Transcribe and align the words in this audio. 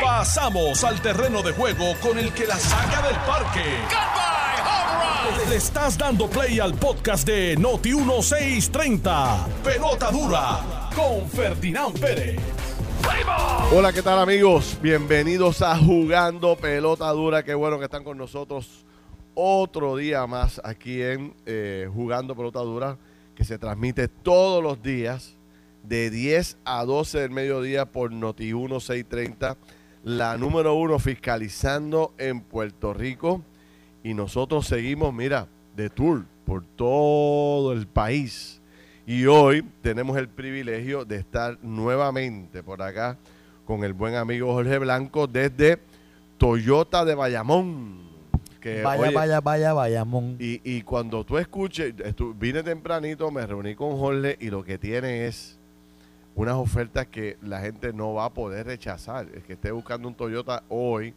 Pasamos 0.00 0.84
al 0.84 1.00
terreno 1.00 1.42
de 1.42 1.52
juego 1.52 1.94
con 2.00 2.18
el 2.18 2.32
que 2.32 2.46
la 2.46 2.56
saca 2.56 3.02
del 3.06 3.16
parque. 3.26 3.64
Le 5.48 5.56
estás 5.56 5.98
dando 5.98 6.28
play 6.28 6.60
al 6.60 6.74
podcast 6.74 7.26
de 7.26 7.56
Noti 7.56 7.94
1630. 7.94 9.46
Pelota 9.64 10.10
dura 10.10 10.90
con 10.94 11.28
Ferdinand 11.28 11.98
Pérez. 11.98 12.40
Hola, 13.74 13.92
¿qué 13.92 14.02
tal 14.02 14.18
amigos? 14.18 14.76
Bienvenidos 14.80 15.62
a 15.62 15.76
Jugando 15.76 16.56
Pelota 16.56 17.10
Dura. 17.10 17.42
Qué 17.42 17.54
bueno 17.54 17.78
que 17.78 17.86
están 17.86 18.04
con 18.04 18.18
nosotros 18.18 18.84
otro 19.34 19.96
día 19.96 20.26
más 20.26 20.60
aquí 20.64 21.02
en 21.02 21.34
eh, 21.46 21.88
Jugando 21.92 22.36
Pelota 22.36 22.60
Dura, 22.60 22.98
que 23.34 23.44
se 23.44 23.58
transmite 23.58 24.08
todos 24.08 24.62
los 24.62 24.82
días 24.82 25.36
de 25.82 26.10
10 26.10 26.58
a 26.64 26.84
12 26.84 27.20
del 27.20 27.30
mediodía 27.30 27.86
por 27.86 28.12
Noti 28.12 28.52
1630, 28.54 29.56
la 30.04 30.36
número 30.36 30.74
uno 30.74 30.98
fiscalizando 30.98 32.12
en 32.18 32.40
Puerto 32.40 32.92
Rico. 32.94 33.42
Y 34.04 34.14
nosotros 34.14 34.66
seguimos, 34.66 35.14
mira, 35.14 35.46
de 35.76 35.88
tour 35.90 36.24
por 36.44 36.64
todo 36.64 37.72
el 37.72 37.86
país. 37.86 38.60
Y 39.06 39.26
hoy 39.26 39.64
tenemos 39.80 40.16
el 40.16 40.28
privilegio 40.28 41.04
de 41.04 41.16
estar 41.16 41.58
nuevamente 41.62 42.62
por 42.62 42.82
acá 42.82 43.16
con 43.64 43.84
el 43.84 43.92
buen 43.92 44.14
amigo 44.16 44.52
Jorge 44.52 44.78
Blanco 44.78 45.26
desde 45.26 45.78
Toyota 46.38 47.04
de 47.04 47.14
Bayamón. 47.14 48.02
Que, 48.60 48.82
Vaya, 48.82 49.02
oye, 49.02 49.14
vaya, 49.14 49.40
vaya, 49.40 49.72
Bayamón. 49.72 50.36
y, 50.38 50.60
y 50.62 50.82
cuando 50.82 51.24
tú 51.24 51.36
escuches, 51.36 51.96
estu- 51.96 52.32
vine 52.38 52.62
tempranito, 52.62 53.28
me 53.32 53.44
reuní 53.44 53.74
con 53.74 53.96
Jorge 53.98 54.36
y 54.40 54.50
lo 54.50 54.62
que 54.62 54.78
tiene 54.78 55.26
es 55.26 55.58
unas 56.34 56.54
ofertas 56.54 57.06
que 57.06 57.36
la 57.42 57.60
gente 57.60 57.92
no 57.92 58.14
va 58.14 58.26
a 58.26 58.30
poder 58.30 58.66
rechazar. 58.66 59.26
El 59.34 59.42
que 59.42 59.54
esté 59.54 59.70
buscando 59.70 60.08
un 60.08 60.14
Toyota 60.14 60.62
hoy, 60.68 61.14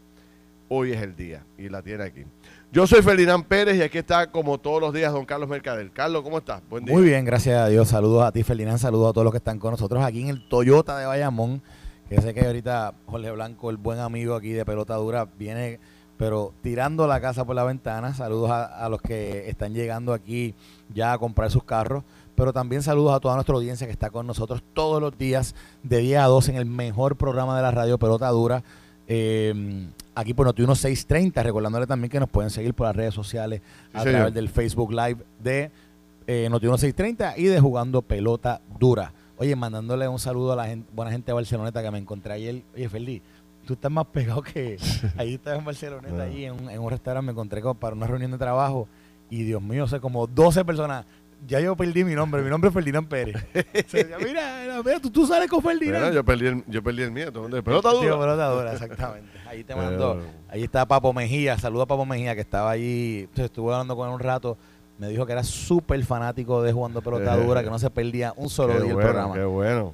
hoy 0.68 0.92
es 0.92 1.02
el 1.02 1.16
día 1.16 1.44
y 1.58 1.70
la 1.70 1.82
tiene 1.82 2.04
aquí. 2.04 2.24
Yo 2.72 2.86
soy 2.86 3.02
Ferdinand 3.02 3.46
Pérez 3.46 3.78
y 3.78 3.82
aquí 3.82 3.98
está 3.98 4.30
como 4.30 4.58
todos 4.58 4.82
los 4.82 4.94
días 4.94 5.14
don 5.14 5.26
Carlos 5.26 5.48
Mercader. 5.48 5.90
Carlos, 5.92 6.24
¿cómo 6.24 6.40
estás? 6.40 6.62
Buen 6.70 6.84
día. 6.84 6.94
Muy 6.94 7.06
bien, 7.06 7.24
gracias 7.24 7.58
a 7.58 7.68
Dios. 7.70 7.88
Saludos 7.88 8.24
a 8.24 8.32
ti, 8.32 8.44
Ferdinand. 8.44 8.78
Saludos 8.78 9.12
a 9.12 9.14
todos 9.14 9.24
los 9.24 9.32
que 9.32 9.38
están 9.38 9.60
con 9.60 9.72
nosotros 9.72 10.04
aquí 10.04 10.22
en 10.22 10.28
el 10.28 10.48
Toyota 10.50 10.98
de 10.98 11.06
Bayamón. 11.06 11.62
Que 12.10 12.22
sé 12.22 12.34
que 12.34 12.46
ahorita 12.46 12.94
Jorge 13.08 13.32
Blanco, 13.32 13.70
el 13.70 13.78
buen 13.78 14.00
amigo 14.00 14.36
aquí 14.36 14.52
de 14.52 14.64
Pelota 14.66 14.96
Dura, 14.96 15.28
viene, 15.40 15.80
pero 16.18 16.54
tirando 16.62 17.08
la 17.08 17.20
casa 17.22 17.46
por 17.46 17.56
la 17.56 17.64
ventana. 17.64 18.14
Saludos 18.14 18.52
a, 18.52 18.66
a 18.66 18.90
los 18.90 19.02
que 19.02 19.50
están 19.50 19.74
llegando 19.74 20.14
aquí 20.14 20.54
ya 20.94 21.14
a 21.14 21.18
comprar 21.18 21.50
sus 21.50 21.64
carros. 21.64 22.04
Pero 22.36 22.52
también 22.54 22.84
saludos 22.84 23.14
a 23.14 23.20
toda 23.20 23.36
nuestra 23.36 23.56
audiencia 23.56 23.88
que 23.88 23.94
está 23.94 24.10
con 24.10 24.28
nosotros 24.28 24.62
todos 24.74 25.02
los 25.02 25.18
días 25.18 25.56
de 25.84 26.00
10 26.00 26.20
a 26.20 26.26
12 26.26 26.52
en 26.52 26.58
el 26.58 26.66
mejor 26.66 27.16
programa 27.16 27.56
de 27.56 27.62
la 27.64 27.72
radio 27.72 27.98
Pelota 27.98 28.30
Dura. 28.30 28.64
eh, 29.08 29.88
aquí 30.16 30.34
por 30.34 30.46
Noti 30.46 30.62
1630, 30.62 31.44
recordándole 31.44 31.86
también 31.88 32.10
que 32.10 32.20
nos 32.20 32.30
pueden 32.30 32.50
seguir 32.50 32.74
por 32.74 32.88
las 32.88 32.96
redes 32.96 33.14
sociales 33.14 33.62
Sí, 33.62 33.90
a 33.94 34.00
señor. 34.00 34.14
través 34.16 34.34
del 34.34 34.50
Facebook 34.50 34.92
Live 34.92 35.18
de 35.44 35.72
eh, 36.28 36.48
Noti 36.50 36.66
1630 36.66 37.38
y 37.38 37.44
de 37.46 37.60
Jugando 37.60 38.02
Pelota 38.02 38.62
Dura. 38.80 39.14
Oye, 39.38 39.56
mandándole 39.56 40.08
un 40.08 40.18
saludo 40.20 40.54
a 40.54 40.56
la 40.56 40.66
gente, 40.68 40.90
buena 40.94 41.12
gente 41.12 41.28
de 41.28 41.34
Barceloneta 41.34 41.84
que 41.84 41.92
me 41.92 42.00
encontré 42.00 42.34
ayer. 42.34 42.64
Oye, 42.74 42.90
Feli, 42.90 43.22
tú 43.66 43.74
estás 43.74 43.92
más 43.92 44.06
pegado 44.08 44.42
que... 44.42 44.78
Ahí 45.18 45.36
estás 45.36 45.60
en 45.60 45.66
Barceloneta, 45.66 46.18
Ah. 46.22 46.24
ahí 46.24 46.46
en 46.46 46.54
un, 46.54 46.70
en 46.70 46.80
un 46.82 46.90
restaurante, 46.90 47.26
me 47.26 47.32
encontré 47.34 47.62
con- 47.62 47.78
para 47.78 47.96
una 47.96 48.08
reunión 48.08 48.32
de 48.32 48.38
trabajo 48.38 48.88
y 49.30 49.44
Dios 49.44 49.62
mío, 49.62 49.88
sé 49.88 50.00
como 50.00 50.26
12 50.28 50.64
personas. 50.66 51.06
Ya 51.48 51.60
yo 51.60 51.76
perdí 51.76 52.04
mi 52.04 52.16
nombre, 52.16 52.42
mi 52.42 52.50
nombre 52.50 52.70
es 52.70 52.74
Ferdinand 52.74 53.08
Pérez. 53.08 53.36
Mira, 53.94 54.18
mira, 54.20 54.82
mira, 54.84 55.00
tú, 55.00 55.10
tú 55.12 55.28
sales 55.28 55.50
con 55.50 55.62
Ferdinand. 55.62 56.00
Bueno, 56.04 56.14
yo 56.16 56.24
perdí 56.24 56.48
el, 56.48 56.64
yo 56.68 56.82
perdí 56.84 57.04
el 57.04 57.12
mío. 57.12 57.30
¿dónde? 57.32 57.62
Pelota 57.62 57.92
Sí, 57.92 57.98
dura. 58.06 58.20
pelota 58.20 58.50
dura, 58.50 58.74
exactamente. 58.74 59.30
Ahí 59.48 59.64
te 59.64 59.76
mandó. 59.76 60.22
Ahí 60.50 60.64
está 60.64 60.86
Papo 60.88 61.14
Mejía. 61.14 61.58
Saluda 61.58 61.84
a 61.84 61.86
Papo 61.86 62.06
Mejía 62.06 62.34
que 62.36 62.42
estaba 62.42 62.72
allí. 62.72 63.22
Entonces, 63.22 63.46
estuve 63.46 63.72
hablando 63.74 63.96
con 63.96 64.08
él 64.08 64.14
un 64.16 64.20
rato. 64.20 64.58
Me 64.98 65.08
dijo 65.10 65.26
que 65.26 65.34
era 65.34 65.44
súper 65.44 66.04
fanático 66.06 66.64
de 66.64 66.72
jugando 66.72 67.02
pelota 67.02 67.36
Eh. 67.38 67.44
dura, 67.46 67.64
que 67.64 67.70
no 67.70 67.78
se 67.80 67.90
perdía 67.90 68.34
un 68.38 68.50
solo 68.50 68.74
Qué 68.74 68.80
día 68.80 68.88
el 68.90 68.94
bueno, 68.96 69.10
programa. 69.10 69.34
Qué 69.36 69.44
bueno. 69.44 69.94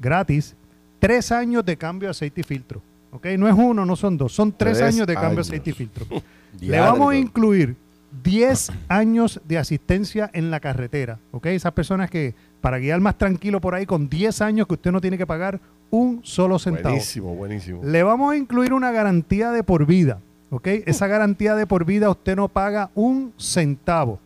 gratis 0.00 0.56
tres 0.98 1.30
años 1.30 1.64
de 1.64 1.76
cambio 1.76 2.08
de 2.08 2.10
aceite 2.10 2.40
y 2.40 2.44
filtro. 2.44 2.82
¿Ok? 3.12 3.26
No 3.38 3.46
es 3.46 3.54
uno, 3.54 3.86
no 3.86 3.94
son 3.94 4.18
dos. 4.18 4.32
Son 4.32 4.50
tres, 4.50 4.78
Tres 4.78 4.94
años 4.94 5.06
de 5.06 5.14
cambio 5.14 5.36
de 5.36 5.42
aceite 5.42 5.70
y 5.70 5.72
filtro. 5.72 6.04
Le 6.60 6.80
vamos 6.80 7.12
a 7.12 7.16
incluir 7.16 7.76
10 8.24 8.72
años 8.88 9.40
de 9.44 9.58
asistencia 9.58 10.28
en 10.32 10.50
la 10.50 10.58
carretera. 10.58 11.20
¿Ok? 11.30 11.46
Esas 11.46 11.70
personas 11.70 12.10
que, 12.10 12.34
para 12.60 12.78
guiar 12.78 13.00
más 13.00 13.16
tranquilo 13.16 13.60
por 13.60 13.76
ahí, 13.76 13.86
con 13.86 14.08
10 14.08 14.40
años 14.40 14.66
que 14.66 14.74
usted 14.74 14.90
no 14.90 15.00
tiene 15.00 15.16
que 15.16 15.26
pagar 15.26 15.60
un 15.90 16.18
solo 16.24 16.58
centavo. 16.58 16.88
Buenísimo, 16.88 17.36
buenísimo. 17.36 17.80
Le 17.84 18.02
vamos 18.02 18.32
a 18.32 18.36
incluir 18.36 18.72
una 18.72 18.90
garantía 18.90 19.52
de 19.52 19.62
por 19.62 19.86
vida. 19.86 20.18
¿Ok? 20.50 20.66
Esa 20.86 21.06
garantía 21.06 21.54
de 21.54 21.68
por 21.68 21.84
vida 21.84 22.10
usted 22.10 22.34
no 22.34 22.48
paga 22.48 22.90
un 22.96 23.32
centavo. 23.38 24.18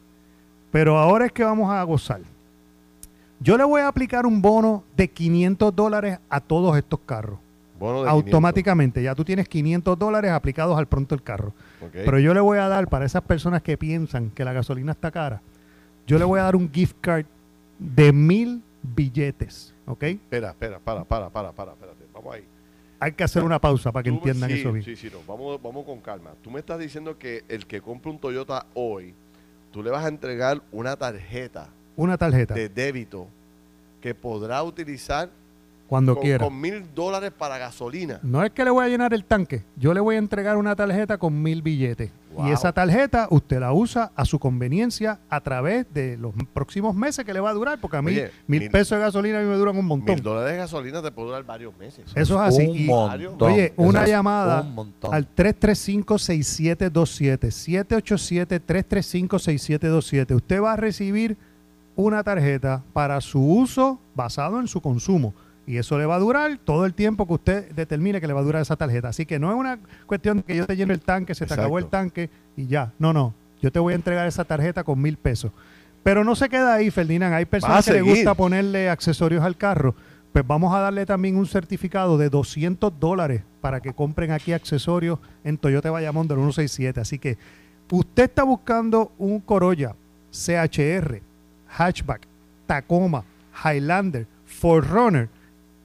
Pero 0.72 0.96
ahora 0.96 1.26
es 1.26 1.32
que 1.32 1.44
vamos 1.44 1.70
a 1.70 1.82
gozar. 1.82 2.22
Yo 3.40 3.58
le 3.58 3.64
voy 3.64 3.82
a 3.82 3.88
aplicar 3.88 4.26
un 4.26 4.40
bono 4.40 4.84
de 4.96 5.08
500 5.08 5.74
dólares 5.74 6.18
a 6.28 6.40
todos 6.40 6.76
estos 6.76 7.00
carros. 7.00 7.38
Bono 7.78 8.04
de 8.04 8.10
Automáticamente. 8.10 9.02
Ya 9.02 9.14
tú 9.14 9.24
tienes 9.24 9.48
500 9.48 9.98
dólares 9.98 10.30
aplicados 10.30 10.78
al 10.78 10.86
pronto 10.86 11.14
del 11.14 11.22
carro. 11.22 11.52
500. 11.80 11.86
Ok. 11.88 12.04
Pero 12.04 12.18
yo 12.18 12.32
le 12.32 12.40
voy 12.40 12.58
a 12.58 12.68
dar, 12.68 12.88
para 12.88 13.04
esas 13.04 13.22
personas 13.22 13.62
que 13.62 13.76
piensan 13.76 14.30
que 14.30 14.44
la 14.44 14.52
gasolina 14.52 14.92
está 14.92 15.10
cara, 15.10 15.42
yo 16.06 16.18
le 16.18 16.24
voy 16.24 16.40
a 16.40 16.44
dar 16.44 16.56
un 16.56 16.72
gift 16.72 16.96
card 17.00 17.26
de 17.78 18.12
mil 18.12 18.62
billetes. 18.82 19.74
¿Ok? 19.86 20.02
Espera, 20.04 20.50
espera, 20.50 20.78
para, 20.78 21.04
para, 21.04 21.28
para, 21.28 21.52
para, 21.52 21.72
espérate. 21.72 22.04
Vamos 22.14 22.34
ahí. 22.34 22.44
Hay 22.98 23.12
que 23.12 23.24
hacer 23.24 23.44
una 23.44 23.60
pausa 23.60 23.92
para 23.92 24.02
que 24.02 24.10
Tú- 24.10 24.16
entiendan 24.16 24.50
sí, 24.50 24.60
eso 24.60 24.72
bien. 24.72 24.84
Sí, 24.84 24.96
sí, 24.96 25.10
no. 25.12 25.18
Vamos, 25.28 25.60
vamos 25.62 25.84
con 25.84 26.00
calma. 26.00 26.30
Tú 26.42 26.50
me 26.50 26.60
estás 26.60 26.78
diciendo 26.78 27.18
que 27.18 27.44
el 27.48 27.66
que 27.66 27.82
compre 27.82 28.10
un 28.10 28.18
Toyota 28.18 28.66
hoy, 28.72 29.14
tú 29.70 29.82
le 29.82 29.90
vas 29.90 30.04
a 30.04 30.08
entregar 30.08 30.62
una 30.72 30.96
tarjeta 30.96 31.68
Una 31.96 32.16
tarjeta. 32.18 32.54
de 32.54 32.68
débito 32.68 33.26
que 34.00 34.14
podrá 34.14 34.62
utilizar 34.62 35.28
cuando 35.88 36.14
con, 36.14 36.22
quiera. 36.24 36.44
Con 36.44 36.60
mil 36.60 36.84
dólares 36.94 37.32
para 37.36 37.58
gasolina. 37.58 38.18
No 38.22 38.42
es 38.44 38.50
que 38.50 38.64
le 38.64 38.70
voy 38.70 38.84
a 38.84 38.88
llenar 38.88 39.14
el 39.14 39.24
tanque, 39.24 39.62
yo 39.76 39.94
le 39.94 40.00
voy 40.00 40.16
a 40.16 40.18
entregar 40.18 40.56
una 40.56 40.74
tarjeta 40.74 41.16
con 41.16 41.40
mil 41.40 41.62
billetes. 41.62 42.10
Wow. 42.34 42.48
Y 42.48 42.50
esa 42.50 42.72
tarjeta 42.72 43.28
usted 43.30 43.60
la 43.60 43.72
usa 43.72 44.10
a 44.16 44.24
su 44.26 44.38
conveniencia 44.40 45.20
a 45.30 45.40
través 45.40 45.86
de 45.94 46.16
los 46.18 46.34
próximos 46.52 46.92
meses 46.94 47.24
que 47.24 47.32
le 47.32 47.38
va 47.40 47.48
a 47.50 47.54
durar, 47.54 47.80
porque 47.80 47.96
a 47.96 48.02
mí 48.02 48.10
Oye, 48.10 48.30
mil, 48.48 48.60
mil- 48.62 48.70
pesos 48.70 48.98
de 48.98 49.04
gasolina 49.04 49.38
a 49.38 49.42
mí 49.42 49.48
me 49.48 49.54
duran 49.56 49.76
un 49.78 49.86
montón. 49.86 50.16
Mil 50.16 50.22
dólares 50.24 50.50
de 50.52 50.58
gasolina 50.58 51.00
te 51.02 51.10
puede 51.12 51.28
durar 51.28 51.44
varios 51.44 51.74
meses. 51.78 52.04
Eso 52.16 52.34
es 52.34 52.40
así. 52.40 52.66
Un 52.66 52.76
Y- 52.76 52.84
montón. 52.86 53.52
Oye, 53.52 53.66
Eso 53.66 53.74
una 53.82 54.04
llamada 54.06 54.62
un 54.62 54.92
al 55.12 55.28
335-6727, 55.34 57.50
787-335-6727. 57.50 60.34
Usted 60.34 60.60
va 60.62 60.72
a 60.72 60.76
recibir 60.76 61.36
una 61.96 62.22
tarjeta 62.22 62.82
para 62.92 63.20
su 63.20 63.40
uso 63.40 63.98
basado 64.14 64.60
en 64.60 64.68
su 64.68 64.80
consumo. 64.80 65.34
Y 65.66 65.78
eso 65.78 65.98
le 65.98 66.06
va 66.06 66.14
a 66.14 66.20
durar 66.20 66.58
todo 66.62 66.86
el 66.86 66.94
tiempo 66.94 67.26
que 67.26 67.32
usted 67.32 67.72
determine 67.72 68.20
que 68.20 68.28
le 68.28 68.32
va 68.32 68.40
a 68.40 68.44
durar 68.44 68.62
esa 68.62 68.76
tarjeta. 68.76 69.08
Así 69.08 69.26
que 69.26 69.40
no 69.40 69.50
es 69.50 69.56
una 69.56 69.80
cuestión 70.06 70.36
de 70.36 70.42
que 70.44 70.56
yo 70.56 70.66
te 70.66 70.76
lleno 70.76 70.92
el 70.92 71.00
tanque, 71.00 71.34
se 71.34 71.44
te 71.44 71.54
acabó 71.54 71.78
el 71.78 71.86
tanque 71.86 72.30
y 72.56 72.66
ya. 72.68 72.92
No, 73.00 73.12
no. 73.12 73.34
Yo 73.60 73.72
te 73.72 73.80
voy 73.80 73.94
a 73.94 73.96
entregar 73.96 74.28
esa 74.28 74.44
tarjeta 74.44 74.84
con 74.84 75.00
mil 75.00 75.16
pesos. 75.16 75.50
Pero 76.04 76.22
no 76.22 76.36
se 76.36 76.48
queda 76.48 76.74
ahí, 76.74 76.92
Ferdinand. 76.92 77.34
Hay 77.34 77.46
personas 77.46 77.84
que 77.84 77.94
les 77.94 78.04
gusta 78.04 78.34
ponerle 78.34 78.88
accesorios 78.88 79.42
al 79.42 79.56
carro. 79.56 79.96
Pues 80.32 80.46
vamos 80.46 80.72
a 80.72 80.78
darle 80.78 81.04
también 81.04 81.36
un 81.36 81.46
certificado 81.46 82.16
de 82.16 82.28
200 82.28 83.00
dólares 83.00 83.42
para 83.60 83.80
que 83.80 83.92
compren 83.92 84.30
aquí 84.30 84.52
accesorios 84.52 85.18
en 85.42 85.58
Toyota 85.58 85.90
Bayamón 85.90 86.28
del 86.28 86.36
167. 86.36 87.00
Así 87.00 87.18
que 87.18 87.38
usted 87.90 88.24
está 88.24 88.44
buscando 88.44 89.10
un 89.18 89.40
Corolla, 89.40 89.96
CHR, 90.30 91.22
Hatchback, 91.68 92.26
Tacoma, 92.66 93.24
Highlander, 93.64 94.26
Forerunner 94.44 95.28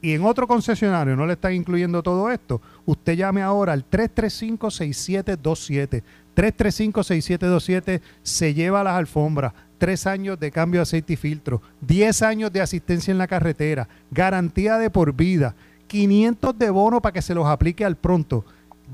y 0.01 0.13
en 0.13 0.24
otro 0.24 0.48
concesionario 0.48 1.16
no 1.16 1.28
le 1.28 1.33
están 1.33 1.54
incluyendo 1.54 2.01
todo 2.01 2.31
esto, 2.31 2.60
usted 2.86 3.13
llame 3.13 3.44
ahora 3.44 3.74
al 3.74 3.88
335-6727. 3.89 6.01
335-6727 6.36 8.01
se 8.24 8.54
lleva 8.54 8.83
las 8.83 8.95
alfombras, 8.95 9.54
tres 9.78 10.07
años 10.07 10.39
de 10.39 10.50
cambio 10.50 10.80
de 10.80 10.83
aceite 10.83 11.12
y 11.13 11.18
filtro, 11.18 11.62
10 11.81 12.22
años 12.24 12.51
de 12.51 12.62
asistencia 12.62 13.12
en 13.12 13.18
la 13.18 13.28
carretera, 13.28 13.88
garantía 14.10 14.78
de 14.78 14.89
por 14.89 15.13
vida, 15.13 15.56
500 15.88 16.57
de 16.57 16.69
bono 16.69 17.01
para 17.01 17.13
que 17.13 17.22
se 17.22 17.36
los 17.36 17.45
aplique 17.45 17.86
al 17.86 17.98
pronto, 17.98 18.45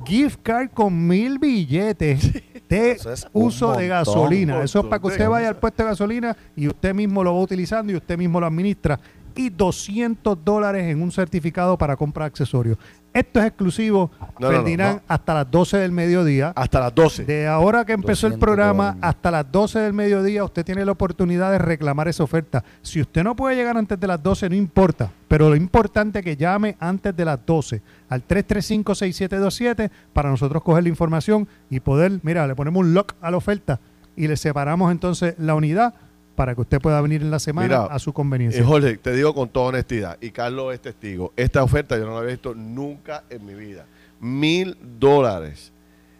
gift 0.06 0.39
card 0.44 0.69
con 0.72 1.07
mil 1.07 1.39
billetes 1.39 2.44
de 2.69 2.92
es 2.92 3.28
uso 3.34 3.74
de 3.74 3.88
gasolina. 3.88 4.64
Eso 4.64 4.80
es 4.80 4.86
para 4.86 5.00
que 5.00 5.08
usted 5.08 5.19
de 5.19 5.28
vaya 5.28 5.50
al 5.50 5.58
puesto 5.58 5.84
de 5.84 5.90
gasolina 5.90 6.36
y 6.56 6.68
usted 6.68 6.94
mismo 6.94 7.24
lo 7.24 7.34
va 7.34 7.42
utilizando 7.42 7.92
y 7.92 7.96
usted 7.96 8.18
mismo 8.18 8.40
lo 8.40 8.48
administra. 8.48 9.00
Y 9.36 9.50
200 9.50 10.44
dólares 10.44 10.86
en 10.86 11.02
un 11.02 11.12
certificado 11.12 11.78
para 11.78 11.96
comprar 11.96 12.28
accesorios. 12.28 12.78
Esto 13.18 13.40
es 13.40 13.48
exclusivo, 13.48 14.12
No, 14.19 14.28
no, 14.40 14.52
no, 14.52 14.58
Ferdinand, 14.60 14.96
no. 14.98 15.02
hasta 15.08 15.34
las 15.34 15.50
12 15.50 15.78
del 15.78 15.92
mediodía. 15.92 16.54
Hasta 16.56 16.80
las 16.80 16.94
12. 16.94 17.25
De 17.25 17.48
ahora 17.48 17.84
que 17.84 17.94
empezó 17.94 18.28
el 18.28 18.34
200 18.34 18.40
programa 18.48 18.84
dólares. 18.92 19.04
hasta 19.04 19.31
las 19.31 19.52
12 19.52 19.80
del 19.80 19.94
mediodía, 19.94 20.44
usted 20.44 20.64
tiene 20.64 20.86
la 20.86 20.92
oportunidad 20.92 21.52
de 21.52 21.58
reclamar 21.58 22.08
esa 22.08 22.24
oferta. 22.24 22.64
Si 22.84 23.02
usted 23.02 23.24
no 23.24 23.36
puede 23.36 23.56
llegar 23.56 23.75
antes 23.75 24.00
de 24.00 24.06
las 24.06 24.22
12, 24.22 24.50
no 24.50 24.56
importa. 24.56 25.12
Pero 25.28 25.50
lo 25.50 25.56
importante 25.56 26.19
es 26.19 26.25
que 26.25 26.38
llame 26.38 26.78
antes 26.80 27.16
de 27.16 27.25
las 27.25 27.40
12 27.44 27.81
al 28.10 28.25
335-6727 28.28 29.90
para 30.13 30.30
nosotros 30.30 30.62
coger 30.63 30.84
la 30.84 30.90
información 30.90 31.48
y 31.70 31.80
poder, 31.80 32.20
mira, 32.24 32.46
le 32.48 32.56
ponemos 32.56 32.81
un 32.81 32.94
lock 32.94 33.13
a 33.22 33.31
la 33.31 33.38
oferta 33.38 33.80
y 34.16 34.28
le 34.28 34.38
separamos 34.38 34.92
entonces 34.92 35.36
la 35.38 35.56
unidad 35.56 35.94
para 36.38 36.54
que 36.54 36.62
usted 36.62 36.80
pueda 36.80 37.01
venir 37.01 37.24
en 37.24 37.31
la 37.31 37.39
semana 37.39 37.68
Mira, 37.68 37.86
a 37.86 37.98
su 37.98 38.13
conveniencia. 38.13 38.62
Eh, 38.62 38.63
Jorge, 38.63 38.95
te 38.98 39.12
digo 39.12 39.34
con 39.34 39.50
toda 39.50 39.69
honestidad, 39.69 40.19
y 40.22 40.30
Carlos 40.30 40.72
es 40.72 40.80
testigo, 40.80 41.34
esta 41.36 41.63
oferta 41.63 41.98
yo 41.98 42.06
no 42.06 42.12
la 42.12 42.19
había 42.19 42.34
visto 42.34 42.54
nunca 42.54 43.24
en 43.31 43.44
mi 43.44 43.56
vida. 43.56 43.88
Mil 44.19 44.78
dólares 45.00 45.72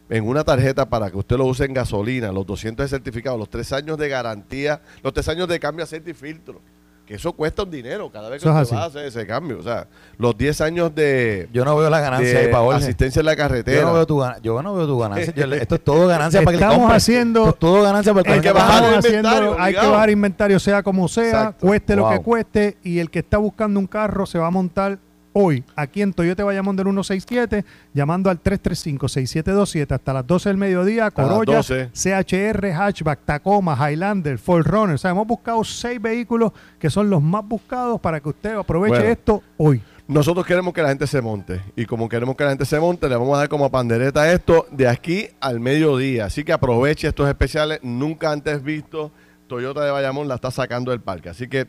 en 0.10 0.28
una 0.28 0.44
tarjeta 0.44 0.90
para 0.90 1.12
que 1.12 1.18
usted 1.18 1.38
lo 1.38 1.46
use 1.46 1.66
en 1.66 1.74
gasolina, 1.76 2.32
los 2.32 2.48
200 2.48 2.84
de 2.84 2.90
certificado, 2.90 3.38
los 3.38 3.48
tres 3.48 3.72
años 3.72 4.00
de 4.00 4.10
garantía, 4.10 4.82
los 5.04 5.14
tres 5.14 5.28
años 5.30 5.48
de 5.48 5.60
cambio 5.60 5.84
aceite 5.84 6.10
y 6.10 6.14
filtro. 6.16 6.62
Que 7.08 7.16
eso 7.16 7.32
cuesta 7.32 7.64
un 7.64 7.72
dinero 7.72 8.12
cada 8.12 8.28
vez 8.28 8.44
que 8.44 8.50
usted 8.50 8.76
va 8.76 8.84
a 8.84 8.86
hacer 8.88 9.06
ese 9.06 9.26
cambio. 9.26 9.60
O 9.60 9.64
sea, 9.64 9.88
los 10.18 10.38
10 10.38 10.60
años 10.60 10.94
de, 10.94 11.48
Yo 11.54 11.64
no 11.64 11.78
veo 11.78 11.90
la 11.90 12.02
ganancia 12.02 12.42
de 12.42 12.54
ahí 12.54 12.70
asistencia 12.74 13.22
en 13.22 13.26
la 13.26 13.36
carretera. 13.38 13.80
Yo 13.80 13.88
no 13.88 13.94
veo 13.94 14.06
tu, 14.06 14.18
gana- 14.20 14.38
yo 14.44 14.62
no 14.62 14.76
veo 14.76 14.86
tu 14.86 15.00
ganancia. 15.00 15.34
Yo 15.34 15.46
esto 15.56 15.76
es 15.76 15.84
todo 15.86 16.06
ganancia 16.08 16.42
para 16.42 16.58
que 16.58 16.64
Estamos 16.64 16.92
haciendo- 16.92 17.40
Esto 17.44 17.50
es 17.52 17.60
todo 17.60 17.82
ganancia 17.82 18.14
para 18.14 18.28
el 18.30 18.34
Hay 18.36 18.42
que 18.42 18.52
bajar 18.52 18.94
inventario, 19.06 19.56
hay 19.58 19.74
que 19.74 19.88
bajar 19.88 20.10
inventario 20.10 20.60
sea 20.60 20.84
como 20.84 21.08
sea, 21.08 21.26
Exacto. 21.28 21.66
cueste 21.66 21.96
lo 21.96 22.10
que 22.10 22.20
cueste 22.20 22.78
y 22.84 23.00
el 23.00 23.10
que 23.10 23.20
está 23.20 23.38
buscando 23.38 23.80
un 23.80 23.88
carro 23.88 24.26
se 24.26 24.38
va 24.38 24.48
a 24.48 24.52
montar 24.52 25.00
hoy 25.38 25.64
aquí 25.76 26.02
en 26.02 26.14
Toyota 26.14 26.44
Bayamón 26.44 26.76
del 26.76 26.86
167 26.86 27.64
llamando 27.94 28.30
al 28.30 28.42
335-6727 28.42 29.92
hasta 29.92 30.14
las 30.14 30.26
12 30.26 30.50
del 30.50 30.58
mediodía, 30.58 31.12
Corolla, 31.12 31.58
12. 31.58 31.92
CHR, 31.94 32.72
Hatchback, 32.74 33.20
Tacoma, 33.24 33.76
Highlander, 33.76 34.38
Forerunner. 34.40 34.96
O 34.96 34.98
sea, 34.98 35.12
hemos 35.12 35.28
buscado 35.28 35.64
seis 35.64 36.02
vehículos 36.02 36.52
que 36.80 36.90
son 36.90 37.10
los 37.10 37.22
más 37.22 37.48
buscados 37.48 38.02
para 38.02 38.20
que 38.20 38.30
usted 38.30 38.56
aproveche 38.56 38.98
Bueno. 38.98 39.12
esto 39.12 39.44
hoy. 39.58 39.82
Nosotros 40.08 40.46
queremos 40.46 40.74
que 40.74 40.82
la 40.82 40.90
gente 40.90 41.06
se 41.06 41.22
monte. 41.22 41.62
Y 41.76 41.86
como 41.86 42.08
queremos 42.08 42.36
que 42.36 42.44
la 42.46 42.52
gente 42.52 42.66
se 42.66 42.80
monte, 42.80 43.10
le 43.10 43.16
vamos 43.16 43.36
a 43.36 43.40
dar 43.40 43.50
como 43.50 43.70
pandereta 43.70 44.32
esto 44.32 44.66
de 44.72 44.88
aquí 44.88 45.28
al 45.42 45.60
mediodía. 45.60 46.26
Así 46.26 46.44
que 46.46 46.54
aproveche 46.54 47.10
estos 47.10 47.28
especiales 47.28 47.80
nunca 47.84 48.32
antes 48.32 48.64
vistos. 48.64 49.12
Toyota 49.48 49.84
de 49.84 49.92
Bayamón 49.92 50.28
la 50.28 50.36
está 50.36 50.52
sacando 50.52 50.92
del 50.92 51.00
parque. 51.02 51.30
Así 51.30 51.48
que 51.48 51.66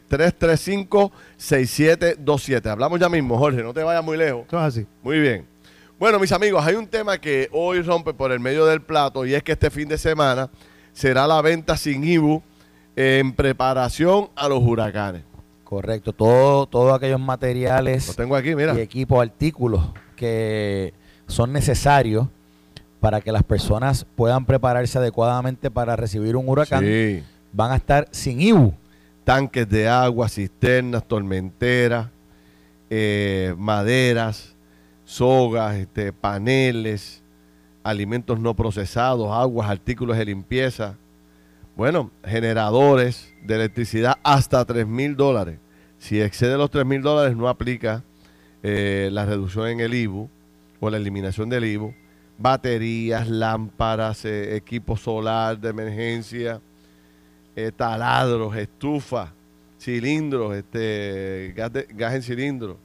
335-6727. 1.38 2.66
Hablamos 2.66 3.00
ya 3.00 3.08
mismo, 3.08 3.38
Jorge. 3.38 3.62
No 3.62 3.72
te 3.72 3.82
vayas 3.82 4.04
muy 4.04 4.16
lejos. 4.16 4.44
Eso 4.46 4.56
es 4.58 4.62
así. 4.64 4.86
Muy 5.02 5.18
bien. 5.20 5.46
Bueno, 5.98 6.18
mis 6.18 6.30
amigos, 6.32 6.64
hay 6.64 6.74
un 6.76 6.86
tema 6.86 7.18
que 7.18 7.48
hoy 7.52 7.82
rompe 7.82 8.14
por 8.14 8.30
el 8.32 8.40
medio 8.40 8.66
del 8.66 8.80
plato 8.82 9.26
y 9.26 9.34
es 9.34 9.42
que 9.42 9.52
este 9.52 9.70
fin 9.70 9.88
de 9.88 9.98
semana 9.98 10.48
será 10.92 11.26
la 11.26 11.42
venta 11.42 11.76
sin 11.76 12.04
IBU 12.04 12.42
en 12.94 13.32
preparación 13.32 14.28
a 14.36 14.48
los 14.48 14.62
huracanes. 14.62 15.22
Correcto. 15.64 16.12
Todo, 16.12 16.66
todos 16.66 16.94
aquellos 16.94 17.20
materiales 17.20 18.08
Lo 18.08 18.14
tengo 18.14 18.36
aquí, 18.36 18.54
mira. 18.54 18.74
y 18.74 18.80
equipos, 18.80 19.20
artículos 19.20 19.84
que 20.16 20.94
son 21.26 21.52
necesarios 21.52 22.26
para 23.00 23.20
que 23.20 23.30
las 23.32 23.42
personas 23.42 24.06
puedan 24.16 24.44
prepararse 24.46 24.98
adecuadamente 24.98 25.70
para 25.70 25.94
recibir 25.94 26.36
un 26.36 26.48
huracán 26.48 26.84
Sí. 26.84 27.22
Van 27.52 27.72
a 27.72 27.76
estar 27.76 28.08
sin 28.10 28.40
IBU. 28.40 28.74
tanques 29.24 29.68
de 29.68 29.86
agua, 29.86 30.26
cisternas, 30.26 31.06
tormenteras, 31.06 32.08
eh, 32.88 33.54
maderas, 33.58 34.56
sogas, 35.04 35.76
este, 35.76 36.14
paneles, 36.14 37.22
alimentos 37.82 38.40
no 38.40 38.54
procesados, 38.54 39.30
aguas, 39.30 39.68
artículos 39.68 40.16
de 40.16 40.24
limpieza. 40.24 40.96
Bueno, 41.76 42.10
generadores 42.24 43.34
de 43.42 43.54
electricidad 43.54 44.16
hasta 44.22 44.64
3 44.64 44.86
mil 44.86 45.16
dólares. 45.16 45.58
Si 45.98 46.20
excede 46.20 46.56
los 46.56 46.70
3 46.70 46.84
mil 46.84 47.02
dólares 47.02 47.36
no 47.36 47.48
aplica 47.48 48.04
eh, 48.62 49.08
la 49.12 49.24
reducción 49.24 49.68
en 49.68 49.80
el 49.80 49.94
IBU 49.94 50.28
o 50.80 50.90
la 50.90 50.96
eliminación 50.96 51.48
del 51.48 51.64
IBU. 51.64 51.94
Baterías, 52.38 53.28
lámparas, 53.28 54.24
eh, 54.24 54.56
equipo 54.56 54.96
solar 54.96 55.58
de 55.58 55.70
emergencia, 55.70 56.60
eh, 57.66 57.72
taladros, 57.74 58.54
estufas, 58.56 59.30
cilindros, 59.80 60.54
este, 60.56 61.52
gas, 61.56 61.72
de- 61.72 61.88
gas 61.90 62.14
en 62.14 62.22
cilindro, 62.22 62.76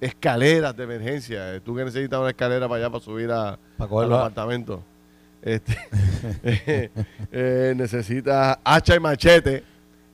escaleras 0.00 0.76
de 0.76 0.84
emergencia. 0.84 1.54
Eh, 1.54 1.60
Tú 1.60 1.74
que 1.74 1.84
necesitas 1.84 2.20
una 2.20 2.30
escalera 2.30 2.68
para 2.68 2.82
allá 2.84 2.90
para 2.90 3.02
subir 3.04 3.30
a, 3.32 3.58
Para 3.76 3.90
al 4.02 4.12
apartamento. 4.12 4.82
Este, 5.42 5.76
eh, 6.44 6.90
eh, 7.32 7.74
necesitas 7.76 8.58
hacha 8.62 8.94
y 8.94 9.00
machete 9.00 9.64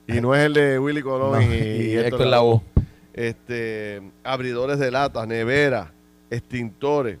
y 0.07 0.19
no 0.19 0.33
es 0.33 0.41
el 0.47 0.53
de 0.55 0.79
Willy 0.79 1.03
Colón 1.03 1.33
No, 1.33 1.41
y, 1.41 1.45
y 1.55 1.91
Héctor 1.93 2.05
Héctor 2.13 2.27
Lavoe. 2.27 2.61
Este, 3.13 4.01
abridores 4.23 4.79
de 4.79 4.89
latas, 4.89 5.27
neveras, 5.27 5.89
extintores, 6.31 7.19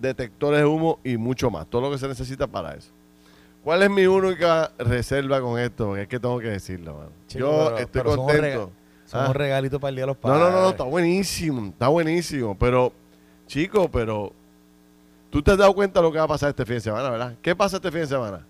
detectores 0.00 0.60
de 0.60 0.66
humo 0.66 0.98
y 1.04 1.16
mucho 1.16 1.48
más. 1.50 1.66
Todo 1.68 1.82
lo 1.82 1.90
que 1.92 1.98
se 1.98 2.08
necesita 2.08 2.46
para 2.48 2.74
eso. 2.74 2.90
¿Cuál 3.68 3.82
es 3.82 3.90
mi 3.90 4.06
única 4.06 4.72
reserva 4.78 5.42
con 5.42 5.58
esto? 5.60 5.88
Porque 5.88 6.00
es 6.04 6.08
que 6.08 6.18
tengo 6.18 6.38
que 6.38 6.48
decirlo, 6.48 6.94
mano. 6.94 7.10
Chico, 7.26 7.40
Yo 7.44 7.64
pero- 7.66 7.76
estoy 7.76 8.02
pero 8.02 8.16
contento. 8.16 8.72
Son 9.04 9.20
Ah. 9.20 9.28
un 9.28 9.34
regalito 9.34 9.78
para 9.78 9.90
el 9.90 9.96
Día 9.96 10.02
de 10.04 10.06
los 10.06 10.16
Padres. 10.16 10.40
no, 10.40 10.50
no, 10.50 10.62
no, 10.62 10.68
está 10.70 10.84
buenísimo, 10.84 11.66
está 11.68 11.88
buenísimo. 11.88 12.56
Pero, 12.58 12.94
chico, 13.46 13.90
pero 13.90 14.32
tú 15.28 15.42
te 15.42 15.50
has 15.50 15.58
dado 15.58 15.74
cuenta 15.74 16.00
de 16.00 16.06
lo 16.06 16.10
que 16.12 16.16
va 16.16 16.24
a 16.24 16.28
pasar 16.28 16.48
este 16.48 16.64
fin 16.64 16.76
de 16.76 16.80
semana, 16.80 17.10
¿verdad? 17.10 17.34
¿Qué 17.42 17.54
pasa 17.54 17.76
este 17.76 17.90
fin 17.90 18.00
de 18.00 18.06
semana? 18.06 18.46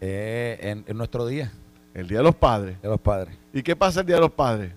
Eh, 0.00 0.58
en, 0.62 0.84
en 0.84 0.96
nuestro 0.96 1.24
día 1.28 1.52
El 1.94 2.08
Día 2.08 2.18
de 2.18 2.24
los 2.24 2.34
Padres. 2.34 2.82
de 2.82 2.88
los 2.88 3.00
padres. 3.00 3.36
¿Y 3.52 3.62
qué 3.62 3.76
pasa 3.76 4.00
el 4.00 4.06
Día 4.06 4.16
de 4.16 4.22
los 4.22 4.32
Padres? 4.32 4.72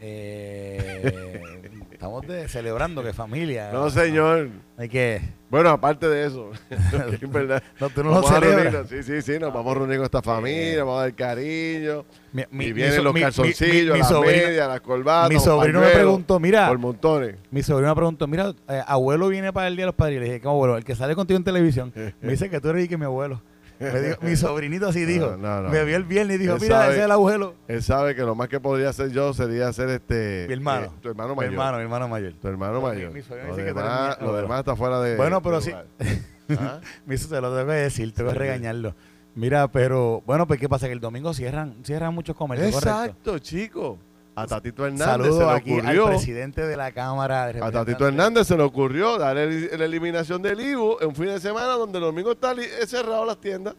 Eh, 0.00 1.42
estamos 1.90 2.24
de- 2.24 2.46
celebrando 2.48 3.02
que 3.02 3.12
familia. 3.12 3.72
No, 3.72 3.90
señor. 3.90 4.50
Hay 4.78 4.88
que 4.88 5.22
Bueno, 5.48 5.70
aparte 5.70 6.08
de 6.08 6.26
eso, 6.26 6.50
verdad, 7.30 7.62
No, 7.80 7.88
tú 7.90 8.02
no 8.02 8.10
lo 8.10 8.14
vamos 8.16 8.30
a 8.30 8.34
celebras. 8.34 8.72
reunirnos. 8.72 8.88
Sí, 8.88 9.02
sí, 9.02 9.22
sí, 9.22 9.38
nos 9.38 9.54
vamos 9.54 9.70
a 9.76 9.78
reunir 9.78 9.96
con 9.98 10.04
esta 10.04 10.20
familia, 10.22 10.82
vamos 10.82 10.98
a 10.98 11.02
dar 11.02 11.14
cariño. 11.14 12.04
Mi- 12.32 12.44
mi- 12.50 12.64
y 12.66 12.72
vienen 12.72 13.04
los 13.04 13.14
calzoncillos, 13.14 13.96
las 13.98 14.08
sobrino- 14.08 14.44
medias, 14.46 14.68
las 14.68 14.80
corbatas. 14.80 15.30
mi 15.30 15.38
sobrino 15.38 15.80
me 15.80 15.88
preguntó, 15.90 16.40
mira, 16.40 16.68
Por 16.68 16.78
montones. 16.78 17.36
Mi 17.50 17.62
sobrino 17.62 17.88
me 17.90 17.94
preguntó, 17.94 18.26
mira, 18.26 18.52
eh, 18.68 18.82
abuelo 18.86 19.28
viene 19.28 19.52
para 19.52 19.68
el 19.68 19.76
Día 19.76 19.84
de 19.84 19.86
los 19.86 19.94
Padres. 19.94 20.16
Y 20.16 20.20
le 20.20 20.24
dije, 20.26 20.40
¿cómo 20.40 20.54
abuelo? 20.56 20.76
El 20.76 20.84
que 20.84 20.94
sale 20.96 21.14
contigo 21.14 21.38
en 21.38 21.44
televisión. 21.44 21.92
Me 22.20 22.30
dice 22.32 22.50
que 22.50 22.60
tú 22.60 22.70
eres 22.70 22.84
y 22.84 22.88
que 22.88 22.96
mi 22.98 23.04
abuelo. 23.04 23.40
Me 23.78 24.00
dijo- 24.00 24.18
mi 24.22 24.36
sobrinito 24.36 24.88
así 24.88 25.04
dijo. 25.04 25.36
no, 25.36 25.62
no. 25.62 25.68
Me 25.68 25.84
vio 25.84 25.96
el 25.96 26.04
viernes 26.04 26.36
y 26.36 26.38
dijo, 26.38 26.54
Él 26.54 26.60
mira, 26.62 26.76
sabe- 26.80 26.88
ese 26.92 26.98
es 27.00 27.04
el 27.04 27.10
abuelo. 27.12 27.54
Él 27.68 27.82
sabe 27.82 28.14
que 28.14 28.22
lo 28.22 28.34
más 28.34 28.48
que 28.48 28.58
podría 28.60 28.88
hacer 28.88 29.10
yo 29.10 29.32
sería 29.34 29.72
ser 29.72 29.88
este. 29.90 30.44
Mi 30.48 30.54
hermano. 30.54 30.86
eh, 30.86 30.90
tu 31.02 31.08
hermano 31.08 31.30
Mi 31.30 31.36
mayor. 31.36 31.52
hermano, 31.52 31.76
mi 31.78 31.82
hermano 31.84 32.08
mayor. 32.08 32.32
Tu 32.40 32.48
hermano 32.48 32.78
Mi- 32.80 32.86
mayor. 32.86 33.12
mi 33.12 33.20
lo, 33.20 33.56
demás, 33.56 34.16
mi 34.18 34.22
lo 34.24 34.28
abuelo. 34.30 34.42
demás 34.42 34.58
está 34.60 34.76
fuera 34.76 35.00
de. 35.00 35.16
Bueno, 35.16 35.42
pero 35.42 35.60
sí. 35.60 35.72
¿Ah? 36.50 36.80
Hizo, 37.10 37.28
te 37.28 37.40
lo 37.40 37.54
tengo 37.56 37.66
que 37.68 37.74
decir, 37.74 38.12
tengo 38.14 38.30
que 38.32 38.38
regañarlo. 38.38 38.94
Mira, 39.34 39.68
pero, 39.68 40.22
bueno, 40.24 40.46
pues 40.46 40.58
¿qué 40.58 40.68
pasa? 40.68 40.86
Que 40.86 40.94
el 40.94 41.00
domingo 41.00 41.34
cierran, 41.34 41.74
cierran 41.84 42.14
muchos 42.14 42.34
comercios. 42.36 42.74
Exacto, 42.74 43.38
chico. 43.38 43.98
A 44.38 44.46
Tatito 44.46 44.84
Hernández 44.84 45.06
Saludos 45.06 45.38
se 45.38 45.44
le 45.44 45.50
aquí 45.50 45.72
ocurrió. 45.78 46.02
al 46.04 46.10
presidente 46.10 46.66
de 46.66 46.76
la 46.76 46.92
Cámara. 46.92 47.52
de 47.52 47.62
A 47.64 47.70
Tatito. 47.72 48.06
Hernández 48.06 48.46
se 48.46 48.56
le 48.56 48.62
ocurrió 48.62 49.16
dar 49.16 49.36
el- 49.38 49.70
la 49.78 49.84
eliminación 49.86 50.42
del 50.42 50.60
IBU 50.60 50.98
en 51.00 51.08
un 51.08 51.14
fin 51.14 51.26
de 51.26 51.40
semana 51.40 51.68
donde 51.72 51.96
el 51.98 52.04
domingo 52.04 52.32
está 52.32 52.54
cerrado 52.86 53.24
las 53.24 53.38
tiendas. 53.40 53.74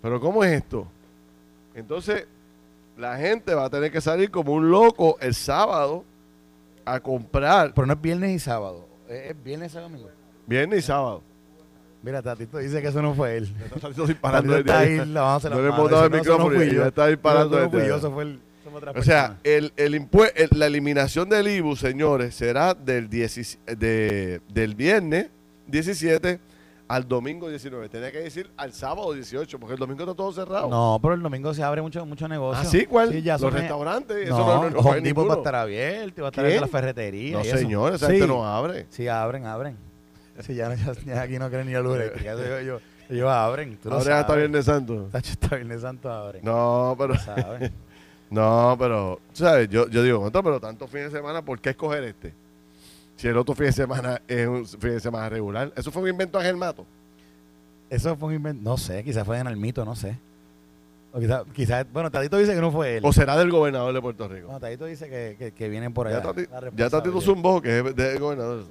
Pero 0.00 0.20
¿cómo 0.20 0.44
es 0.44 0.52
esto? 0.52 0.86
Entonces, 1.74 2.26
la 2.96 3.16
gente 3.16 3.52
va 3.54 3.64
a 3.64 3.70
tener 3.70 3.90
que 3.90 4.00
salir 4.00 4.30
como 4.30 4.52
un 4.52 4.70
loco 4.70 5.16
el 5.20 5.34
sábado 5.34 6.04
a 6.84 7.00
comprar 7.00 7.72
Pero 7.74 7.86
no 7.86 7.92
es 7.94 8.00
viernes 8.00 8.30
y 8.30 8.38
sábado. 8.38 8.86
Es 9.08 9.30
es 9.32 9.42
viernes 9.44 9.74
y 9.74 9.78
domingo. 9.78 10.08
viernes 10.46 10.78
y 10.78 10.82
sábado. 10.82 11.22
Mira, 12.02 12.22
Tatito 12.22 12.58
dice 12.58 12.80
que 12.80 12.88
eso 12.88 13.02
no 13.02 13.12
fue 13.14 13.36
él. 13.38 13.52
Tatito 13.80 14.06
disparando 14.06 14.56
está 14.56 14.78
ahí. 14.78 14.96
No 14.98 15.04
le 15.60 15.68
hemos 15.68 15.90
dado 15.90 16.06
el 16.06 16.12
Dice, 16.12 16.28
"No, 16.28 16.34
eso 16.34 16.38
no 16.38 16.48
micrófono 16.48 16.62
y 16.62 16.66
ya 16.68 16.72
yo". 16.74 16.86
está 16.86 17.06
disparando 17.08 17.60
no 17.60 17.70
fui 17.70 17.86
yo, 17.86 17.96
eso 17.96 18.10
fue 18.12 18.22
el- 18.22 18.40
otra 18.78 18.92
O 18.92 19.02
sea, 19.02 19.38
el, 19.44 19.72
el 19.76 19.94
impue- 19.94 20.32
el- 20.34 20.50
la 20.58 20.66
eliminación 20.66 21.28
del 21.28 21.48
IBU, 21.48 21.76
señores, 21.76 22.34
será 22.34 22.74
del, 22.74 23.08
17 23.08 23.76
de- 23.76 24.40
del 24.52 24.74
viernes 24.74 25.28
17 25.66 26.40
al 26.88 27.06
domingo 27.06 27.48
19. 27.48 27.88
Tenía 27.88 28.10
que 28.10 28.18
decir 28.18 28.50
al 28.56 28.72
sábado 28.72 29.12
18, 29.12 29.60
porque 29.60 29.74
el 29.74 29.78
domingo 29.78 30.02
está 30.02 30.14
todo 30.14 30.32
cerrado. 30.32 30.68
No, 30.68 30.98
pero 31.00 31.14
el 31.14 31.22
domingo 31.22 31.54
se 31.54 31.62
abre 31.62 31.80
mucho, 31.82 32.04
mucho 32.04 32.26
negocio. 32.26 32.60
¿Ah, 32.60 32.64
sí? 32.64 32.84
¿Cuál? 32.86 33.12
Sí, 33.12 33.22
ya 33.22 33.34
Los 33.34 33.42
son- 33.42 33.52
restaurantes. 33.52 34.16
Eso 34.26 34.36
No, 34.36 34.46
no, 34.46 34.62
no, 34.64 34.70
no 34.70 34.82
fue 34.82 34.90
Home 34.92 35.00
Depot 35.02 35.22
va 35.22 35.32
a 35.32 35.34
ninguno. 35.34 35.34
estar 35.34 35.54
abierto, 35.54 36.22
va 36.22 36.28
a 36.28 36.30
estar 36.30 36.42
¿Qué? 36.44 36.48
abierta 36.48 36.66
la 36.66 36.70
ferretería. 36.72 37.32
No, 37.38 37.44
y 37.44 37.48
eso. 37.48 37.56
señor, 37.58 37.94
esa 37.94 38.06
Sí. 38.06 38.12
gente 38.14 38.26
no 38.26 38.44
abre. 38.44 38.86
Sí, 38.90 39.06
abren, 39.06 39.46
abren. 39.46 39.76
Sí, 40.40 40.54
ya, 40.54 40.74
ya- 40.74 40.92
ya 41.04 41.22
aquí 41.22 41.38
no 41.38 41.48
creen 41.50 41.66
ni 41.68 41.74
la 41.74 41.80
luz 41.80 41.96
eléctrica. 41.96 42.32
Eso 42.32 42.80
Ellos 43.10 43.28
abren. 43.28 43.76
Tú 43.82 43.88
lo 43.88 43.96
Ahora 43.96 44.22
sabes. 44.22 44.36
Viernes 44.36 44.64
Santo. 44.64 45.08
Tacho, 45.12 45.32
Hasta 45.32 45.56
Viernes 45.56 45.80
Santo 45.82 46.10
abren. 46.12 46.44
No, 46.44 46.94
pero, 46.98 47.14
Lo 47.14 47.20
sabes. 47.20 47.70
no, 48.30 48.76
pero, 48.78 49.20
tú 49.32 49.44
¿sabes? 49.44 49.68
Yo, 49.68 49.88
yo 49.88 50.02
digo, 50.02 50.20
"Contra, 50.20 50.42
pero 50.42 50.60
tantos 50.60 50.88
fines 50.90 51.12
de 51.12 51.18
semana, 51.18 51.42
¿por 51.42 51.60
qué 51.60 51.70
escoger 51.70 52.04
este? 52.04 52.32
Si 53.16 53.28
el 53.28 53.36
otro 53.36 53.54
fin 53.54 53.66
de 53.66 53.72
semana 53.72 54.22
es 54.28 54.46
un 54.46 54.64
fin 54.66 54.90
de 54.92 55.00
semana 55.00 55.28
regular. 55.28 55.72
Eso 55.76 55.90
fue 55.90 56.02
un 56.02 56.08
invento 56.08 56.38
de 56.38 56.44
Ángel 56.44 56.56
Mato. 56.56 56.86
Eso 57.90 58.16
fue 58.16 58.28
un 58.28 58.34
invento. 58.36 58.62
No 58.62 58.76
sé, 58.76 59.02
quizás 59.04 59.26
fue 59.26 59.38
en 59.38 59.46
Almito, 59.46 59.84
no 59.84 59.96
sé. 59.96 60.16
O 61.12 61.18
quizás, 61.18 61.42
quizás, 61.52 61.84
bueno, 61.92 62.08
Tadito 62.10 62.36
dice 62.38 62.54
que 62.54 62.60
no 62.60 62.70
fue 62.70 62.98
él. 62.98 63.04
¿O 63.04 63.12
será 63.12 63.36
del 63.36 63.50
gobernador 63.50 63.92
de 63.92 64.00
Puerto 64.00 64.28
Rico? 64.28 64.46
Bueno, 64.46 64.60
Tadito 64.60 64.84
dice 64.86 65.08
que, 65.08 65.34
que, 65.36 65.50
que 65.52 65.68
vienen 65.68 65.92
por 65.92 66.06
allá. 66.06 66.22
Ya 66.22 66.30
Tati- 66.30 66.70
ya. 66.76 66.88
Tatito 66.88 67.20
Zumbó, 67.20 67.60
que 67.60 67.80
es 67.80 67.96
del 67.96 68.18
gobernador. 68.20 68.64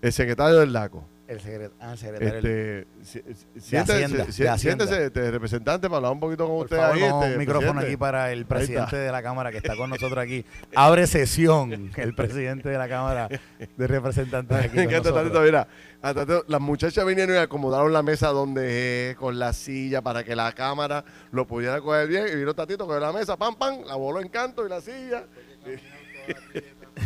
El 0.00 0.12
secretario 0.12 0.58
del 0.60 0.72
LACO. 0.72 1.02
El 1.28 1.40
secretario, 1.40 1.72
ah, 1.78 1.92
el 1.92 1.98
secretario. 1.98 2.38
Este, 2.38 2.86
si- 3.02 3.20
si- 3.20 3.60
siéntese, 3.60 4.04
Hacienda, 4.04 4.32
si- 4.32 4.42
de 4.42 4.48
Hacienda. 4.48 4.86
siéntese, 4.86 5.04
este, 5.08 5.30
representante, 5.30 5.86
para 5.88 5.96
hablar 5.98 6.12
un 6.12 6.20
poquito 6.20 6.46
con 6.46 6.56
Por 6.56 6.64
usted 6.64 6.76
favor, 6.78 6.94
ahí. 6.96 7.02
este, 7.02 7.32
un 7.32 7.38
micrófono 7.38 7.72
presidente. 7.72 7.86
aquí 7.86 7.96
para 7.98 8.32
el 8.32 8.46
presidente 8.46 8.96
de 8.96 9.12
la 9.12 9.22
Cámara 9.22 9.50
que 9.52 9.58
está 9.58 9.76
con 9.76 9.90
nosotros 9.90 10.18
aquí. 10.24 10.46
Abre 10.74 11.06
sesión 11.06 11.90
el 11.96 12.14
presidente 12.14 12.70
de 12.70 12.78
la 12.78 12.88
Cámara 12.88 13.28
de 13.28 13.86
Representantes 13.86 14.56
aquí 14.56 14.68
Me 14.68 14.84
con 14.86 14.94
encanta 14.94 15.10
nosotros. 15.10 15.32
Tatito, 15.34 15.42
mira. 15.42 16.42
las 16.48 16.60
muchachas 16.62 17.04
vinieron 17.04 17.34
y 17.36 17.38
acomodaron 17.38 17.92
la 17.92 18.02
mesa 18.02 18.28
donde 18.28 19.10
es, 19.10 19.16
con 19.16 19.38
la 19.38 19.52
silla, 19.52 20.00
para 20.00 20.24
que 20.24 20.34
la 20.34 20.50
cámara 20.52 21.04
lo 21.30 21.46
pudiera 21.46 21.78
coger 21.82 22.08
bien. 22.08 22.24
Y 22.32 22.36
vino 22.36 22.54
Tatito, 22.54 22.86
cogió 22.86 23.00
la 23.00 23.12
mesa, 23.12 23.36
pam, 23.36 23.54
pam, 23.54 23.82
la 23.86 23.96
voló 23.96 24.20
en 24.22 24.28
canto 24.30 24.64
y 24.64 24.70
la 24.70 24.80
silla. 24.80 25.24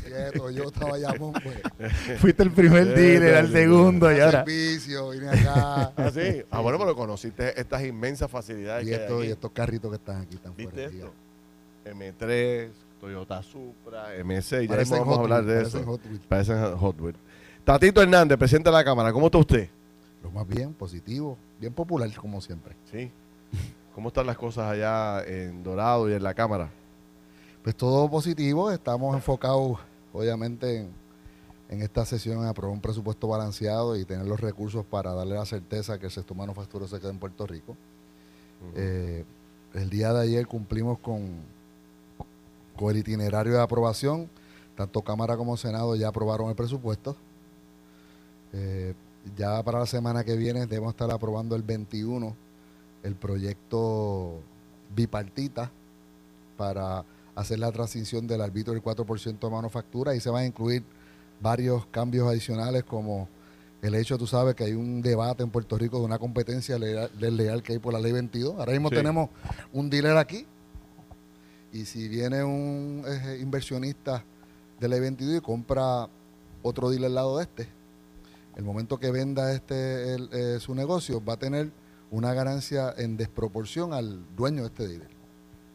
Quieto, 0.01 0.51
yo 0.51 0.65
estaba 0.65 0.93
Bayamón, 0.93 1.33
pues. 1.43 1.61
Fuiste 2.21 2.43
el 2.43 2.51
primer 2.53 2.95
dealer, 2.95 3.35
al 3.37 3.47
sí, 3.49 3.53
segundo 3.53 4.11
y 4.11 4.21
ahora. 4.21 4.45
Servicio, 4.45 5.11
vine 5.11 5.29
acá. 5.29 5.93
Ah, 5.97 6.11
sí. 6.13 6.43
Ah, 6.51 6.61
bueno, 6.61 6.79
pero 6.79 6.95
conociste 6.97 7.59
estas 7.61 7.85
inmensas 7.85 8.31
facilidades 8.31 8.85
y, 8.85 8.91
que 8.91 8.95
hay 8.97 9.03
esto- 9.03 9.19
aquí. 9.19 9.27
y 9.29 9.31
estos 9.31 9.51
carritos 9.53 9.91
que 9.91 9.97
están 9.97 10.23
aquí 10.23 10.35
están 10.37 10.55
¿Viste 10.57 10.73
fuera. 10.73 10.89
de 10.89 10.97
esto? 10.99 11.13
día. 11.85 11.93
M3, 11.95 12.71
Toyota 13.01 13.43
Supra, 13.43 14.17
M6, 14.19 14.63
ya 14.63 14.69
Parecen 14.69 14.79
mismo 14.79 14.99
vamos 14.99 15.15
a 15.15 15.17
Hot 15.17 15.21
hablar 15.25 15.45
Wheels, 15.45 15.47
de 15.49 15.55
parecen 15.63 15.81
eso. 15.81 15.91
Hot 15.91 16.07
Wheels. 16.07 16.27
Parecen 16.27 16.77
Hot 16.77 17.01
Wheels. 17.01 17.19
Tatito 17.65 18.03
Hernández, 18.03 18.39
presidente 18.39 18.71
de 18.71 18.77
la 18.77 18.85
Cámara, 18.85 19.13
¿cómo 19.13 19.27
está 19.27 19.39
usted? 19.39 19.69
Lo 20.23 20.31
más 20.31 20.47
bien, 20.47 20.73
positivo, 20.75 21.37
bien 21.61 21.73
popular 21.73 22.09
como 22.15 22.41
siempre. 22.41 22.75
Sí. 22.91 23.11
¿Cómo 23.95 24.09
están 24.09 24.27
las 24.27 24.37
cosas 24.39 24.71
allá 24.71 25.23
en 25.27 25.63
Dorado 25.63 26.09
y 26.09 26.15
en 26.15 26.23
la 26.23 26.33
Cámara? 26.35 26.71
Pues 27.62 27.76
todo 27.76 28.11
positivo, 28.11 28.73
estamos 28.73 29.14
enfocados 29.14 29.78
obviamente 30.12 30.81
en, 30.81 30.90
en 31.69 31.81
esta 31.81 32.04
sesión 32.04 32.38
en 32.40 32.47
aprobar 32.47 32.75
un 32.75 32.81
presupuesto 32.81 33.28
balanceado 33.28 33.97
y 33.97 34.04
tener 34.04 34.26
los 34.26 34.40
recursos 34.40 34.85
para 34.85 35.14
darle 35.14 35.37
la 35.37 35.47
certeza 35.47 35.97
que 35.99 36.07
el 36.07 36.12
sector 36.12 36.37
manufacturero 36.37 36.88
se 36.88 36.99
quede 36.99 37.11
en 37.11 37.19
Puerto 37.19 37.47
Rico. 37.47 37.76
Eh, 38.75 39.25
el 39.75 39.88
día 39.90 40.12
de 40.12 40.23
ayer 40.23 40.47
cumplimos 40.49 40.99
con, 40.99 41.37
con 42.76 42.90
el 42.90 42.99
itinerario 42.99 43.52
de 43.52 43.62
aprobación. 43.62 44.28
Tanto 44.76 45.00
Cámara 45.02 45.37
como 45.37 45.57
Senado 45.57 45.95
ya 45.95 46.09
aprobaron 46.09 46.49
el 46.49 46.57
presupuesto. 46.57 47.16
Eh, 48.52 48.95
ya 49.37 49.62
para 49.62 49.78
la 49.78 49.87
semana 49.87 50.25
que 50.25 50.37
viene 50.37 50.66
debemos 50.66 50.90
estar 50.90 51.11
aprobando 51.12 51.54
el 51.54 51.62
21 51.62 52.35
el 53.02 53.14
proyecto 53.14 54.40
bipartita 54.95 55.71
para 56.57 57.04
hacer 57.35 57.59
la 57.59 57.73
transición 57.73 58.27
del 58.27 58.41
arbitrio 58.43 58.75
del 58.75 58.83
4% 58.83 59.39
de 59.39 59.51
manufactura 59.51 60.15
y 60.15 60.21
se 60.21 60.31
van 60.31 60.43
a 60.43 60.47
incluir 60.47 60.85
varios 61.41 61.87
cambios 61.87 62.29
adicionales 62.29 62.85
como 62.85 63.29
el 63.81 63.95
hecho, 63.97 64.17
tú 64.17 64.27
sabes, 64.29 64.55
que 64.55 64.65
hay 64.65 64.75
un 64.75 65.03
debate 65.03 65.43
en 65.43 65.51
Puerto 65.51 65.77
Rico 65.77 65.99
de 65.99 66.05
una 66.05 66.19
competencia 66.19 66.79
desleal 66.79 67.62
que 67.62 67.73
hay 67.73 67.79
por 67.81 67.93
la 67.93 67.99
ley 67.99 68.12
22. 68.12 68.57
Ahora 68.59 68.73
mismo 68.73 68.91
Sí. 68.91 68.95
tenemos 68.95 69.29
un 69.73 69.91
dealer 69.91 70.17
aquí 70.19 70.47
y 71.73 71.85
si 71.87 72.07
viene 72.09 72.45
un 72.45 73.03
eh, 73.07 73.39
inversionista 73.41 74.25
de 74.79 74.89
ley 74.89 75.01
22 75.01 75.39
y 75.39 75.41
compra 75.41 76.09
otro 76.62 76.91
dealer 76.91 77.07
al 77.07 77.15
lado 77.15 77.39
de 77.39 77.45
este, 77.45 77.69
el 78.57 78.62
momento 78.65 79.01
que 79.01 79.11
venda 79.11 79.53
este 79.53 80.15
el, 80.15 80.29
eh, 80.33 80.59
su 80.61 80.75
negocio 80.75 81.25
va 81.25 81.33
a 81.33 81.39
tener 81.39 81.71
una 82.11 82.35
ganancia 82.35 82.95
en 82.97 83.17
desproporción 83.17 83.95
al 83.95 84.23
dueño 84.37 84.61
de 84.62 84.69
este 84.69 84.87
dealer, 84.87 85.09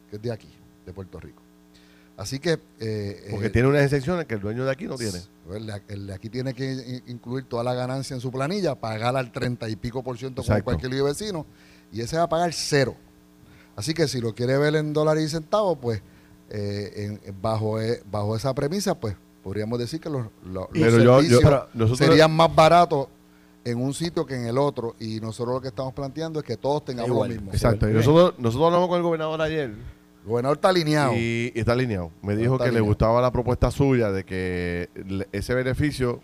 que 0.08 0.16
es 0.16 0.22
de 0.22 0.30
aquí, 0.32 0.48
de 0.86 0.92
Puerto 0.94 1.18
Rico. 1.20 1.42
Así 2.18 2.40
que... 2.40 2.58
eh, 2.80 3.28
Porque 3.30 3.46
eh, 3.46 3.50
tiene 3.50 3.68
unas 3.68 3.82
excepciones 3.82 4.26
que 4.26 4.34
el 4.34 4.40
dueño 4.40 4.64
de 4.64 4.72
aquí 4.72 4.84
no 4.86 4.96
tiene. 4.96 5.18
el 5.54 5.66
de, 5.66 5.82
el 5.88 6.06
de 6.08 6.12
aquí 6.14 6.28
tiene 6.28 6.52
que 6.52 7.00
incluir 7.06 7.44
toda 7.44 7.62
la 7.64 7.72
ganancia 7.74 8.12
en 8.14 8.20
su 8.20 8.30
planilla, 8.32 8.74
pagar 8.74 9.16
al 9.16 9.30
30 9.32 9.68
y 9.68 9.76
pico 9.76 10.02
por 10.02 10.18
ciento 10.18 10.42
como 10.42 10.46
Exacto. 10.52 10.64
cualquier 10.64 10.92
lío 10.92 11.04
vecino, 11.04 11.46
y 11.92 12.00
ese 12.00 12.16
va 12.16 12.24
a 12.24 12.28
pagar 12.28 12.52
cero. 12.52 12.96
Así 13.76 13.94
que 13.94 14.08
si 14.08 14.20
lo 14.20 14.34
quiere 14.34 14.58
ver 14.58 14.74
en 14.74 14.92
dólares 14.92 15.24
y 15.24 15.28
centavos, 15.28 15.78
pues 15.80 16.02
eh, 16.50 17.18
en- 17.24 17.40
bajo, 17.40 17.80
eh, 17.80 18.02
bajo 18.10 18.34
esa 18.34 18.52
premisa, 18.52 18.98
pues 18.98 19.14
podríamos 19.44 19.78
decir 19.78 20.00
que 20.00 20.10
los, 20.10 20.26
los- 20.44 20.52
los 20.52 20.68
Pero 20.72 20.90
yo- 20.90 20.98
yo- 20.98 21.14
servicios 21.16 21.40
pero 21.44 21.68
nosotros- 21.74 21.98
serían 22.08 22.32
más 22.32 22.52
baratos 22.52 23.06
en 23.64 23.78
un 23.80 23.94
sitio 23.94 24.26
que 24.26 24.34
en 24.34 24.46
el 24.46 24.58
otro, 24.58 24.96
y 24.98 25.20
nosotros 25.20 25.54
lo 25.56 25.60
que 25.60 25.68
estamos 25.68 25.92
planteando 25.94 26.40
es 26.40 26.44
que 26.44 26.56
todos 26.56 26.84
tengamos 26.84 27.10
Igual. 27.10 27.28
lo 27.28 27.34
mismo. 27.36 27.52
Exacto. 27.52 27.88
Y 27.88 27.92
nosotros, 27.92 28.34
nosotros 28.38 28.66
hablamos 28.66 28.88
con 28.88 28.96
el 28.96 29.02
gobernador 29.04 29.40
ayer 29.42 29.74
El 30.28 30.32
gobernador 30.32 30.58
está 30.58 30.68
alineado. 30.68 31.14
y, 31.14 31.52
y 31.54 31.58
está 31.58 31.72
alineado. 31.72 32.10
Me 32.20 32.36
dijo 32.36 32.58
que 32.58 32.70
le 32.70 32.80
gustaba 32.80 33.22
la 33.22 33.32
propuesta 33.32 33.70
suya 33.70 34.12
de 34.12 34.24
que 34.24 34.90
le- 35.06 35.26
ese 35.32 35.54
beneficio 35.54 36.20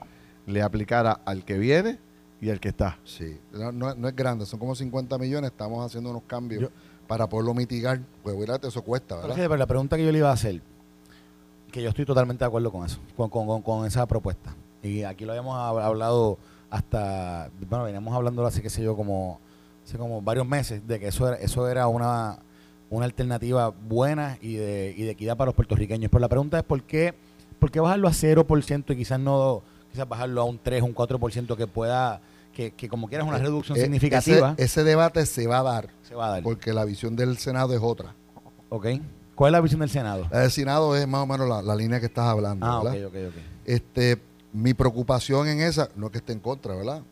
le 0.47 0.61
aplicara 0.61 1.21
al 1.25 1.43
que 1.43 1.57
viene 1.57 1.99
y 2.39 2.51
al 2.51 2.61
que 2.61 2.69
está. 2.69 2.99
Sí, 3.05 3.41
no, 3.55 3.73
no- 3.73 3.95
no 3.95 4.07
es 4.09 4.15
grande, 4.15 4.45
son 4.45 4.59
como 4.61 4.75
50 4.75 5.17
millones, 5.17 5.51
estamos 5.53 5.85
haciendo 5.87 6.11
unos 6.11 6.25
cambios 6.27 6.61
Yo- 6.65 6.69
para 7.09 7.27
poderlo 7.31 7.55
mitigar. 7.55 7.99
Pues 8.23 8.37
fíjate, 8.39 8.69
eso 8.69 8.83
cuesta, 8.83 9.17
¿verdad? 9.17 9.35
pero 9.37 9.57
la 9.57 9.67
pregunta 9.67 9.97
que 9.97 10.05
yo 10.05 10.13
le 10.13 10.19
iba 10.19 10.29
a 10.29 10.35
hacer, 10.35 10.61
que 11.73 11.81
yo 11.83 11.89
estoy 11.89 12.05
totalmente 12.05 12.45
de 12.45 12.49
acuerdo 12.49 12.71
con 12.71 12.85
eso, 12.85 12.99
con, 13.17 13.31
con- 13.31 13.47
con- 13.47 13.63
con 13.63 13.87
esa 13.87 14.05
propuesta. 14.07 14.55
Y 14.83 15.03
aquí 15.05 15.25
lo 15.25 15.33
habíamos 15.33 15.57
hab- 15.57 15.83
hablado 15.83 16.37
hasta, 16.69 17.49
bueno, 17.71 17.85
veníamos 17.87 18.15
hablando 18.15 18.45
hace, 18.45 18.61
qué 18.61 18.69
sé 18.69 18.83
yo, 18.83 18.95
como, 18.95 19.41
hace 19.83 19.97
como 19.97 20.21
varios 20.21 20.47
meses, 20.47 20.87
de 20.87 21.01
que 21.01 21.09
eso 21.09 21.27
era, 21.29 21.37
eso 21.39 21.67
era 21.69 21.89
una, 21.89 22.39
una 22.97 23.07
alternativa 23.07 23.69
buena 23.69 24.39
y 24.41 24.55
de, 24.57 24.95
y 24.97 25.03
de 25.03 25.11
equidad 25.11 25.37
para 25.37 25.47
los 25.47 25.55
puertorriqueños. 25.55 26.11
Pero 26.11 26.21
la 26.21 26.29
pregunta 26.29 26.59
es, 26.59 26.65
¿por 26.65 26.83
qué, 26.83 27.15
por 27.59 27.71
qué 27.71 27.81
bajarlo 27.81 28.09
a 28.09 28.13
0% 28.13 28.85
y 28.93 28.97
quizás 28.97 29.19
no, 29.21 29.63
quizás 29.91 30.09
bajarlo 30.09 30.41
a 30.43 30.45
un 30.45 30.59
3, 30.63 30.83
un 30.83 30.95
4% 30.95 31.57
que 31.57 31.67
pueda, 31.67 32.21
que, 32.53 32.71
que 32.73 32.89
como 32.89 33.09
quieras 33.09 33.27
una 33.27 33.39
Eh, 33.39 33.43
reducción 33.43 33.77
eh, 33.79 33.83
significativa, 33.83 34.53
Ese, 34.57 34.65
ese 34.65 34.85
debate 34.85 35.25
se 35.27 35.47
va 35.47 35.59
a 35.61 35.63
dar 35.63 35.89
se 36.03 36.15
va 36.15 36.27
a 36.27 36.31
dar. 36.31 36.43
porque 36.43 36.73
la 36.73 36.85
visión 36.85 37.17
del 37.17 37.37
Senado 37.39 37.73
es 37.75 37.81
otra. 37.83 38.15
¿Ok? 38.69 38.87
¿Cuál 39.35 39.51
es 39.51 39.53
la 39.53 39.61
visión 39.61 39.81
del 39.81 39.91
Senado? 39.91 40.29
La 40.31 40.41
del 40.41 40.51
Senado 40.51 40.97
es 40.97 41.09
más 41.09 41.23
o 41.23 41.27
menos 41.27 41.49
la, 41.49 41.61
la 41.63 41.75
línea 41.75 41.99
que 42.01 42.07
estás 42.07 42.27
hablando. 42.27 42.65
Ah, 42.67 42.79
ok, 42.81 42.85
¿verdad? 42.85 43.07
ok, 43.07 43.15
ok. 43.31 43.35
Este, 43.65 44.19
mi 44.53 44.75
preocupación 44.75 45.49
en 45.49 45.61
esa, 45.61 45.89
no 45.97 46.07
es 46.07 46.13
que 46.13 46.19
esté 46.19 46.33
en 46.33 46.39
contra, 46.39 46.75
¿verdad? 46.77 47.03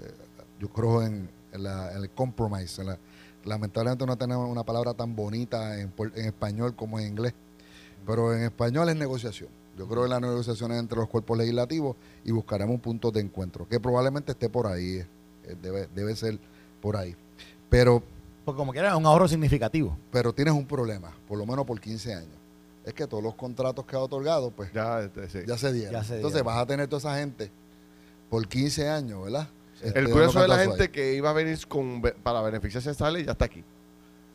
Eh, 0.00 0.10
yo 0.60 0.68
creo 0.68 1.02
en, 1.02 1.28
en 1.52 1.62
la- 1.64 1.90
en 1.92 2.02
el 2.02 2.10
compromise. 2.10 2.80
en 2.82 2.86
la- 2.88 2.98
lamentablemente 3.46 4.04
no 4.06 4.16
tenemos 4.16 4.48
una 4.48 4.64
palabra 4.64 4.92
tan 4.94 5.14
bonita 5.16 5.80
en, 5.80 5.92
español 6.16 6.74
como 6.74 6.98
en 6.98 7.06
inglés, 7.08 7.34
pero 8.06 8.34
en 8.34 8.42
español 8.42 8.88
es 8.88 8.96
negociación. 8.96 9.48
Yo 9.78 9.86
creo 9.86 10.04
en 10.04 10.10
las 10.10 10.20
negociaciones 10.20 10.78
entre 10.78 10.98
los 10.98 11.08
cuerpos 11.08 11.36
legislativos 11.38 11.96
y 12.24 12.32
buscaremos 12.32 12.74
un 12.74 12.80
punto 12.80 13.10
de 13.10 13.20
encuentro, 13.20 13.68
que 13.68 13.78
probablemente 13.78 14.32
esté 14.32 14.48
por 14.48 14.66
ahí, 14.66 14.96
eh, 15.44 15.56
debe, 15.62 15.88
debe 15.94 16.16
ser 16.16 16.38
por 16.80 16.96
ahí. 16.96 17.14
Pero, 17.68 18.02
Porque 18.44 18.56
como 18.58 18.72
quieras 18.72 18.92
es 18.92 18.98
un 18.98 19.06
ahorro 19.06 19.28
significativo. 19.28 19.96
pero 20.10 20.32
tienes 20.32 20.54
un 20.54 20.66
problema, 20.66 21.12
por 21.28 21.38
lo 21.38 21.46
menos 21.46 21.64
por 21.66 21.80
15 21.80 22.14
años. 22.14 22.30
Es 22.84 22.94
que 22.94 23.06
todos 23.06 23.22
los 23.22 23.34
contratos 23.34 23.84
que 23.84 23.96
ha 23.96 23.98
otorgado, 23.98 24.50
pues 24.50 24.72
Ya, 24.72 25.00
este, 25.02 25.28
sí. 25.28 25.38
ya 25.46 25.58
se 25.58 25.72
dieron. 25.72 25.92
Ya 25.92 26.04
se 26.04 26.16
Entonces 26.16 26.36
dieron. 26.42 26.54
vas 26.54 26.62
a 26.62 26.66
tener 26.66 26.86
toda 26.88 26.98
esa 27.00 27.18
gente 27.18 27.50
por 28.30 28.46
15 28.46 28.88
años, 28.88 29.24
¿verdad? 29.24 29.48
Este, 29.82 29.98
El 29.98 30.08
grueso 30.08 30.40
de 30.40 30.48
la 30.48 30.58
gente 30.58 30.84
ahí. 30.84 30.88
que 30.88 31.14
iba 31.14 31.30
a 31.30 31.32
venir 31.32 31.58
con, 31.68 32.00
para 32.22 32.40
beneficiarse 32.42 32.88
de 32.88 32.92
esta 32.92 33.10
ley 33.10 33.24
ya 33.24 33.32
está 33.32 33.44
aquí. 33.44 33.62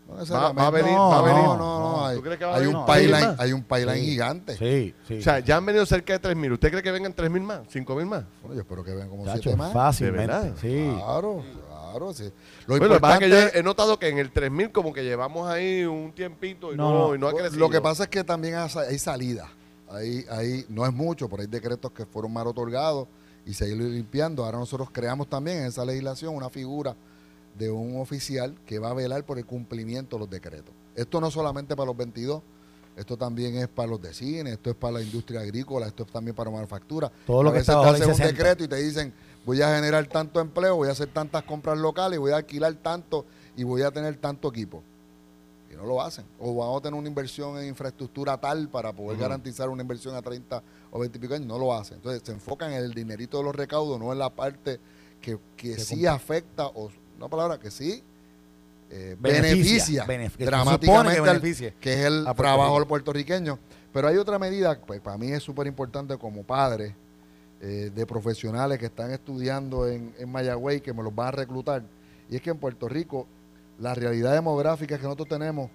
No, 0.08 0.16
va- 0.36 0.52
va 0.52 0.68
a 0.68 0.72
venir- 0.72 0.92
no, 0.94 1.10
va 1.10 1.20
a 1.20 1.22
venir. 1.22 1.44
No, 1.44 1.58
no, 1.58 1.80
no, 1.80 2.06
Hay, 2.06 2.16
¿Tú 2.18 2.22
crees 2.24 2.38
que 2.38 2.46
va 2.46 2.52
a 2.52 2.56
hay 2.58 2.62
venir 2.64 2.76
un 2.78 2.86
pipeline, 2.86 3.36
hay 3.38 3.54
un 3.54 3.64
pipeline 3.64 3.96
Sí. 4.00 4.06
gigante. 4.06 4.58
Sí, 4.58 4.96
sí. 5.08 5.20
O 5.20 5.22
sea, 5.22 5.40
ya 5.40 5.56
han 5.58 5.66
venido 5.66 5.86
cerca 5.86 6.14
de 6.14 6.20
3.000. 6.20 6.52
¿Usted 6.54 6.70
cree 6.70 6.84
que 6.84 6.92
vengan 6.92 7.14
3.000 7.16 7.42
más? 7.42 7.62
¿5.000 7.70 8.06
más? 8.06 8.24
Bueno, 8.42 8.56
yo 8.56 8.62
espero 8.62 8.84
que 8.84 8.94
vean 8.94 9.10
como 9.10 9.26
Chacho, 9.26 9.42
siete 9.44 9.58
más. 9.58 9.72
fácilmente. 9.72 10.54
Sí. 10.60 10.92
Claro, 10.98 11.44
claro, 11.92 12.14
sí. 12.14 12.26
Lo 12.68 12.78
bueno, 12.78 12.88
lo 12.88 12.94
que 12.96 13.00
pasa 13.00 13.16
es 13.16 13.22
importante 13.22 13.26
que 13.26 13.30
yo 13.54 13.60
he 13.60 13.64
notado 13.64 13.98
que 14.00 14.10
en 14.10 14.18
el 14.18 14.34
3.000 14.34 14.72
como 14.74 14.92
que 14.92 15.04
llevamos 15.04 15.50
ahí 15.50 15.86
un 15.86 16.12
tiempito 16.12 16.74
y 16.74 16.76
no, 16.78 17.16
y 17.16 17.18
no 17.20 17.28
ha 17.30 17.34
crecido. 17.34 17.60
Lo 17.60 17.70
que 17.70 17.80
pasa 17.80 18.04
es 18.04 18.10
que 18.10 18.24
también 18.26 18.56
hay 18.56 18.70
hay 18.90 19.00
salida. 19.00 19.48
Ahí, 19.90 20.26
ahí 20.30 20.66
no 20.70 20.86
es 20.86 20.92
mucho, 20.94 21.30
pero 21.30 21.42
hay 21.42 21.48
decretos 21.48 21.92
que 21.92 22.06
fueron 22.06 22.32
mal 22.34 22.48
otorgados 22.48 23.08
y 23.46 23.54
se 23.54 23.66
ha 23.66 23.68
ido 23.68 23.78
limpiando. 23.78 24.46
Ahora 24.46 24.60
nosotros 24.60 24.90
creamos 24.92 25.28
también 25.28 25.58
en 25.58 25.66
esa 25.66 25.86
legislación 25.86 26.36
una 26.36 26.50
figura 26.50 26.96
de 27.58 27.70
un 27.70 28.00
oficial 28.00 28.56
que 28.66 28.80
va 28.80 28.92
a 28.92 28.94
velar 28.94 29.26
por 29.26 29.38
el 29.38 29.46
cumplimiento 29.46 30.16
de 30.16 30.20
los 30.22 30.30
decretos. 30.30 30.74
Esto 30.96 31.20
no 31.20 31.32
solamente 31.32 31.76
para 31.76 31.88
los 31.88 31.98
22, 31.98 32.42
esto 32.96 33.18
también 33.18 33.56
es 33.56 33.68
para 33.68 33.90
los 33.90 34.02
de 34.02 34.14
cine, 34.14 34.52
esto 34.52 34.70
es 34.70 34.76
para 34.76 34.94
la 34.94 35.02
industria 35.02 35.42
agrícola, 35.42 35.88
esto 35.88 36.04
es 36.04 36.12
también 36.12 36.36
para 36.36 36.52
manufactura. 36.52 37.12
Todo 37.26 37.44
lo 37.44 37.50
a 37.50 37.54
que 37.54 37.60
está 37.60 37.82
te 37.82 37.90
hacen 37.90 38.10
un 38.10 38.16
60. 38.16 38.28
decreto 38.28 38.64
y 38.64 38.68
te 38.68 38.76
dicen, 38.78 39.14
voy 39.46 39.62
a 39.62 39.76
generar 39.76 40.06
tanto 40.08 40.40
empleo, 40.40 40.76
voy 40.76 40.90
a 40.90 40.92
hacer 40.92 41.08
tantas 41.08 41.44
compras 41.44 41.78
locales, 41.78 42.20
voy 42.20 42.32
a 42.32 42.38
alquilar 42.38 42.74
tanto 42.76 43.26
y 43.56 43.64
voy 43.64 43.82
a 43.82 43.92
tener 43.92 44.16
tanto 44.18 44.50
equipo 44.50 44.84
y 45.72 45.76
no 45.76 45.86
lo 45.86 46.02
hacen. 46.02 46.26
O 46.40 46.56
vamos 46.56 46.80
a 46.80 46.84
tener 46.84 47.00
una 47.00 47.08
inversión 47.08 47.58
en 47.58 47.68
infraestructura 47.68 48.38
tal 48.38 48.68
para 48.70 48.92
poder 48.94 49.18
garantizar 49.18 49.70
una 49.70 49.82
inversión 49.82 50.16
a 50.16 50.22
30 50.22 50.62
o 50.92 51.00
20 51.00 51.18
y 51.18 51.22
pico 51.22 51.34
años, 51.34 51.48
no 51.48 51.58
lo 51.58 51.74
hacen. 51.74 51.98
Entonces 51.98 52.22
se 52.24 52.32
enfocan 52.32 52.72
en 52.72 52.78
el 52.78 52.94
dinerito 52.94 53.38
de 53.38 53.44
los 53.44 53.56
recaudos, 53.56 54.00
no 54.00 54.12
en 54.12 54.20
la 54.20 54.30
parte 54.30 54.80
que, 55.22 55.38
que 55.56 55.78
sí 55.78 55.96
cumple. 55.96 56.10
afecta, 56.10 56.68
o 56.68 56.90
una 57.18 57.28
palabra 57.28 57.60
que 57.60 57.72
sí 57.72 58.04
eh, 58.94 59.16
Beneficia, 59.18 60.04
beneficia, 60.04 60.46
dramáticamente, 60.46 61.16
que 61.16 61.22
beneficie 61.22 61.74
que 61.80 61.94
es 61.94 62.00
el 62.00 62.26
trabajo 62.36 62.78
del 62.78 62.88
puertorriqueño. 62.88 63.58
Pero 63.94 64.08
hay 64.10 64.18
otra 64.18 64.38
medida, 64.38 64.78
pues 64.82 65.00
para 65.00 65.18
mí 65.18 65.32
es 65.32 65.42
súper 65.42 65.66
importante 65.66 66.18
como 66.18 66.44
padre 66.44 66.94
eh, 67.62 67.90
de 67.94 68.06
profesionales 68.06 68.78
que 68.80 68.88
están 68.88 69.12
estudiando 69.12 69.88
en, 69.88 70.14
en 70.18 70.30
Mayagüey, 70.30 70.82
que 70.82 70.94
me 70.94 71.04
los 71.04 71.16
van 71.16 71.30
a 71.30 71.32
reclutar, 71.32 71.84
y 72.30 72.36
es 72.36 72.42
que 72.42 72.50
en 72.50 72.58
Puerto 72.58 72.90
Rico 72.90 73.28
la 73.82 73.94
realidad 73.96 74.34
demográfica 74.34 74.96
es 74.96 75.02
que 75.02 75.06
nosotros 75.08 75.28
tenemos 75.30 75.70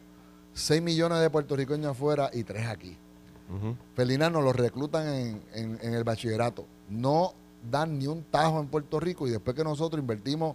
6 0.54 0.80
millones 0.80 1.20
de 1.20 1.28
puertorriqueños 1.28 1.90
afuera 1.90 2.30
y 2.32 2.44
3 2.44 2.66
aquí. 2.68 2.96
Ujú. 3.54 3.76
Felinas 3.94 4.32
nos 4.32 4.42
los 4.42 4.56
reclutan 4.56 5.06
en, 5.08 5.42
en- 5.52 5.78
en 5.82 5.94
el 5.94 6.04
bachillerato. 6.04 6.64
No 6.88 7.34
dan 7.70 7.98
ni 7.98 8.06
un 8.06 8.22
tajo 8.25 8.60
en 8.60 8.68
Puerto 8.68 8.98
Rico 9.00 9.26
y 9.26 9.30
después 9.30 9.54
que 9.56 9.64
nosotros 9.64 10.00
invertimos 10.00 10.54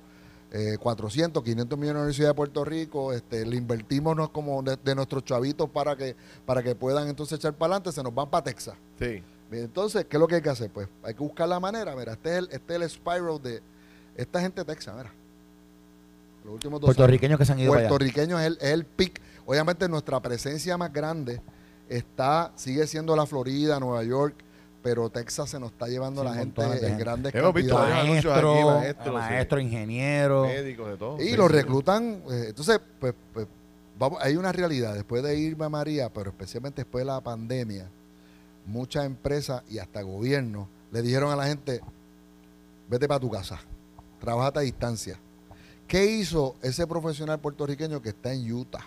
eh, 0.53 0.77
400, 0.79 1.41
500 1.43 1.77
millones 1.79 1.91
en 1.91 1.96
la 1.96 2.01
Universidad 2.01 2.27
de 2.29 2.34
Puerto 2.34 2.65
Rico, 2.65 3.13
este, 3.13 3.46
le 3.46 3.55
invertimos 3.55 4.15
no- 4.17 4.31
como 4.34 4.62
de, 4.63 4.75
de 4.84 4.96
nuestros 4.96 5.24
chavitos 5.24 5.70
para 5.70 5.96
que, 5.96 6.15
para 6.46 6.61
que 6.61 6.75
puedan 6.75 7.07
entonces 7.07 7.37
echar 7.40 7.53
para 7.53 7.75
adelante, 7.75 7.92
se 7.94 8.03
nos 8.03 8.14
van 8.14 8.29
para 8.29 8.44
Texas. 8.44 8.75
Sí. 9.00 9.24
Entonces, 9.51 10.05
¿qué 10.05 10.18
es 10.18 10.20
lo 10.20 10.27
que 10.27 10.35
hay 10.35 10.42
que 10.42 10.50
hacer? 10.50 10.70
Pues 10.72 10.87
hay 11.03 11.14
que 11.14 11.24
buscar 11.24 11.48
la 11.48 11.59
manera. 11.59 11.96
Mira, 11.96 12.14
este 12.14 12.31
es 12.31 12.37
el, 12.40 12.50
este 12.51 12.75
es 12.75 12.81
el 12.81 12.90
spiral 12.90 13.42
de 13.42 13.61
esta 14.16 14.42
gente 14.42 14.61
de 14.61 14.66
Texas, 14.74 14.94
mira. 14.98 15.14
Los 16.44 16.54
últimos 16.56 16.80
dos 16.82 16.90
años. 16.90 16.96
Puertorriqueños 16.98 17.38
que 17.40 17.46
se 17.46 17.51
han 17.54 17.60
ido 17.60 17.74
allá. 17.74 17.88
Puertorriqueños 17.88 18.40
es 18.42 18.48
el, 18.48 18.54
es 18.62 18.64
el 18.72 18.86
pic. 18.86 19.22
Obviamente 19.46 19.88
nuestra 19.90 20.20
presencia 20.20 20.77
más 20.77 20.92
grande 20.94 21.42
está, 21.90 22.51
sigue 22.56 22.88
siendo 22.88 23.16
la 23.16 23.25
Florida, 23.25 23.80
Nueva 23.80 24.04
York, 24.04 24.36
pero 24.84 25.10
Texas 25.10 25.50
se 25.50 25.60
nos 25.60 25.72
está 25.72 25.88
llevando 25.88 26.22
Sí, 26.22 26.27
la 26.27 26.34
gente 26.34 26.62
en 26.64 26.72
gente. 26.72 26.96
grandes 26.98 27.36
Hemos 27.36 27.54
visto 27.54 27.77
anuncios 27.77 28.34
aquí, 28.34 28.44
Maestro, 28.46 28.66
maestros, 28.80 29.14
maestro, 29.14 29.58
sí. 29.60 29.64
ingeniero. 29.66 30.44
Médicos, 30.44 30.90
de 30.90 30.98
todo. 30.98 31.22
Y 31.22 31.30
Sí, 31.30 31.36
los 31.36 31.48
sí. 31.48 31.54
reclutan. 31.54 32.24
eh, 32.32 32.46
entonces, 32.50 32.80
pues, 33.00 33.14
pues, 33.34 33.46
vamos, 34.00 34.20
hay 34.24 34.36
una 34.38 34.51
realidad. 34.51 34.94
Después 34.96 35.22
de 35.22 35.38
Irma 35.38 35.70
María, 35.70 36.10
pero 36.12 36.32
especialmente 36.32 36.82
después 36.84 37.01
de 37.01 37.06
la 37.12 37.22
pandemia, 37.22 37.88
muchas 38.66 39.06
empresas 39.06 39.62
y 39.70 39.77
hasta 39.80 40.01
gobiernos 40.01 40.68
le 40.92 41.01
dijeron 41.04 41.32
a 41.32 41.36
la 41.36 41.46
gente, 41.46 41.82
vete 42.90 43.08
para 43.08 43.20
tu 43.20 43.30
casa, 43.30 43.60
trabajate 44.20 44.60
a 44.60 44.62
distancia. 44.64 45.20
¿Qué 45.92 46.06
hizo 46.06 46.56
ese 46.62 46.88
profesional 46.88 47.40
puertorriqueño 47.42 48.01
que 48.01 48.10
está 48.10 48.32
en 48.32 48.50
Utah, 48.50 48.86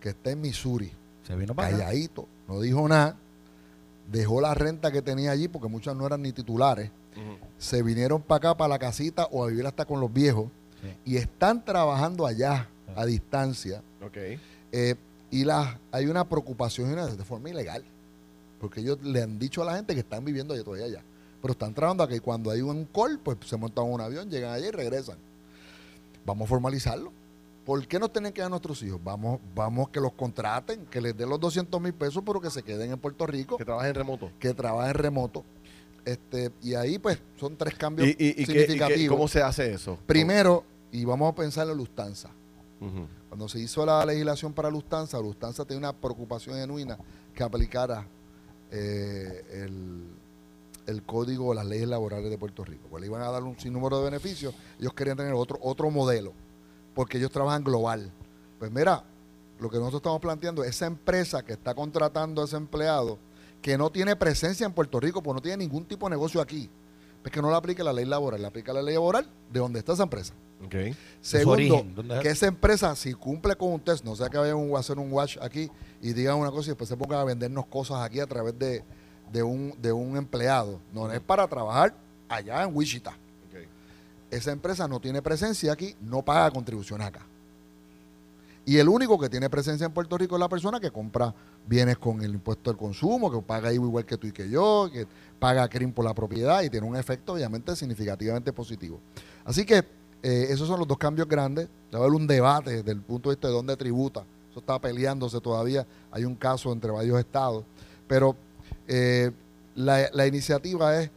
que 0.00 0.08
está 0.08 0.32
en 0.32 0.40
Missouri, 0.40 0.90
Se 1.24 1.36
vino 1.36 1.54
para 1.54 1.68
acá. 1.68 1.78
calladito, 1.78 2.26
no 2.48 2.58
dijo 2.60 2.88
nada, 2.88 3.14
dejó 4.10 4.40
la 4.40 4.52
renta 4.52 4.90
que 4.90 5.00
tenía 5.00 5.30
allí, 5.30 5.46
porque 5.46 5.68
muchas 5.68 5.94
no 5.94 6.04
eran 6.04 6.22
ni 6.22 6.32
titulares, 6.32 6.90
se 7.56 7.82
vinieron 7.84 8.20
para 8.20 8.36
acá, 8.50 8.56
para 8.56 8.68
la 8.68 8.78
casita 8.80 9.26
o 9.30 9.44
a 9.44 9.46
vivir 9.46 9.64
hasta 9.64 9.84
con 9.84 10.00
los 10.00 10.12
viejos 10.12 10.46
Sí. 10.82 11.12
y 11.12 11.16
están 11.18 11.64
trabajando 11.64 12.26
allá 12.26 12.68
a 12.96 13.04
distancia. 13.06 13.80
Ok. 14.04 14.16
eh, 14.72 14.96
y 15.30 15.44
la, 15.44 15.78
hay 15.92 16.06
una 16.06 16.28
preocupación 16.28 16.90
y 16.90 16.92
una- 16.94 17.06
de 17.06 17.24
forma 17.24 17.48
ilegal, 17.50 17.84
porque 18.60 18.80
ellos 18.80 18.98
le 19.04 19.22
han 19.22 19.38
dicho 19.38 19.62
a 19.62 19.66
la 19.66 19.76
gente 19.76 19.94
que 19.94 20.00
están 20.00 20.24
viviendo 20.24 20.52
allá 20.54 20.64
todavía 20.64 20.86
allá, 20.86 21.02
pero 21.40 21.52
están 21.52 21.74
trabajando 21.74 22.02
aquí. 22.02 22.18
Cuando 22.18 22.50
hay 22.50 22.60
un 22.62 22.86
call, 22.86 23.18
pues 23.22 23.36
se 23.46 23.56
montan 23.56 23.86
en 23.86 23.92
un 23.92 24.00
avión, 24.00 24.28
llegan 24.30 24.52
allá 24.52 24.66
y 24.66 24.70
regresan. 24.72 25.16
Vamos 26.28 26.46
a 26.46 26.48
formalizarlo. 26.50 27.10
¿Por 27.64 27.86
qué 27.86 27.98
nos 27.98 28.12
tienen 28.12 28.32
que 28.32 28.40
dar 28.40 28.50
nuestros 28.50 28.82
hijos? 28.82 29.00
Vamos, 29.02 29.40
vamos 29.54 29.88
que 29.90 29.98
los 30.00 30.12
contraten, 30.12 30.86
que 30.86 31.00
les 31.00 31.16
den 31.16 31.28
los 31.28 31.40
200 31.40 31.80
mil 31.80 31.92
pesos, 31.94 32.22
pero 32.24 32.40
que 32.40 32.50
se 32.50 32.62
queden 32.62 32.92
en 32.92 32.98
Puerto 32.98 33.26
Rico, 33.26 33.56
Que 33.56 33.64
trabaja 33.64 33.88
en 33.88 33.94
remoto. 33.94 34.30
que 34.38 34.54
trabajen 34.54 34.94
remoto. 34.94 35.44
Este, 36.04 36.50
y 36.62 36.74
ahí 36.74 36.98
pues 36.98 37.18
son 37.38 37.56
tres 37.56 37.74
cambios 37.74 38.08
¿Y, 38.08 38.10
y, 38.12 38.14
y 38.14 38.16
qué- 38.16 38.28
y 38.30 38.34
qué- 38.44 38.52
significativos. 38.52 39.16
cómo 39.16 39.28
se 39.28 39.42
hace 39.42 39.72
eso? 39.72 39.98
Primero, 40.06 40.64
y 40.92 41.04
vamos 41.04 41.30
a 41.32 41.34
pensar 41.34 41.68
en 41.68 41.76
Lufthansa. 41.76 42.30
Ujú. 42.80 43.06
Cuando 43.28 43.48
se 43.48 43.58
hizo 43.60 43.84
la 43.84 44.04
legislación 44.06 44.52
para 44.54 44.70
Lufthansa, 44.70 45.18
Lufthansa 45.20 45.64
tenía 45.66 45.78
una 45.80 45.92
preocupación 45.92 46.56
genuina 46.56 46.96
que 47.34 47.42
aplicara 47.42 48.06
eh, 48.70 49.44
el, 49.64 50.04
el 50.88 51.02
código 51.02 51.48
o 51.48 51.54
las 51.54 51.66
leyes 51.66 51.86
laborales 51.86 52.30
de 52.30 52.38
Puerto 52.38 52.64
Rico. 52.64 52.88
Pues 52.90 53.02
le 53.02 53.06
iban 53.06 53.22
a 53.22 53.30
dar 53.30 53.42
un 53.42 53.58
sinnúmero 53.58 53.98
de 53.98 54.04
beneficios. 54.04 54.54
Ellos 54.80 54.94
querían 54.94 55.16
tener 55.16 55.34
otro, 55.34 55.58
otro 55.62 55.90
modelo, 55.90 56.32
porque 56.94 57.18
ellos 57.18 57.30
trabajan 57.30 57.62
global. 57.62 58.10
Pues 58.58 58.72
mira, 58.72 59.04
lo 59.60 59.68
que 59.68 59.76
nosotros 59.76 60.00
estamos 60.00 60.20
planteando, 60.20 60.64
esa 60.64 60.86
empresa 60.86 61.44
que 61.44 61.52
está 61.52 61.74
contratando 61.74 62.40
a 62.42 62.46
ese 62.46 62.56
empleado, 62.56 63.18
que 63.60 63.76
no 63.76 63.90
tiene 63.90 64.16
presencia 64.16 64.66
en 64.66 64.72
Puerto 64.72 64.98
Rico, 64.98 65.22
pues 65.22 65.34
no 65.34 65.42
tiene 65.42 65.58
ningún 65.58 65.84
tipo 65.84 66.06
de 66.06 66.10
negocio 66.10 66.40
aquí, 66.40 66.70
pues 67.22 67.32
que 67.32 67.42
no 67.42 67.50
le 67.50 67.56
aplique 67.56 67.84
la 67.84 67.92
ley 67.92 68.04
laboral, 68.04 68.40
le 68.40 68.46
aplica 68.46 68.72
la 68.72 68.80
ley 68.80 68.94
laboral 68.94 69.28
de 69.52 69.60
donde 69.60 69.80
está 69.80 69.92
esa 69.92 70.04
empresa. 70.04 70.32
Ok. 70.64 70.74
Segundo, 71.20 71.84
que 72.20 72.30
esa 72.30 72.46
empresa, 72.46 72.96
si 72.96 73.12
cumple 73.14 73.54
con 73.56 73.72
un 73.72 73.80
test, 73.80 74.04
no 74.04 74.16
sea 74.16 74.28
que 74.28 74.38
vayan 74.38 74.74
a 74.74 74.78
hacer 74.78 74.98
un 74.98 75.12
watch 75.12 75.36
aquí 75.40 75.70
y 76.00 76.12
digan 76.12 76.36
una 76.36 76.50
cosa 76.50 76.68
y 76.68 76.70
después 76.70 76.88
se 76.88 76.96
pongan 76.96 77.20
a 77.20 77.24
vendernos 77.24 77.66
cosas 77.66 77.98
aquí 78.02 78.20
a 78.20 78.26
través 78.26 78.58
de, 78.58 78.82
de 79.32 79.42
un, 79.42 79.74
de 79.80 79.92
un 79.92 80.16
empleado. 80.16 80.80
No 80.92 81.10
es 81.12 81.20
para 81.20 81.46
trabajar 81.46 81.94
allá 82.28 82.62
en 82.62 82.74
Wichita. 82.74 83.16
Esa 84.30 84.52
empresa 84.52 84.86
no 84.86 85.00
tiene 85.00 85.22
presencia 85.22 85.72
aquí, 85.72 85.96
no 86.02 86.22
paga 86.22 86.50
contribuciones 86.50 87.06
acá. 87.06 87.26
Y 88.66 88.76
el 88.76 88.86
único 88.90 89.18
que 89.18 89.30
tiene 89.30 89.48
presencia 89.48 89.86
en 89.86 89.92
Puerto 89.92 90.18
Rico 90.18 90.36
es 90.36 90.40
la 90.40 90.48
persona 90.50 90.78
que 90.78 90.90
compra 90.90 91.34
bienes 91.66 91.96
con 91.96 92.22
el 92.22 92.34
impuesto 92.34 92.70
al 92.70 92.76
consumo, 92.76 93.30
que 93.30 93.40
paga 93.40 93.72
IVA 93.72 93.86
igual 93.86 94.04
que 94.04 94.18
tú 94.18 94.26
y 94.26 94.32
que 94.32 94.50
yo, 94.50 94.90
que 94.92 95.06
paga 95.38 95.66
CRIM 95.68 95.92
por 95.92 96.04
la 96.04 96.12
propiedad 96.12 96.62
y 96.62 96.68
tiene 96.68 96.86
un 96.86 96.94
efecto 96.94 97.32
obviamente 97.32 97.74
significativamente 97.74 98.52
positivo. 98.52 99.00
Así 99.46 99.64
que 99.64 99.78
eh, 100.22 100.48
esos 100.50 100.68
son 100.68 100.78
los 100.78 100.86
dos 100.86 100.98
cambios 100.98 101.26
grandes. 101.26 101.68
Debe 101.90 102.04
haber 102.04 102.14
un 102.14 102.26
debate 102.26 102.82
desde 102.82 102.90
el 102.90 103.00
punto 103.00 103.30
de 103.30 103.36
vista 103.36 103.48
de 103.48 103.54
dónde 103.54 103.74
tributa. 103.74 104.24
Eso 104.50 104.60
está 104.60 104.78
peleándose 104.78 105.40
todavía. 105.40 105.86
Hay 106.10 106.26
un 106.26 106.34
caso 106.34 106.70
entre 106.70 106.90
varios 106.90 107.18
estados. 107.18 107.64
Pero 108.06 108.36
eh, 108.88 109.30
la, 109.74 110.08
la 110.12 110.26
iniciativa 110.26 111.00
es 111.00 111.10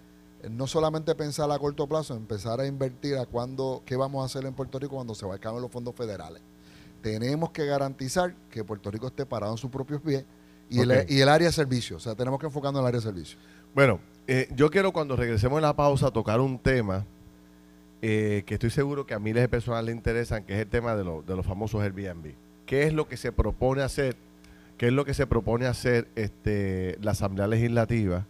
eh, 0.43 0.49
no 0.49 0.67
solamente 0.67 1.15
pensar 1.15 1.49
a 1.51 1.57
corto 1.57 1.87
plazo, 1.87 2.15
empezar 2.15 2.59
a 2.59 2.67
invertir 2.67 3.17
a 3.17 3.25
cuándo, 3.25 3.81
qué 3.85 3.95
vamos 3.95 4.21
a 4.21 4.25
hacer 4.25 4.45
en 4.47 4.53
Puerto 4.53 4.77
Rico 4.77 4.95
cuando 4.95 5.15
se 5.15 5.25
acaben 5.29 5.61
los 5.61 5.71
fondos 5.71 5.95
federales. 5.95 6.41
Tenemos 7.01 7.49
que 7.51 7.65
garantizar 7.65 8.35
que 8.51 8.63
Puerto 8.63 8.91
Rico 8.91 9.07
esté 9.07 9.25
parado 9.25 9.53
en 9.53 9.57
sus 9.57 9.71
propios 9.71 10.01
pies 10.01 10.23
y, 10.69 10.79
el, 10.81 11.05
y 11.09 11.19
el 11.21 11.29
área 11.29 11.47
de 11.47 11.51
servicio. 11.53 11.97
O 11.97 11.99
sea, 11.99 12.13
tenemos 12.13 12.39
que 12.39 12.45
enfocarnos 12.45 12.79
en 12.79 12.83
el 12.83 12.87
área 12.89 12.99
de 12.99 13.05
servicio. 13.07 13.39
Bueno, 13.73 13.99
eh, 14.27 14.47
yo 14.55 14.69
quiero 14.69 14.91
cuando 14.93 15.15
regresemos 15.15 15.57
en 15.57 15.63
la 15.63 15.75
pausa 15.75 16.11
tocar 16.11 16.39
un 16.39 16.59
tema 16.59 17.05
eh, 18.03 18.43
que 18.45 18.55
estoy 18.55 18.69
seguro 18.69 19.05
que 19.05 19.13
a 19.13 19.19
miles 19.19 19.41
de 19.41 19.49
personas 19.49 19.83
le 19.83 19.91
interesan, 19.91 20.43
que 20.43 20.53
es 20.53 20.59
el 20.59 20.67
tema 20.67 20.95
de, 20.95 21.03
lo- 21.03 21.21
de 21.23 21.35
los 21.35 21.45
famosos 21.45 21.81
Airbnb. 21.81 22.33
¿Qué 22.65 22.83
es 22.83 22.93
lo 22.93 23.07
que 23.07 23.17
se 23.17 23.31
propone 23.31 23.81
hacer? 23.81 24.15
¿Qué 24.81 24.87
es 24.87 24.93
lo 24.93 25.05
que 25.05 25.13
se 25.13 25.27
propone 25.27 25.67
hacer 25.67 26.07
este, 26.15 26.97
la 27.03 27.11
Asamblea 27.11 27.45
Legislativa 27.45 28.25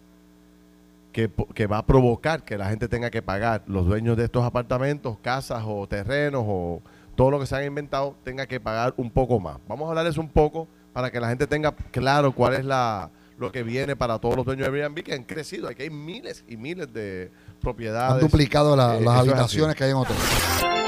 que, 1.14 1.30
va 1.66 1.78
a 1.78 1.86
provocar 1.86 2.44
que 2.44 2.58
la 2.58 2.68
gente 2.70 2.90
tenga 2.90 3.10
que 3.10 3.22
pagar, 3.22 3.64
los 3.68 3.86
dueños 3.86 4.18
de 4.18 4.26
estos 4.26 4.44
apartamentos, 4.44 5.18
casas 5.22 5.64
o 5.66 5.88
terrenos 5.88 6.44
o 6.46 6.82
todo 7.16 7.32
lo 7.32 7.40
que 7.40 7.46
se 7.46 7.56
han 7.56 7.64
inventado, 7.64 8.18
tenga 8.26 8.48
que 8.48 8.60
pagar 8.60 8.94
un 8.98 9.10
poco 9.10 9.40
más? 9.40 9.60
Vamos 9.66 9.86
a 9.86 9.92
hablar 9.92 10.04
de 10.04 10.12
eso 10.12 10.20
un 10.20 10.28
poco 10.28 10.68
para 10.92 11.10
que 11.10 11.22
la 11.22 11.30
gente 11.30 11.48
tenga 11.48 11.72
claro 11.72 12.34
cuál 12.34 12.56
es 12.56 12.66
la, 12.66 13.10
lo 13.38 13.50
que 13.54 13.64
viene 13.64 13.96
para 13.96 14.20
todos 14.20 14.36
los 14.36 14.46
dueños 14.46 14.70
de 14.70 14.84
Airbnb 14.84 15.04
que 15.06 15.14
han 15.14 15.24
crecido. 15.24 15.70
Aquí 15.70 15.84
hay 15.84 15.90
miles 15.90 16.44
y 16.50 16.58
miles 16.58 16.92
de 16.92 17.32
propiedades. 17.62 18.16
Han 18.16 18.20
duplicado 18.20 18.76
la- 18.76 18.98
Eh, 18.98 19.02
las 19.02 19.20
habitaciones 19.20 19.74
que 19.74 19.86
hay 19.86 19.92
en 19.92 19.96
hoteles. 19.96 20.81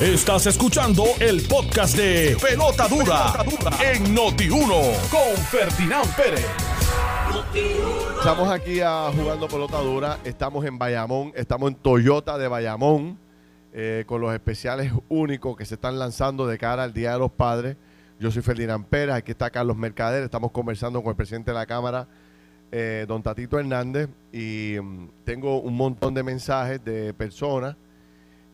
Estás 0.00 0.46
escuchando 0.46 1.04
el 1.20 1.42
podcast 1.46 1.94
de 1.94 2.34
Pelota 2.40 2.88
Dura, 2.88 3.34
en 3.92 4.16
Noti1 4.16 5.10
con 5.10 5.36
Ferdinand 5.44 6.16
Pérez. 6.16 6.46
Estamos 8.16 8.48
aquí 8.48 8.80
a 8.80 9.10
jugando 9.14 9.46
pelota 9.46 9.78
dura. 9.78 10.18
Estamos 10.24 10.64
en 10.64 10.78
Bayamón, 10.78 11.32
estamos 11.34 11.70
en 11.70 11.74
Toyota 11.74 12.38
de 12.38 12.48
Bayamón, 12.48 13.18
eh, 13.74 14.04
con 14.06 14.22
los 14.22 14.32
especiales 14.32 14.90
únicos 15.10 15.54
que 15.54 15.66
se 15.66 15.74
están 15.74 15.98
lanzando 15.98 16.46
de 16.46 16.56
cara 16.56 16.84
al 16.84 16.94
Día 16.94 17.12
de 17.12 17.18
los 17.18 17.30
Padres. 17.30 17.76
Yo 18.18 18.30
soy 18.30 18.40
Ferdinand 18.40 18.86
Pérez, 18.86 19.16
aquí 19.16 19.32
está 19.32 19.50
Carlos 19.50 19.76
Mercader, 19.76 20.22
estamos 20.22 20.50
conversando 20.50 21.02
con 21.02 21.10
el 21.10 21.16
presidente 21.16 21.50
de 21.50 21.58
la 21.58 21.66
Cámara, 21.66 22.08
eh, 22.70 23.04
don 23.06 23.22
Tatito 23.22 23.58
Hernández, 23.58 24.08
y 24.32 24.76
mm, 24.80 25.08
tengo 25.24 25.60
un 25.60 25.76
montón 25.76 26.14
de 26.14 26.22
mensajes 26.22 26.82
de 26.82 27.12
personas 27.12 27.76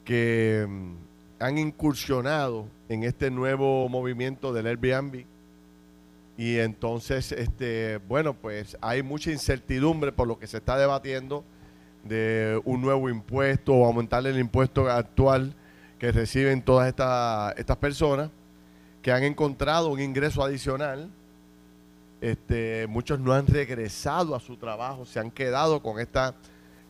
que 0.09 0.65
mm, 0.67 0.95
han 1.39 1.59
incursionado 1.59 2.67
en 2.89 3.05
este 3.05 3.31
nuevo 3.31 3.87
movimiento 3.91 4.55
del 4.55 4.67
Airbnb. 4.67 5.27
Y 6.39 6.57
entonces, 6.57 7.31
este, 7.31 7.99
bueno, 8.09 8.33
pues 8.33 8.79
hay 8.81 9.03
mucha 9.03 9.31
incertidumbre 9.31 10.11
por 10.11 10.27
lo 10.27 10.39
que 10.39 10.47
se 10.47 10.57
está 10.57 10.79
debatiendo 10.79 11.45
de 12.05 12.59
un 12.65 12.81
nuevo 12.81 13.11
impuesto 13.11 13.75
o 13.75 13.85
aumentarle 13.85 14.31
el 14.31 14.39
impuesto 14.39 14.89
actual 14.89 15.55
que 15.99 16.11
reciben 16.11 16.63
todas 16.63 16.89
estas 16.89 17.59
estas 17.59 17.77
personas 17.77 18.31
que 19.03 19.13
han 19.13 19.25
encontrado 19.25 19.91
un 19.91 20.01
ingreso 20.01 20.43
adicional. 20.43 21.11
Este, 22.23 22.87
muchos 22.89 23.21
no 23.21 23.35
han 23.35 23.47
regresado 23.47 24.35
a 24.35 24.41
su 24.41 24.57
trabajo, 24.57 25.05
se 25.05 25.21
han 25.21 25.31
quedado 25.31 25.83
con 25.83 26.01
esta, 26.01 26.35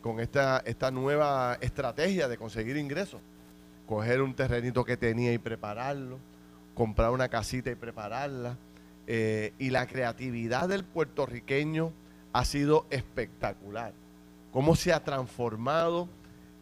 con 0.08 0.20
esta, 0.20 0.62
esta 0.64 0.90
nueva 0.90 1.58
estrategia 1.60 2.28
de 2.28 2.38
conseguir 2.38 2.78
ingresos. 2.78 3.20
Coger 3.86 4.22
un 4.22 4.34
terrenito 4.34 4.82
que 4.84 4.96
tenía 4.96 5.32
y 5.34 5.38
prepararlo, 5.38 6.18
comprar 6.74 7.10
una 7.10 7.28
casita 7.28 7.70
y 7.70 7.74
prepararla. 7.74 8.56
Eh, 9.06 9.52
y 9.58 9.68
la 9.70 9.86
creatividad 9.86 10.66
del 10.68 10.84
puertorriqueño 10.84 11.92
ha 12.32 12.44
sido 12.46 12.86
espectacular. 12.90 13.92
Cómo 14.52 14.76
se 14.76 14.92
ha 14.94 15.04
transformado 15.04 16.08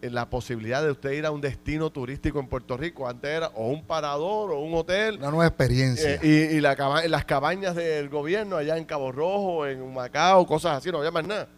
en 0.02 0.14
la 0.14 0.28
posibilidad 0.28 0.82
de 0.82 0.90
usted 0.90 1.12
ir 1.12 1.24
a 1.26 1.30
un 1.30 1.40
destino 1.40 1.90
turístico 1.90 2.38
en 2.40 2.48
Puerto 2.48 2.76
Rico. 2.76 3.08
Antes 3.08 3.30
era 3.30 3.48
o 3.54 3.68
un 3.68 3.84
parador 3.84 4.50
o 4.50 4.60
un 4.60 4.74
hotel. 4.74 5.16
Una 5.18 5.30
nueva 5.30 5.46
experiencia. 5.46 6.14
Eh, 6.14 6.20
y 6.22 6.56
y 6.56 6.60
la 6.60 6.74
caba- 6.76 7.06
las 7.06 7.24
cabañas 7.24 7.74
del 7.76 8.08
gobierno 8.08 8.56
allá 8.56 8.76
en 8.76 8.84
Cabo 8.84 9.10
Rojo, 9.12 9.66
en 9.66 9.92
Macao, 9.94 10.46
cosas 10.46 10.78
así, 10.78 10.90
no 10.90 10.98
había 10.98 11.10
más 11.12 11.26
nada. 11.26 11.48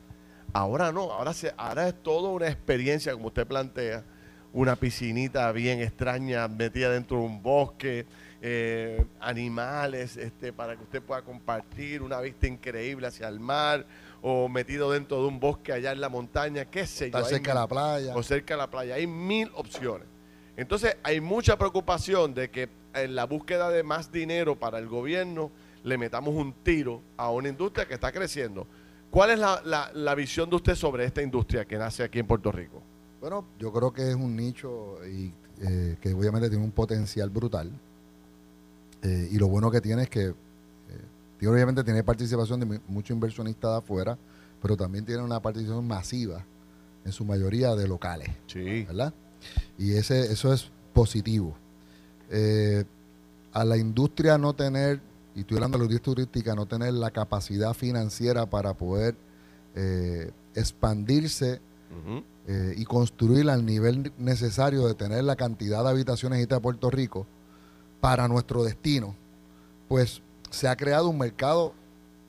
Ahora 0.52 0.92
no, 0.92 1.12
ahora, 1.12 1.32
se, 1.34 1.52
ahora 1.56 1.88
es 1.88 2.02
toda 2.02 2.30
una 2.30 2.48
experiencia, 2.48 3.12
como 3.12 3.28
usted 3.28 3.46
plantea, 3.46 4.04
una 4.52 4.76
piscinita 4.76 5.52
bien 5.52 5.80
extraña 5.80 6.48
metida 6.48 6.90
dentro 6.90 7.18
de 7.18 7.24
un 7.24 7.42
bosque, 7.42 8.06
eh, 8.40 9.04
animales 9.20 10.16
este, 10.16 10.52
para 10.52 10.76
que 10.76 10.84
usted 10.84 11.02
pueda 11.02 11.22
compartir, 11.22 12.02
una 12.02 12.20
vista 12.20 12.46
increíble 12.46 13.06
hacia 13.08 13.28
el 13.28 13.40
mar, 13.40 13.86
o 14.22 14.48
metido 14.48 14.90
dentro 14.92 15.20
de 15.22 15.28
un 15.28 15.38
bosque 15.38 15.72
allá 15.72 15.92
en 15.92 16.00
la 16.00 16.08
montaña, 16.08 16.64
qué 16.64 16.86
sé 16.86 17.10
yo. 17.10 17.18
Estar 17.18 17.24
hay 17.24 17.28
cerca 17.28 17.50
de 17.52 17.60
la 17.60 17.68
playa. 17.68 18.16
o 18.16 18.22
cerca 18.22 18.54
de 18.54 18.58
la 18.58 18.70
playa. 18.70 18.94
Hay 18.94 19.06
mil 19.06 19.50
opciones. 19.54 20.08
Entonces, 20.56 20.96
hay 21.02 21.20
mucha 21.20 21.56
preocupación 21.56 22.34
de 22.34 22.50
que 22.50 22.68
en 22.94 23.14
la 23.14 23.24
búsqueda 23.24 23.70
de 23.70 23.82
más 23.82 24.10
dinero 24.10 24.58
para 24.58 24.78
el 24.78 24.88
gobierno 24.88 25.52
le 25.84 25.98
metamos 25.98 26.34
un 26.34 26.52
tiro 26.52 27.02
a 27.16 27.30
una 27.30 27.48
industria 27.48 27.86
que 27.86 27.94
está 27.94 28.10
creciendo. 28.10 28.66
¿Cuál 29.10 29.30
es 29.30 29.38
la, 29.38 29.62
la- 29.64 29.90
la 29.94 30.14
visión 30.14 30.50
de 30.50 30.56
usted 30.56 30.74
sobre 30.74 31.04
esta 31.04 31.22
industria 31.22 31.64
que 31.64 31.76
nace 31.78 32.02
aquí 32.02 32.18
en 32.18 32.26
Puerto 32.26 32.52
Rico? 32.52 32.82
Bueno, 33.20 33.44
yo 33.58 33.72
creo 33.72 33.92
que 33.92 34.10
es 34.10 34.14
un 34.14 34.36
nicho 34.36 34.98
y, 35.06 35.32
eh, 35.60 35.96
que 36.00 36.12
obviamente 36.12 36.48
tiene 36.48 36.64
un 36.64 36.70
potencial 36.72 37.30
brutal. 37.30 37.70
Eh, 39.02 39.28
y 39.32 39.38
lo 39.38 39.48
bueno 39.48 39.70
que 39.70 39.80
tiene 39.80 40.02
es 40.02 40.10
que, 40.10 40.26
eh, 40.26 41.46
obviamente 41.46 41.82
tiene 41.84 42.02
participación 42.04 42.60
de 42.60 42.66
mu- 42.66 42.78
muchos 42.88 43.10
inversionistas 43.14 43.70
de 43.72 43.76
afuera, 43.78 44.18
pero 44.60 44.76
también 44.76 45.04
tiene 45.04 45.22
una 45.22 45.40
participación 45.40 45.86
masiva, 45.86 46.44
en 47.04 47.12
su 47.12 47.24
mayoría 47.24 47.74
de 47.74 47.88
locales, 47.88 48.28
Sí. 48.46 48.82
¿verdad? 48.84 49.14
Y 49.78 49.92
ese, 49.94 50.32
eso 50.32 50.52
es 50.52 50.68
positivo. 50.92 51.54
Eh, 52.30 52.84
a 53.52 53.64
la 53.64 53.76
industria 53.78 54.36
no 54.36 54.52
tener, 54.52 55.00
y 55.34 55.40
estoy 55.40 55.56
hablando 55.56 55.78
de 55.78 55.84
la 55.84 55.90
industria 55.90 56.14
turística, 56.14 56.54
no 56.54 56.66
tener 56.66 56.94
la 56.94 57.10
capacidad 57.10 57.74
financiera 57.74 58.46
para 58.46 58.74
poder 58.74 59.16
eh, 59.74 60.32
expandirse 60.54 61.60
eh, 62.46 62.74
y 62.76 62.84
construir 62.84 63.48
al 63.48 63.64
nivel 63.64 64.12
necesario 64.18 64.86
de 64.86 64.94
tener 64.94 65.24
la 65.24 65.36
cantidad 65.36 65.82
de 65.84 65.90
habitaciones 65.90 66.46
de 66.46 66.60
Puerto 66.60 66.90
Rico 66.90 67.26
para 68.00 68.28
nuestro 68.28 68.64
destino, 68.64 69.14
pues 69.88 70.22
se 70.50 70.68
ha 70.68 70.76
creado 70.76 71.08
un 71.08 71.18
mercado 71.18 71.74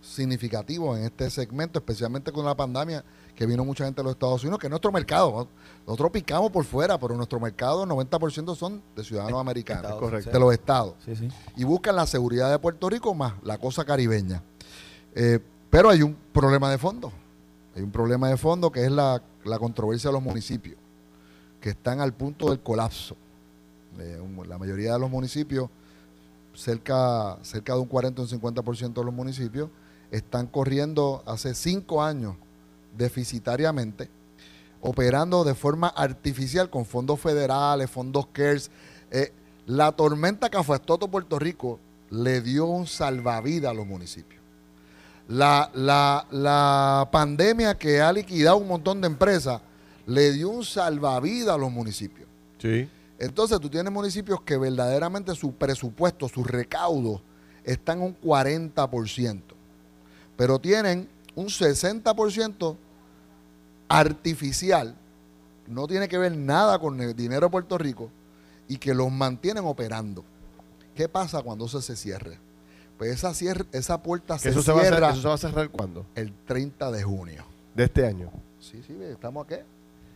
significativo 0.02 0.96
en 0.96 1.04
este 1.04 1.30
segmento, 1.30 1.80
especialmente 1.80 2.32
con 2.32 2.46
la 2.46 2.56
pandemia, 2.56 3.04
que 3.36 3.46
vino 3.46 3.66
mucha 3.66 3.86
gente 3.86 4.02
de 4.02 4.04
los 4.04 4.14
Estados 4.14 4.44
Unidos, 4.44 4.60
que 4.60 4.68
es 4.68 4.72
nuestro 4.72 4.92
mercado. 4.92 5.48
Nosotros 5.90 6.12
picamos 6.12 6.52
por 6.52 6.64
fuera, 6.66 7.00
pero 7.00 7.16
nuestro 7.16 7.40
mercado, 7.40 7.84
90% 7.84 8.56
son 8.56 8.80
de 8.96 9.04
ciudadanos 9.04 9.42
americanos, 9.42 9.94
correcto. 9.96 10.30
de 10.30 10.40
los 10.40 10.54
estados 10.54 10.94
Sí, 11.04 11.16
sí. 11.16 11.28
y 11.56 11.64
buscan 11.64 11.96
la 11.96 12.06
seguridad 12.06 12.52
de 12.52 12.60
Puerto 12.60 12.88
Rico 12.92 13.16
más 13.16 13.34
la 13.42 13.58
cosa 13.58 13.84
caribeña. 13.84 14.44
Eh, 15.16 15.40
pero 15.72 15.90
hay 15.90 16.04
un 16.04 16.16
problema 16.32 16.70
de 16.70 16.78
fondo. 16.78 17.12
Hay 17.76 17.82
un 17.82 17.90
problema 17.90 18.30
de 18.30 18.38
fondo 18.38 18.72
que 18.72 18.86
es 18.86 18.92
la, 18.92 19.20
la 19.44 19.58
controversia 19.58 20.10
de 20.10 20.14
los 20.14 20.22
municipios, 20.22 20.78
que 21.60 21.72
están 21.72 22.02
al 22.02 22.14
punto 22.14 22.50
del 22.52 22.60
colapso. 22.60 23.16
Eh, 23.98 24.22
un- 24.24 24.48
la 24.48 24.60
mayoría 24.60 24.94
de 24.94 25.00
los 25.00 25.10
municipios, 25.10 25.72
cerca, 26.54 27.40
cerca 27.42 27.74
de 27.74 27.80
un 27.80 27.88
40 27.88 28.22
o 28.22 28.26
un 28.26 28.30
50% 28.30 28.94
de 29.02 29.06
los 29.06 29.14
municipios, 29.14 29.72
están 30.12 30.46
corriendo 30.46 31.24
hace 31.26 31.56
cinco 31.56 32.04
años 32.04 32.36
deficitariamente, 32.96 34.08
operando 34.82 35.44
de 35.44 35.56
forma 35.56 35.88
artificial 35.88 36.70
con 36.70 36.86
fondos 36.86 37.20
federales, 37.20 37.90
fondos 37.90 38.28
CARES. 38.32 38.72
Eh, 39.12 39.34
la 39.66 39.92
tormenta 39.92 40.50
que 40.50 40.58
afectó 40.58 40.96
a 40.96 40.98
todo 40.98 41.12
Puerto 41.12 41.38
Rico 41.38 41.80
le 42.10 42.42
dio 42.42 42.66
un 42.66 42.88
salvavidas 42.88 43.72
a 43.72 43.74
los 43.74 43.86
municipios. 43.86 44.42
La, 45.28 45.70
la, 45.74 46.26
la 46.32 47.08
pandemia 47.12 47.78
que 47.78 48.02
ha 48.02 48.12
liquidado 48.12 48.58
un 48.58 48.68
montón 48.68 49.00
de 49.00 49.08
empresas 49.08 49.62
le 50.08 50.32
dio 50.32 50.50
un 50.50 50.66
salvavidas 50.66 51.54
a 51.54 51.58
los 51.58 51.72
municipios. 51.72 52.28
Sí. 52.58 52.90
Entonces 53.20 53.60
tú 53.60 53.70
tienes 53.70 53.92
municipios 53.94 54.42
que 54.42 54.58
verdaderamente 54.58 55.36
su 55.36 55.54
presupuesto, 55.54 56.28
sus 56.30 56.48
recaudos 56.48 57.22
están 57.64 58.02
un 58.02 58.20
40%, 58.20 59.42
pero 60.36 60.58
tienen 60.58 61.08
un 61.36 61.48
60% 61.48 62.76
artificial, 63.90 64.96
no 65.68 65.88
tiene 65.88 66.08
que 66.08 66.18
ver 66.18 66.36
nada 66.38 66.80
con 66.80 67.00
el 67.02 67.16
dinero 67.16 67.48
de 67.48 67.52
Puerto 67.52 67.78
Rico 67.78 68.10
y 68.68 68.78
que 68.78 68.94
los 68.94 69.12
mantienen 69.12 69.66
operando. 69.66 70.24
¿Qué 70.96 71.10
pasa 71.10 71.42
cuando 71.42 71.66
eso 71.66 71.82
se 71.82 71.96
cierre? 71.96 72.38
Pues 72.98 73.12
esa, 73.12 73.34
cierre, 73.34 73.66
esa 73.72 74.02
puerta 74.02 74.38
se 74.38 74.50
eso, 74.50 74.62
se 74.62 74.72
va 74.72 74.82
a 74.82 74.86
cierra 74.86 75.10
eso 75.12 75.22
se 75.22 75.28
va 75.28 75.34
a 75.34 75.38
cerrar 75.38 75.70
cuándo? 75.70 76.06
el 76.16 76.34
30 76.46 76.92
de 76.92 77.04
junio. 77.04 77.44
De 77.76 77.86
este 77.86 78.06
año. 78.06 78.30
Sí, 78.60 78.82
sí, 78.86 78.96
estamos 79.10 79.46
a 79.46 79.48
qué? 79.48 79.64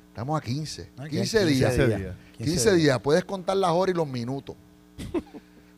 Estamos 0.10 0.38
a 0.38 0.44
15. 0.44 0.90
Ah, 0.98 1.08
15 1.08 1.16
15 1.40 1.46
días. 1.46 1.72
15 1.76 1.98
días. 1.98 2.16
15 2.38 2.74
días. 2.76 3.00
Puedes 3.00 3.24
contar 3.26 3.56
las 3.58 3.72
horas 3.72 3.96
y 3.96 3.98
los 3.98 4.08
minutos. 4.08 4.56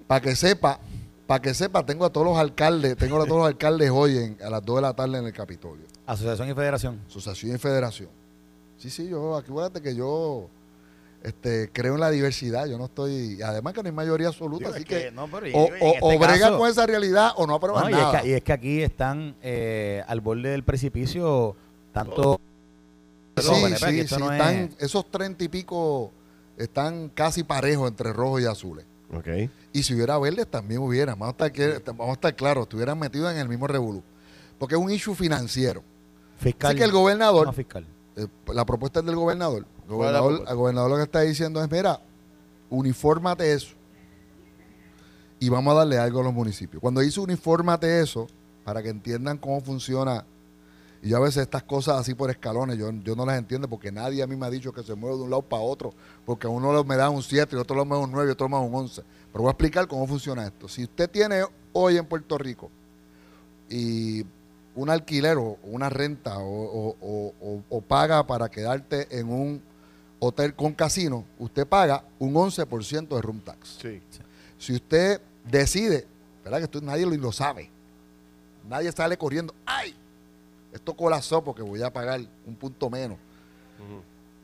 para 0.07 0.19
que 0.21 0.35
sepa, 0.35 0.79
para 1.27 1.41
que 1.41 1.53
sepa, 1.53 1.85
tengo 1.85 2.05
a 2.05 2.09
todos 2.09 2.25
los 2.27 2.37
alcaldes, 2.37 2.97
tengo 2.97 3.21
a 3.21 3.25
todos 3.25 3.37
los 3.39 3.47
alcaldes 3.47 3.89
hoy 3.91 4.17
en- 4.17 4.37
a 4.43 4.49
las 4.49 4.65
2 4.65 4.77
de 4.77 4.81
la 4.81 4.93
tarde 4.93 5.19
en 5.19 5.25
el 5.25 5.33
Capitolio. 5.33 5.85
Asociación 6.05 6.49
y 6.49 6.53
federación. 6.53 6.99
Asociación 7.07 7.55
y 7.55 7.57
federación. 7.57 8.09
Sí, 8.77 8.89
sí, 8.89 9.07
yo, 9.09 9.35
acuérdate 9.35 9.81
que 9.81 9.95
yo 9.95 10.49
este, 11.23 11.69
creo 11.73 11.95
en 11.95 11.99
la 12.01 12.11
diversidad, 12.11 12.67
yo 12.67 12.77
no 12.77 12.85
estoy, 12.85 13.41
además 13.41 13.73
que 13.73 13.81
no 13.81 13.87
hay 13.89 13.95
mayoría 13.95 14.27
absoluta, 14.27 14.69
así 14.69 14.83
que, 14.83 15.11
no, 15.11 15.27
pero 15.27 15.47
y- 15.47 15.53
o, 15.55 15.65
este 15.73 15.97
o 16.01 16.07
bregan 16.19 16.39
caso- 16.39 16.57
con 16.59 16.69
esa 16.69 16.85
realidad 16.85 17.31
o 17.37 17.47
no 17.47 17.55
aprueban 17.55 17.83
No, 17.85 17.89
y, 17.89 17.93
es 17.93 17.99
nada. 17.99 18.21
que, 18.21 18.27
y 18.27 18.33
es 18.33 18.43
que 18.43 18.53
aquí 18.53 18.81
están 18.83 19.35
eh, 19.41 20.03
al 20.07 20.21
borde 20.21 20.49
del 20.49 20.63
precipicio 20.63 21.55
tanto 21.93 22.39
Sí, 23.37 23.43
sí, 23.75 24.07
sí, 24.07 24.15
no 24.19 24.31
es- 24.31 24.39
están, 24.39 24.69
esos 24.79 25.09
treinta 25.11 25.43
y 25.43 25.47
pico 25.49 26.11
están 26.57 27.09
casi 27.09 27.43
parejos 27.43 27.89
entre 27.89 28.13
rojos 28.13 28.41
y 28.41 28.45
azules. 28.45 28.85
Ok. 29.13 29.27
Y 29.73 29.83
si 29.83 29.93
hubiera 29.93 30.17
verdes, 30.17 30.47
también 30.47 30.79
hubiera. 30.81 31.15
Vamos 31.15 31.35
a 31.39 31.47
estar, 31.47 31.83
vamos 31.95 32.09
a 32.11 32.13
estar 32.13 32.35
claros, 32.35 32.63
estuvieran 32.63 32.97
metidos 32.97 33.31
en 33.33 33.39
el 33.39 33.49
mismo 33.49 33.67
revolú. 33.67 34.01
Porque 34.57 34.75
es 34.75 34.79
un 34.81 34.89
issue 34.89 35.13
financiero. 35.15 35.83
Fiscal. 36.37 36.69
Así 36.71 36.77
que 36.77 36.83
el 36.85 36.91
gobernador, 36.91 37.47
no, 37.47 37.53
fiscal. 37.53 37.85
eh, 38.15 38.27
la 38.53 38.65
propuesta 38.65 38.99
es 38.99 39.05
del 39.05 39.15
gobernador. 39.15 39.65
El 39.87 39.93
¿Cuál 39.95 40.07
es 40.09 40.13
la 40.13 40.19
gobernador, 40.19 40.49
el 40.49 40.55
gobernador 40.55 40.89
lo 40.91 40.97
que 40.97 41.03
está 41.03 41.21
diciendo 41.21 41.63
es, 41.63 41.69
mira, 41.71 41.99
unifórmate 42.69 43.53
eso. 43.53 43.75
Y 45.39 45.49
vamos 45.49 45.73
a 45.73 45.77
darle 45.79 45.97
algo 45.97 46.21
a 46.21 46.23
los 46.23 46.33
municipios. 46.33 46.81
Cuando 46.81 47.01
dice 47.01 47.19
unifórmate 47.19 48.01
eso, 48.01 48.27
para 48.63 48.81
que 48.81 48.89
entiendan 48.89 49.37
cómo 49.37 49.61
funciona, 49.61 50.25
y 51.03 51.09
yo 51.09 51.17
a 51.17 51.19
veces 51.19 51.43
estas 51.43 51.63
cosas 51.63 51.97
así 51.99 52.15
por 52.15 52.31
escalones, 52.31 52.77
yo, 52.77 52.89
yo 53.03 53.15
no 53.15 53.25
las 53.25 53.37
entiendo 53.37 53.67
porque 53.69 53.91
nadie 53.91 54.23
a 54.23 54.27
mí 54.27 54.35
me 54.35 54.45
ha 54.45 54.49
dicho 54.49 54.73
que 54.73 54.81
se 54.81 54.95
mueve 54.95 55.17
de 55.17 55.23
un 55.23 55.29
lado 55.29 55.43
para 55.43 55.61
otro, 55.61 55.93
porque 56.25 56.47
a 56.47 56.49
uno 56.49 56.71
lo- 56.71 56.83
me 56.83 56.95
da 56.95 57.09
un 57.09 57.21
7 57.21 57.55
y 57.55 57.59
otro 57.59 57.75
lo 57.75 57.85
me 57.85 57.91
da 57.95 57.99
un 58.01 58.11
9 58.11 58.29
y 58.29 58.31
otro 58.31 58.47
me 58.49 58.55
da 58.55 58.61
un 58.61 58.73
11. 58.73 59.03
Pero 59.31 59.41
voy 59.43 59.49
a 59.49 59.51
explicar 59.51 59.87
cómo 59.87 60.07
funciona 60.07 60.45
esto. 60.47 60.67
Si 60.67 60.83
usted 60.85 61.09
tiene 61.11 61.43
hoy 61.73 61.97
en 61.97 62.05
Puerto 62.07 62.37
Rico 62.37 62.71
y 63.69 64.23
un 64.75 64.89
alquiler 64.89 65.37
o 65.37 65.57
una 65.63 65.89
renta 65.89 66.37
o, 66.39 66.45
o- 66.99 67.33
o- 67.41 67.63
o- 67.69 67.81
paga 67.81 68.25
para 68.27 68.49
quedarte 68.49 69.07
en 69.17 69.29
un 69.29 69.61
hotel 70.19 70.53
con 70.55 70.73
casino, 70.73 71.23
usted 71.39 71.65
paga 71.65 72.03
un 72.19 72.33
11% 72.33 73.15
de 73.15 73.21
room 73.21 73.39
tax. 73.39 73.77
Sí. 73.81 74.01
Si 74.57 74.73
usted 74.73 75.21
decide, 75.45 76.05
¿verdad? 76.43 76.57
Que 76.59 76.63
esto 76.65 76.81
nadie 76.81 77.05
lo, 77.05 77.11
lo 77.15 77.31
sabe, 77.31 77.69
nadie 78.67 78.91
sale 78.91 79.17
corriendo, 79.17 79.53
¡ay! 79.65 79.95
Esto 80.73 80.93
colapsó 80.93 81.41
porque 81.43 81.61
voy 81.61 81.81
a 81.81 81.91
pagar 81.93 82.19
un 82.45 82.55
punto 82.55 82.89
menos. 82.89 83.17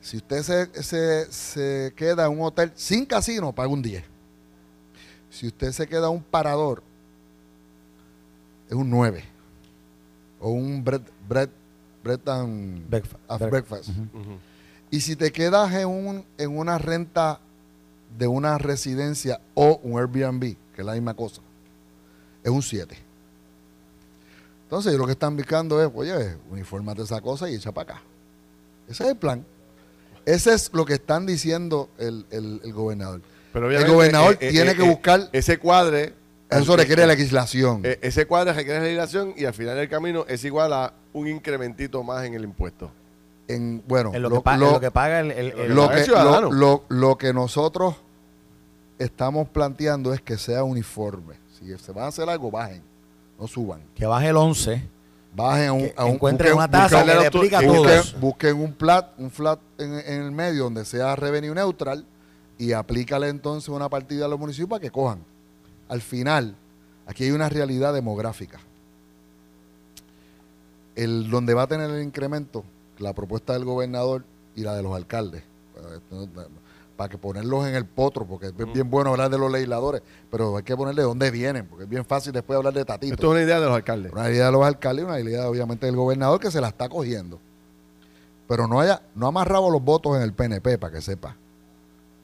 Si 0.00 0.16
usted 0.16 0.42
se, 0.42 0.82
se- 0.82 1.30
se 1.32 1.92
queda 1.94 2.26
en 2.26 2.32
un 2.32 2.42
hotel 2.42 2.72
sin 2.74 3.04
casino, 3.06 3.52
paga 3.52 3.68
un 3.68 3.82
10. 3.82 4.02
Si 5.30 5.46
usted 5.46 5.72
se 5.72 5.86
queda 5.86 6.06
en 6.08 6.14
un 6.14 6.22
parador, 6.22 6.82
es 8.68 8.74
un 8.74 8.88
9. 8.90 9.24
O 10.42 10.50
un 10.50 10.82
bread, 10.84 11.00
bread, 11.28 11.48
bread 12.04 12.20
and 12.28 12.90
Breakfa- 12.90 13.16
and 13.28 13.38
break- 13.40 13.50
breakfast. 13.50 13.90
Y 14.90 15.00
si 15.00 15.16
te 15.16 15.30
quedas 15.32 15.72
en, 15.72 15.88
un, 15.88 16.24
en 16.36 16.58
una 16.58 16.76
renta 16.76 17.40
de 18.18 18.26
una 18.26 18.58
residencia 18.58 19.40
o 19.54 19.80
un 19.82 19.98
Airbnb, 19.98 20.40
que 20.74 20.82
es 20.82 20.84
la 20.84 20.92
misma 20.92 21.14
cosa, 21.14 21.40
es 22.44 22.50
un 22.50 22.60
7. 22.62 22.94
Entonces, 24.64 24.94
lo 24.94 25.06
que 25.06 25.12
están 25.12 25.36
buscando 25.36 25.82
es, 25.82 25.90
oye, 25.94 26.36
uniformate 26.50 27.02
esa 27.02 27.20
cosa 27.20 27.48
y 27.48 27.54
echa 27.54 27.72
para 27.72 27.92
acá. 27.94 28.02
Ese 28.88 29.04
es 29.04 29.10
el 29.10 29.16
plan. 29.16 29.44
Ese 30.24 30.52
es 30.54 30.70
lo 30.72 30.84
que 30.84 30.94
están 30.94 31.26
diciendo 31.26 31.88
el, 31.98 32.26
el- 32.30 32.60
el 32.64 32.72
gobernador. 32.72 33.20
Pero 33.52 33.70
El 33.70 33.86
gobernador 33.90 34.34
eh, 34.40 34.48
eh, 34.48 34.50
tiene 34.50 34.70
eh, 34.72 34.76
que 34.76 34.84
eh, 34.84 34.88
buscar, 34.88 35.28
ese 35.32 35.58
cuadre. 35.58 36.14
Eso 36.60 36.76
requiere 36.76 37.06
legislación. 37.06 37.80
eh, 37.84 37.98
ese 38.02 38.26
cuadre 38.26 38.52
requiere 38.52 38.80
legislación 38.80 39.34
y 39.36 39.44
al 39.44 39.54
final 39.54 39.76
del 39.76 39.88
camino 39.88 40.24
es 40.28 40.44
igual 40.44 40.72
a 40.72 40.92
un 41.12 41.28
incrementito 41.28 42.02
más 42.02 42.24
en 42.24 42.34
el 42.34 42.44
impuesto. 42.44 42.90
en, 43.48 43.82
bueno, 43.86 44.12
En 44.14 44.22
lo, 44.22 44.28
lo- 44.30 44.36
que, 44.36 44.42
pa- 44.42 44.54
en 44.54 44.60
lo- 44.60 44.70
lo 44.72 44.80
que 44.80 44.90
paga 44.90 45.20
el, 45.20 45.30
el- 45.32 45.50
el- 45.58 45.74
lo 45.74 45.82
paga 45.86 45.94
el 45.94 45.98
que, 46.00 46.04
ciudadano. 46.06 46.50
lo, 46.52 46.52
lo- 46.52 46.84
lo 46.88 47.18
que 47.18 47.32
nosotros 47.34 47.96
estamos 48.98 49.48
planteando 49.48 50.12
es 50.14 50.20
que 50.20 50.38
sea 50.38 50.64
uniforme. 50.64 51.34
Si 51.58 51.76
se 51.78 51.92
van 51.92 52.04
a 52.04 52.08
hacer 52.08 52.28
algo, 52.28 52.50
bajen, 52.50 52.82
no 53.38 53.46
suban. 53.46 53.80
que 53.94 54.06
baje 54.06 54.28
el 54.28 54.36
11 54.36 54.88
Bajen 55.34 55.68
a 55.68 55.72
un, 55.72 55.80
Que 55.80 55.94
a 55.96 56.04
un 56.04 56.10
encuentren 56.12 56.52
busquen- 56.52 56.56
una 56.58 56.70
tasa 56.70 57.02
busquen- 57.02 57.14
que 57.14 57.20
le 57.20 57.26
aplique 57.26 57.56
a 57.56 57.60
busquen- 57.62 57.82
todos. 58.02 58.20
busquen 58.20 58.56
un 58.60 58.74
flat, 58.74 59.06
un 59.18 59.30
flat 59.30 59.58
en, 59.78 59.94
en 59.98 60.22
el 60.24 60.30
medio 60.30 60.64
donde 60.64 60.84
sea 60.84 61.16
revenue 61.16 61.54
neutral 61.54 62.04
y 62.58 62.72
aplícale 62.72 63.28
entonces 63.28 63.70
una 63.70 63.88
partida 63.88 64.26
a 64.26 64.28
los 64.28 64.38
municipios 64.38 64.68
para 64.68 64.80
que 64.80 64.90
cojan. 64.90 65.24
Al 65.92 66.00
final, 66.00 66.56
aquí 67.06 67.24
hay 67.24 67.32
una 67.32 67.50
realidad 67.50 67.92
demográfica. 67.92 68.58
El 70.94 71.28
donde 71.28 71.52
va 71.52 71.64
a 71.64 71.66
tener 71.66 71.90
el 71.90 72.02
incremento, 72.02 72.64
la 72.98 73.12
propuesta 73.12 73.52
del 73.52 73.66
gobernador 73.66 74.24
y 74.56 74.62
la 74.62 74.74
de 74.74 74.82
los 74.82 74.96
alcaldes. 74.96 75.42
Para 76.96 77.10
que 77.10 77.18
ponerlos 77.18 77.66
en 77.66 77.74
el 77.74 77.84
potro, 77.84 78.24
porque 78.24 78.46
es 78.46 78.72
bien 78.72 78.88
bueno 78.88 79.10
hablar 79.10 79.28
de 79.28 79.36
los 79.36 79.52
legisladores, 79.52 80.00
pero 80.30 80.56
hay 80.56 80.62
que 80.62 80.74
ponerle 80.74 81.02
de 81.02 81.08
dónde 81.08 81.30
vienen, 81.30 81.66
porque 81.66 81.84
es 81.84 81.90
bien 81.90 82.06
fácil 82.06 82.32
después 82.32 82.56
hablar 82.56 82.72
de 82.72 82.86
Tatito. 82.86 83.12
Esto 83.12 83.26
es 83.26 83.30
una 83.32 83.42
idea 83.42 83.60
de 83.60 83.66
los 83.66 83.76
alcaldes. 83.76 84.12
Una 84.12 84.30
idea 84.30 84.46
de 84.46 84.52
los 84.52 84.64
alcaldes 84.64 85.04
y 85.04 85.08
una 85.08 85.20
idea 85.20 85.46
obviamente 85.46 85.84
del 85.84 85.96
gobernador 85.96 86.40
que 86.40 86.50
se 86.50 86.62
la 86.62 86.68
está 86.68 86.88
cogiendo. 86.88 87.38
Pero 88.48 88.66
no 88.66 88.80
haya, 88.80 89.02
no 89.14 89.26
ha 89.26 89.28
amarrado 89.28 89.68
los 89.68 89.84
votos 89.84 90.16
en 90.16 90.22
el 90.22 90.32
PNP, 90.32 90.78
para 90.78 90.94
que 90.94 91.02
sepa. 91.02 91.36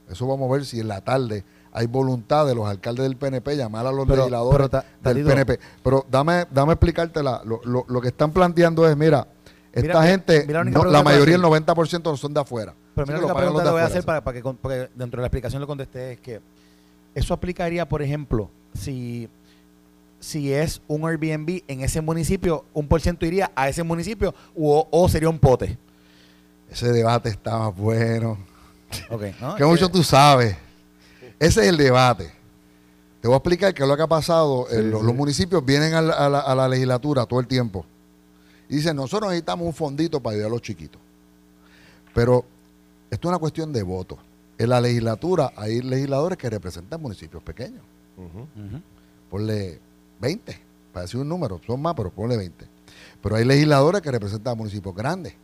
Eso 0.09 0.27
vamos 0.27 0.49
a 0.49 0.55
ver 0.55 0.65
si 0.65 0.81
en 0.81 0.89
la 0.89 1.03
tarde 1.03 1.45
hay 1.79 1.87
voluntad 1.87 2.45
de 2.47 2.55
los 2.55 2.67
alcaldes 2.67 3.05
del 3.05 3.17
PNP 3.17 3.57
llamar 3.57 3.87
a 3.87 3.93
los 3.93 4.05
Pero- 4.07 4.17
legisladores 4.23 4.57
pero, 4.57 4.69
Ta- 4.69 4.85
del. 5.01 5.25
PNP. 5.25 5.61
Pero 5.83 6.05
dame, 6.11 6.47
dame 6.51 6.73
explicarte 6.73 7.23
la, 7.23 7.41
lo, 7.45 7.61
lo- 7.65 7.85
lo 7.89 8.01
que 8.01 8.09
están 8.09 8.33
planteando 8.33 8.89
es, 8.89 8.97
mira, 8.97 9.27
esta 9.73 10.01
Mira, 10.01 10.03
gente, 10.03 10.45
mira 10.47 10.65
la 10.65 10.71
no- 10.71 10.85
la 10.85 10.99
que 10.99 11.05
mayoría, 11.05 11.37
el 11.37 11.45
a 11.45 11.49
90% 11.49 12.17
son 12.17 12.35
de 12.35 12.41
afuera. 12.41 12.75
Pero 12.95 13.07
mira 13.07 13.19
que 13.19 13.23
que 13.27 13.29
los 13.29 13.37
pregunta 13.39 13.65
le 13.65 13.71
voy 13.71 13.81
a 13.81 13.85
hacer 13.85 14.05
para, 14.05 14.25
para 14.25 14.41
que, 14.43 14.89
dentro 14.97 15.19
de 15.19 15.23
la 15.23 15.27
explicación 15.29 15.61
lo 15.61 15.67
contesté 15.69 16.13
es 16.15 16.21
que 16.21 16.41
eso 17.15 17.33
aplicaría, 17.33 17.89
por 17.89 18.03
ejemplo, 18.03 18.51
si, 18.75 19.29
si 20.19 20.53
es 20.53 20.83
un 20.89 21.09
Airbnb 21.09 21.63
en 21.69 21.81
ese 21.83 22.01
municipio, 22.01 22.65
un 22.75 22.89
por 22.89 23.01
ciento 23.01 23.25
iría 23.25 23.53
a 23.55 23.69
ese 23.69 23.85
municipio 23.85 24.35
o, 24.57 24.89
o 24.91 25.09
sería 25.09 25.29
un 25.29 25.39
pote. 25.39 25.79
Ese 26.71 26.91
debate 26.91 27.29
está 27.29 27.57
más 27.59 27.77
bueno. 27.77 28.37
Ok, 29.11 29.23
¿no? 29.41 29.55
que 29.57 29.65
mucho 29.65 29.89
tú 29.89 30.03
sabes. 30.03 30.57
Ese 31.39 31.63
es 31.63 31.69
el 31.69 31.77
debate. 31.77 32.33
Te 33.21 33.29
voy 33.29 33.35
a 33.35 33.39
explicar 33.39 33.75
qué 33.75 33.83
es 33.83 33.89
lo 33.89 33.97
que 33.97 34.03
ha 34.03 34.07
pasado. 34.09 34.67
Sí, 34.71 34.77
los, 34.83 35.01
sí. 35.01 35.07
los 35.07 35.15
municipios 35.15 35.65
vienen 35.65 35.95
a 35.95 36.03
la, 36.03 36.15
a 36.15 36.29
la- 36.29 36.41
a 36.41 36.55
la 36.55 36.69
legislatura 36.69 37.27
todo 37.27 37.41
el 37.41 37.47
tiempo 37.47 37.85
y 38.69 38.77
dicen, 38.77 38.97
nosotros 38.97 39.31
necesitamos 39.31 39.67
un 39.67 39.73
fondito 39.75 40.21
para 40.21 40.35
ayudar 40.35 40.51
a 40.51 40.53
los 40.55 40.63
chiquitos. 40.63 41.01
Pero 42.15 42.45
esto 43.11 43.29
es 43.29 43.31
una 43.31 43.39
cuestión 43.39 43.73
de 43.73 43.83
voto. 43.83 44.19
En 44.59 44.69
la 44.71 44.81
legislatura 44.81 45.53
hay 45.57 45.81
legisladores 45.83 46.37
que 46.39 46.51
representan 46.51 47.01
municipios 47.01 47.43
pequeños. 47.43 47.83
Ponle 49.31 49.81
20, 50.21 50.59
para 50.93 51.05
decir 51.05 51.21
un 51.21 51.29
número, 51.29 51.61
son 51.67 51.81
más, 51.81 51.95
pero 51.95 52.11
ponle 52.11 52.37
20. 52.37 52.67
Pero 53.23 53.37
hay 53.37 53.45
legisladores 53.45 54.01
que 54.03 54.11
representan 54.11 54.57
municipios 54.57 54.95
grandes. 54.95 55.35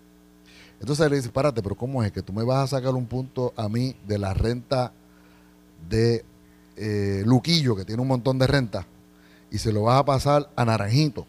Entonces 0.81 1.09
le 1.11 1.17
dice, 1.17 1.31
párate, 1.31 1.63
pero 1.63 1.75
¿cómo 1.77 2.03
es 2.03 2.11
que 2.13 2.23
tú 2.23 2.33
me 2.33 2.43
vas 2.45 2.65
a 2.73 2.77
sacar 2.79 2.95
un 2.95 3.07
punto 3.07 3.53
a 3.57 3.69
mí 3.69 3.95
de 4.07 4.19
la 4.19 4.35
renta 4.35 4.93
de 5.89 6.25
eh, 6.77 7.23
Luquillo, 7.25 7.77
que 7.77 7.85
tiene 7.85 8.03
un 8.03 8.09
montón 8.09 8.39
de 8.39 8.47
renta, 8.47 8.87
y 9.51 9.59
se 9.59 9.73
lo 9.73 9.83
vas 9.83 10.01
a 10.01 10.05
pasar 10.05 10.51
a 10.57 10.65
Naranjito? 10.65 11.27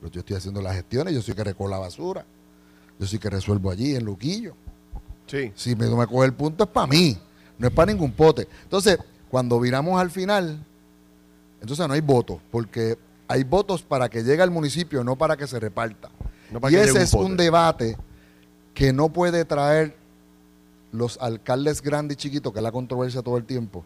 Pero 0.00 0.12
yo 0.12 0.20
estoy 0.20 0.36
haciendo 0.36 0.62
las 0.62 0.74
gestiones, 0.74 1.14
yo 1.14 1.22
soy 1.22 1.34
que 1.34 1.44
recojo 1.44 1.68
la 1.68 1.78
basura, 1.78 2.24
yo 2.98 3.06
soy 3.06 3.18
que 3.18 3.30
resuelvo 3.30 3.70
allí 3.70 3.94
en 3.94 4.04
Luquillo. 4.04 4.54
Sí. 5.26 5.52
Si 5.54 5.76
me, 5.76 5.88
me 5.88 6.06
coge 6.06 6.26
el 6.26 6.34
punto 6.34 6.64
es 6.64 6.70
para 6.70 6.86
mí, 6.86 7.16
no 7.58 7.68
es 7.68 7.72
para 7.72 7.92
ningún 7.92 8.12
pote. 8.12 8.48
Entonces, 8.64 8.98
cuando 9.30 9.60
viramos 9.60 10.00
al 10.00 10.10
final, 10.10 10.64
entonces 11.60 11.86
no 11.86 11.94
hay 11.94 12.00
votos, 12.00 12.40
porque 12.50 12.98
hay 13.28 13.44
votos 13.44 13.82
para 13.82 14.08
que 14.08 14.24
llegue 14.24 14.42
al 14.42 14.50
municipio, 14.50 15.04
no 15.04 15.16
para 15.16 15.36
que 15.36 15.46
se 15.46 15.60
reparta. 15.60 16.10
No 16.50 16.60
para 16.60 16.72
y 16.72 16.76
que 16.76 16.82
ese 16.82 17.02
es 17.02 17.12
pote. 17.12 17.24
un 17.24 17.36
debate 17.36 17.96
que 18.74 18.92
no 18.92 19.08
puede 19.10 19.44
traer 19.44 19.96
los 20.92 21.18
alcaldes 21.20 21.82
grandes 21.82 22.16
y 22.16 22.18
chiquitos, 22.18 22.52
que 22.52 22.58
es 22.58 22.62
la 22.62 22.72
controversia 22.72 23.22
todo 23.22 23.36
el 23.36 23.44
tiempo, 23.44 23.84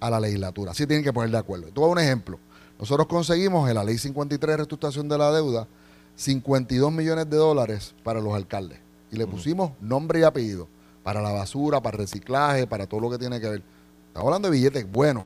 a 0.00 0.10
la 0.10 0.20
legislatura. 0.20 0.74
Sí 0.74 0.86
tienen 0.86 1.04
que 1.04 1.12
poner 1.12 1.30
de 1.30 1.38
acuerdo. 1.38 1.68
Dar 1.70 1.88
un 1.88 1.98
ejemplo. 1.98 2.38
Nosotros 2.78 3.06
conseguimos 3.06 3.68
en 3.68 3.76
la 3.76 3.84
ley 3.84 3.98
53 3.98 4.50
de 4.52 4.56
reestructuración 4.56 5.08
de 5.08 5.18
la 5.18 5.30
deuda 5.30 5.68
52 6.16 6.92
millones 6.92 7.30
de 7.30 7.36
dólares 7.36 7.94
para 8.02 8.20
los 8.20 8.34
alcaldes. 8.34 8.78
Y 9.10 9.16
le 9.16 9.26
pusimos 9.26 9.72
nombre 9.80 10.20
y 10.20 10.22
apellido 10.22 10.68
para 11.02 11.20
la 11.20 11.32
basura, 11.32 11.80
para 11.80 11.96
el 11.96 12.02
reciclaje, 12.02 12.66
para 12.66 12.86
todo 12.86 13.00
lo 13.00 13.10
que 13.10 13.18
tiene 13.18 13.40
que 13.40 13.48
ver. 13.48 13.62
Estamos 14.08 14.26
hablando 14.26 14.48
de 14.48 14.56
billetes 14.56 14.90
buenos. 14.90 15.24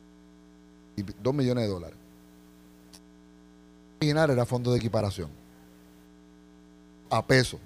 Y 0.96 1.02
2 1.02 1.34
millones 1.34 1.64
de 1.64 1.70
dólares. 1.70 1.98
original 4.00 4.30
era 4.30 4.46
fondo 4.46 4.72
de 4.72 4.78
equiparación. 4.78 5.30
A 7.10 7.24
peso. 7.24 7.58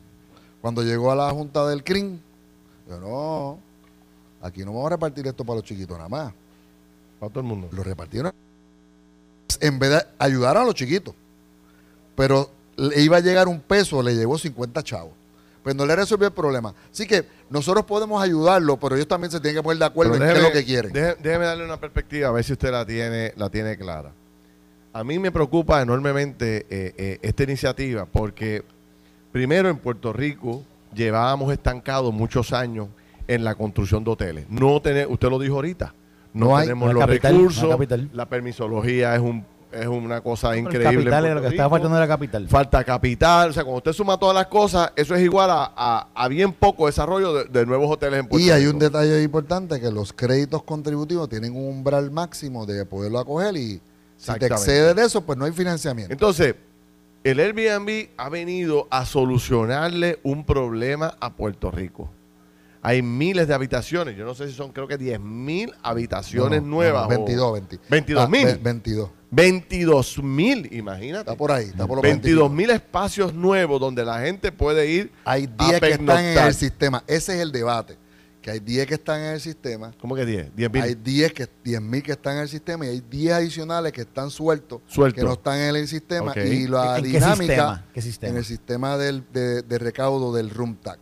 Cuando 0.61 0.83
llegó 0.83 1.11
a 1.11 1.15
la 1.15 1.31
junta 1.31 1.67
del 1.67 1.85
CRIM, 1.85 2.19
yo 2.91 2.99
no, 2.99 3.61
aquí 4.43 4.65
no 4.65 4.73
vamos 4.73 4.87
a 4.89 4.91
repartir 4.91 5.25
esto 5.27 5.45
para 5.45 5.59
los 5.59 5.65
chiquitos 5.65 5.97
nada 5.97 6.09
más. 6.09 6.33
Para 7.21 7.31
todo 7.31 7.41
el 7.41 7.47
mundo. 7.47 7.69
Lo 7.71 7.85
repartieron 7.85 8.33
en 9.61 9.79
vez 9.79 9.91
de 9.91 10.03
ayudar 10.19 10.57
a 10.57 10.65
los 10.65 10.75
chiquitos. 10.75 11.15
Pero 12.17 12.51
le 12.77 13.01
iba 13.01 13.19
a 13.19 13.21
llegar 13.21 13.47
un 13.47 13.61
peso, 13.61 14.03
le 14.03 14.15
llegó 14.15 14.39
50 14.39 14.83
chavos. 14.83 15.13
Pues 15.63 15.77
no 15.77 15.87
le 15.87 15.95
resolvió 15.95 16.27
el 16.27 16.33
problema. 16.33 16.75
Así 16.91 17.07
que 17.07 17.27
nosotros 17.51 17.85
podemos 17.85 18.23
ayudarlo, 18.23 18.79
pero 18.79 18.97
ellos 18.97 19.07
también 19.07 19.31
se 19.31 19.39
tienen 19.39 19.61
que 19.61 19.63
poner 19.63 19.79
de 19.79 19.85
acuerdo 19.85 20.15
en 20.15 20.23
qué 20.23 20.33
es 20.33 20.43
lo 20.43 20.53
que 20.53 20.65
quieren. 20.65 20.93
déjeme 20.93 21.45
darle 21.45 21.65
una 21.65 21.79
perspectiva, 21.79 22.29
a 22.29 22.33
ver 22.33 22.43
si 22.43 22.55
usted 22.55 22.73
la 22.73 22.85
tiene, 22.85 23.35
la 23.37 23.51
tiene 23.51 23.77
clara. 23.77 24.11
A 24.93 25.05
mí 25.05 25.19
me 25.19 25.31
preocupa 25.31 25.81
enormemente 25.81 26.67
eh, 26.71 26.95
eh, 26.97 27.19
esta 27.23 27.45
iniciativa 27.45 28.07
porque, 28.07 28.65
primero, 29.31 29.69
en 29.69 29.77
Puerto 29.77 30.13
Rico 30.13 30.65
llevábamos 30.95 31.53
estancados 31.53 32.13
muchos 32.13 32.53
años 32.53 32.89
en 33.29 33.45
la 33.45 33.55
construcción 33.55 34.03
de 34.05 34.11
hoteles. 34.11 34.47
No 34.49 34.81
tener, 34.83 35.07
usted 35.09 35.29
lo 35.29 35.39
dijo 35.39 35.55
ahorita, 35.57 35.95
no, 36.35 36.47
No 36.47 36.57
hay- 36.57 36.65
tenemos 36.67 36.87
no 36.87 36.91
hay 36.91 36.95
los 36.95 37.07
capital, 37.07 37.33
recursos, 37.37 38.11
la 38.13 38.27
permisología 38.27 39.15
es 39.15 39.21
un 39.21 39.45
es 39.73 39.87
una 39.87 40.21
cosa 40.21 40.53
El 40.55 40.63
increíble. 40.65 40.95
capital 41.05 41.27
es 41.27 41.35
lo 41.37 41.41
que 41.43 41.47
estaba 41.47 41.69
Rico. 41.69 41.71
faltando 41.77 41.95
de 41.95 42.01
la 42.01 42.09
capital. 42.09 42.49
Falta 42.49 42.83
capital, 42.83 43.51
o 43.51 43.53
sea, 43.53 43.63
cuando 43.63 43.77
usted 43.79 43.93
suma 43.93 44.19
todas 44.19 44.35
las 44.35 44.47
cosas, 44.49 44.91
eso 44.97 45.15
es 45.15 45.23
igual 45.23 45.49
a, 45.49 45.73
a- 45.77 46.09
a 46.13 46.27
bien 46.27 46.53
poco 46.53 46.87
desarrollo 46.87 47.33
de, 47.35 47.45
de 47.45 47.67
nuevos 47.67 47.89
hoteles 47.89 48.19
en 48.19 48.27
Puerto 48.27 48.45
Y 48.45 48.51
hay 48.51 48.63
Rico. 48.63 48.73
un 48.73 48.79
detalle 48.81 49.23
importante 49.23 49.81
que 49.81 49.93
los 49.93 50.13
créditos 50.13 50.65
contributivos 50.65 51.29
tienen 51.29 51.55
un 51.55 51.69
umbral 51.69 52.11
máximo 52.11 52.67
de 52.67 52.85
poderlo 52.85 53.21
acoger 53.21 53.57
y 53.57 53.81
si 54.17 54.33
te 54.41 54.47
excedes 54.47 54.97
de 54.97 55.05
eso, 55.05 55.21
pues 55.21 55.39
no 55.39 55.45
hay 55.45 55.53
financiamiento. 55.53 56.13
Entonces, 56.13 56.57
el 57.25 57.39
Airbnb 57.41 58.09
ha 58.17 58.29
venido 58.29 58.89
a 58.91 59.05
solucionarle 59.07 60.19
un 60.23 60.45
problema 60.45 61.17
a 61.21 61.35
Puerto 61.35 61.71
Rico. 61.71 62.11
Hay 62.83 63.03
miles 63.03 63.47
de 63.47 63.53
habitaciones, 63.53 64.17
yo 64.17 64.25
no 64.25 64.35
sé 64.35 64.49
si 64.49 64.55
son, 64.55 64.73
creo 64.73 64.89
que 64.89 64.97
10 64.97 65.21
mil 65.21 65.71
habitaciones 65.83 66.63
No, 66.63 66.67
no, 66.69 66.75
nuevas. 66.77 67.03
no, 67.03 67.07
o- 67.07 67.09
22, 67.27 67.53
20. 67.53 67.79
22.000. 67.91 68.19
Ah, 68.19 68.27
ve- 68.55 68.59
22. 68.63 69.11
22 69.33 70.23
mil, 70.23 70.67
imagínate. 70.73 71.21
Está 71.31 71.37
por 71.37 71.53
ahí, 71.53 71.67
está 71.67 71.87
por 71.87 71.97
los 71.97 72.03
22 72.03 72.51
mil 72.51 72.71
espacios 72.71 73.35
nuevos 73.35 73.79
donde 73.81 74.05
la 74.05 74.21
gente 74.21 74.51
puede 74.51 74.91
ir. 74.91 75.13
Hay 75.25 75.49
a 75.59 75.67
10 75.69 75.81
que 75.81 75.91
están 75.91 76.01
en 76.01 76.07
pernoctar. 76.07 76.49
el 76.49 76.55
sistema. 76.55 77.05
Ese 77.07 77.35
es 77.37 77.41
el 77.41 77.53
debate. 77.53 77.97
Que 78.41 78.51
hay 78.53 78.61
10 78.61 78.87
que 78.87 78.95
están 78.95 79.21
en 79.21 79.35
el 79.35 79.41
sistema. 79.41 79.93
¿Cómo 80.01 80.15
que 80.15 80.25
10? 80.25 80.57
10 80.57 80.73
mil. 80.73 80.83
Hay 80.83 80.95
10 80.95 81.33
que 81.35 81.47
10 81.63 81.81
mil 81.83 82.03
que 82.03 82.13
están 82.13 82.37
en 82.37 82.43
el 82.43 82.49
sistema 82.49 82.87
y 82.87 82.89
hay 82.89 83.01
10 83.03 83.33
adicionales 83.35 83.93
que 83.93 84.01
están 84.01 84.31
sueltos, 84.31 84.81
que 85.15 85.23
no 85.23 85.35
están 85.35 85.59
en 85.59 85.77
el 85.77 85.87
sistema 85.87 86.33
y 86.39 86.67
la 86.67 86.97
¿En 86.97 87.03
qué 87.05 87.09
dinámica 87.11 87.37
sistema? 87.37 87.87
¿Qué 87.93 88.01
sistema? 88.03 88.31
en 88.31 88.37
el 88.39 88.45
sistema 88.47 88.97
del, 88.97 89.25
de, 89.33 89.61
de 89.61 89.79
recaudo 89.79 90.33
del 90.33 90.49
room 90.49 90.77
tax. 90.77 91.01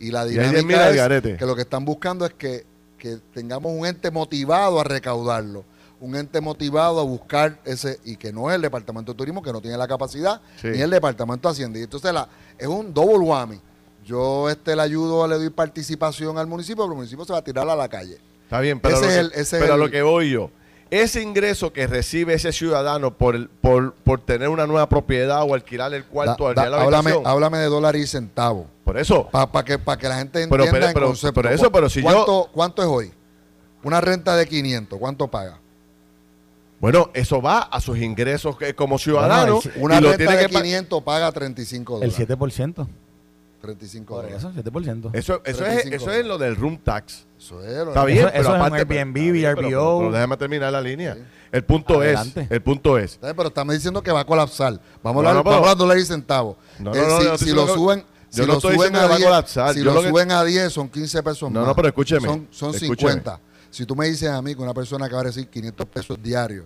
Y 0.00 0.10
la 0.10 0.26
Y 0.26 0.30
hay 0.36 0.46
10.000 0.46 0.48
al 0.48 0.50
dinámica 0.50 0.90
es 0.90 0.96
garete. 0.96 1.36
que 1.36 1.46
lo 1.46 1.54
que 1.54 1.62
están 1.62 1.84
buscando 1.84 2.26
es 2.26 2.34
que, 2.34 2.66
que 2.98 3.18
tengamos 3.32 3.72
un 3.72 3.86
ente 3.86 4.10
motivado 4.10 4.80
a 4.80 4.84
recaudarlo, 4.84 5.64
un 6.00 6.16
ente 6.16 6.40
motivado 6.40 6.98
a 6.98 7.04
buscar 7.04 7.60
ese, 7.64 8.00
y 8.04 8.16
que 8.16 8.32
no 8.32 8.50
es 8.50 8.56
el 8.56 8.62
Departamento 8.62 9.12
de 9.12 9.16
Turismo, 9.18 9.42
que 9.42 9.52
no 9.52 9.60
tiene 9.60 9.76
la 9.76 9.86
capacidad, 9.86 10.40
Sí. 10.60 10.66
ni 10.72 10.80
el 10.80 10.90
Departamento 10.90 11.46
de 11.48 11.52
Hacienda. 11.52 11.78
Y 11.78 11.82
entonces 11.84 12.12
la, 12.12 12.28
es 12.58 12.66
un 12.66 12.92
double 12.92 13.18
whammy. 13.18 13.60
Yo 14.04 14.50
este 14.50 14.76
le 14.76 14.82
ayudo, 14.82 15.26
le 15.26 15.36
doy 15.36 15.50
participación 15.50 16.36
al 16.38 16.46
municipio, 16.46 16.84
pero 16.84 16.92
el 16.92 16.96
municipio 16.96 17.24
se 17.24 17.32
va 17.32 17.38
a 17.38 17.44
tirar 17.44 17.68
a 17.68 17.74
la 17.76 17.88
calle. 17.88 18.18
Está 18.44 18.60
bien, 18.60 18.78
pero, 18.80 18.96
Ese 18.96 19.04
lo, 19.04 19.10
es 19.10 19.14
que, 19.14 19.20
el- 19.20 19.32
ese 19.32 19.56
es 19.56 19.62
pero 19.62 19.72
a 19.72 19.76
el- 19.76 19.80
lo 19.80 19.90
que 19.90 20.02
voy 20.02 20.30
yo. 20.30 20.50
Ese 20.90 21.22
ingreso 21.22 21.72
que 21.72 21.86
recibe 21.86 22.34
ese 22.34 22.52
ciudadano 22.52 23.14
por, 23.16 23.34
el- 23.34 23.48
por, 23.48 23.94
por 23.94 24.20
tener 24.20 24.48
una 24.50 24.66
nueva 24.66 24.88
propiedad 24.88 25.42
o 25.42 25.54
alquilar 25.54 25.92
el 25.94 26.04
cuarto 26.04 26.44
Da- 26.44 26.48
al 26.50 26.54
da- 26.54 26.62
día 26.62 26.70
de 26.70 26.76
la 26.76 26.82
háblame, 26.84 27.12
háblame 27.24 27.58
de 27.58 27.66
dólares 27.66 28.02
y 28.02 28.06
centavos. 28.06 28.66
Por 28.84 28.98
eso. 28.98 29.28
Para 29.32 29.64
que, 29.64 29.78
pa 29.78 29.96
que 29.96 30.08
la 30.08 30.18
gente 30.18 30.46
Pero, 30.46 30.64
entienda 30.64 30.70
pero, 30.72 30.86
el 30.88 30.94
pero, 30.94 31.06
concepto. 31.06 31.34
pero 31.42 31.48
eso, 31.54 31.72
pero 31.72 31.88
si 31.88 32.02
yo- 32.02 32.08
¿Cuánto, 32.08 32.50
¿Cuánto 32.52 32.82
es 32.82 32.88
hoy? 32.88 33.12
Una 33.82 34.00
renta 34.02 34.36
de 34.36 34.46
500, 34.46 34.98
¿cuánto 34.98 35.28
paga? 35.30 35.58
Bueno, 36.80 37.10
eso 37.14 37.40
va 37.40 37.60
a 37.60 37.80
sus 37.80 37.98
ingresos 37.98 38.58
que- 38.58 38.74
como 38.74 38.98
ciudadano. 38.98 39.60
Bueno, 39.62 39.70
Una 39.80 39.98
y 39.98 40.00
lo 40.02 40.08
renta 40.10 40.16
tiene 40.18 40.36
de 40.36 40.46
que 40.46 40.52
pa- 40.52 40.62
500 40.62 41.02
paga 41.02 41.32
35 41.32 41.94
El 42.02 42.10
dólares. 42.10 42.16
7%. 42.16 42.86
35 43.64 44.06
Por 44.14 44.22
dólares. 44.24 44.38
eso, 44.44 44.52
7%. 44.52 45.10
Eso, 45.14 45.40
eso, 45.44 45.66
es, 45.66 45.82
35 45.82 45.96
eso 45.96 46.10
es 46.12 46.26
lo 46.26 46.38
del 46.38 46.56
room 46.56 46.78
tax. 46.78 47.26
Eso 47.38 47.62
es. 47.62 47.74
lo- 47.76 47.88
Está 47.88 48.04
bien, 48.04 48.18
Eso- 48.18 48.28
pero 48.28 48.40
eso 48.42 48.50
es 48.50 48.54
un 48.60 48.66
aparte. 48.66 48.78
Airbnb, 48.78 49.16
está 49.16 49.32
bien, 49.32 49.54
pero- 49.56 49.68
VRBO. 49.68 49.98
pero 50.00 50.12
déjame 50.12 50.36
terminar 50.36 50.72
la 50.72 50.80
línea. 50.80 51.16
El 51.52 51.64
punto 51.64 52.00
Adelante. 52.00 52.40
es, 52.42 52.50
el 52.50 52.62
punto 52.62 52.98
es, 52.98 53.18
¿Sabes? 53.20 53.34
Pero 53.36 53.48
estamos 53.48 53.74
diciendo 53.74 54.02
que 54.02 54.10
va 54.12 54.20
a 54.20 54.24
colapsar. 54.26 54.80
Vamos 55.02 55.22
No, 55.22 55.28
a 55.28 55.30
hablar, 55.30 55.34
no, 55.34 55.42
pero- 55.44 55.50
vamos 55.54 55.54
a 55.54 55.58
hablar 55.70 55.76
de 55.76 55.78
dólares 55.82 56.04
y 56.04 56.06
centavos. 56.06 56.56
No, 56.78 56.94
Eh, 56.94 56.98
no, 56.98 57.08
no, 57.08 57.18
si 57.20 57.24
yo 57.26 57.32
estoy 57.34 57.48
si 57.48 57.54
lo 57.54 57.66
suben, 57.68 58.00
yo 58.00 58.06
si 58.30 58.40
no 58.40 58.46
lo 58.48 58.52
estoy 58.54 58.74
suben 58.74 58.92
diciendo 58.92 58.98
a 58.98 59.02
que 59.02 59.08
va 59.08 59.14
a 59.14 59.18
10, 59.18 59.28
colapsar. 59.28 59.72
si 59.74 59.78
Yo 59.78 59.84
lo 59.84 59.94
lo 59.94 60.02
que- 60.02 60.08
suben 60.08 60.30
a 60.32 60.44
10 60.44 60.72
son 60.72 60.88
15 60.88 61.22
pesos 61.22 61.50
No, 61.50 61.60
más. 61.60 61.68
no, 61.68 61.74
pero 61.76 61.88
escúcheme, 61.88 62.26
Son, 62.26 62.48
son 62.50 62.70
escúcheme. 62.74 62.96
50. 63.12 63.40
Si 63.70 63.86
tú 63.86 63.94
me 63.96 64.06
dices 64.06 64.28
a 64.30 64.40
mí 64.42 64.54
que 64.54 64.62
una 64.62 64.74
persona 64.74 65.08
que 65.08 65.14
va 65.14 65.20
a 65.20 65.24
recibir 65.24 65.48
500 65.48 65.86
pesos 65.86 66.16
diarios 66.22 66.64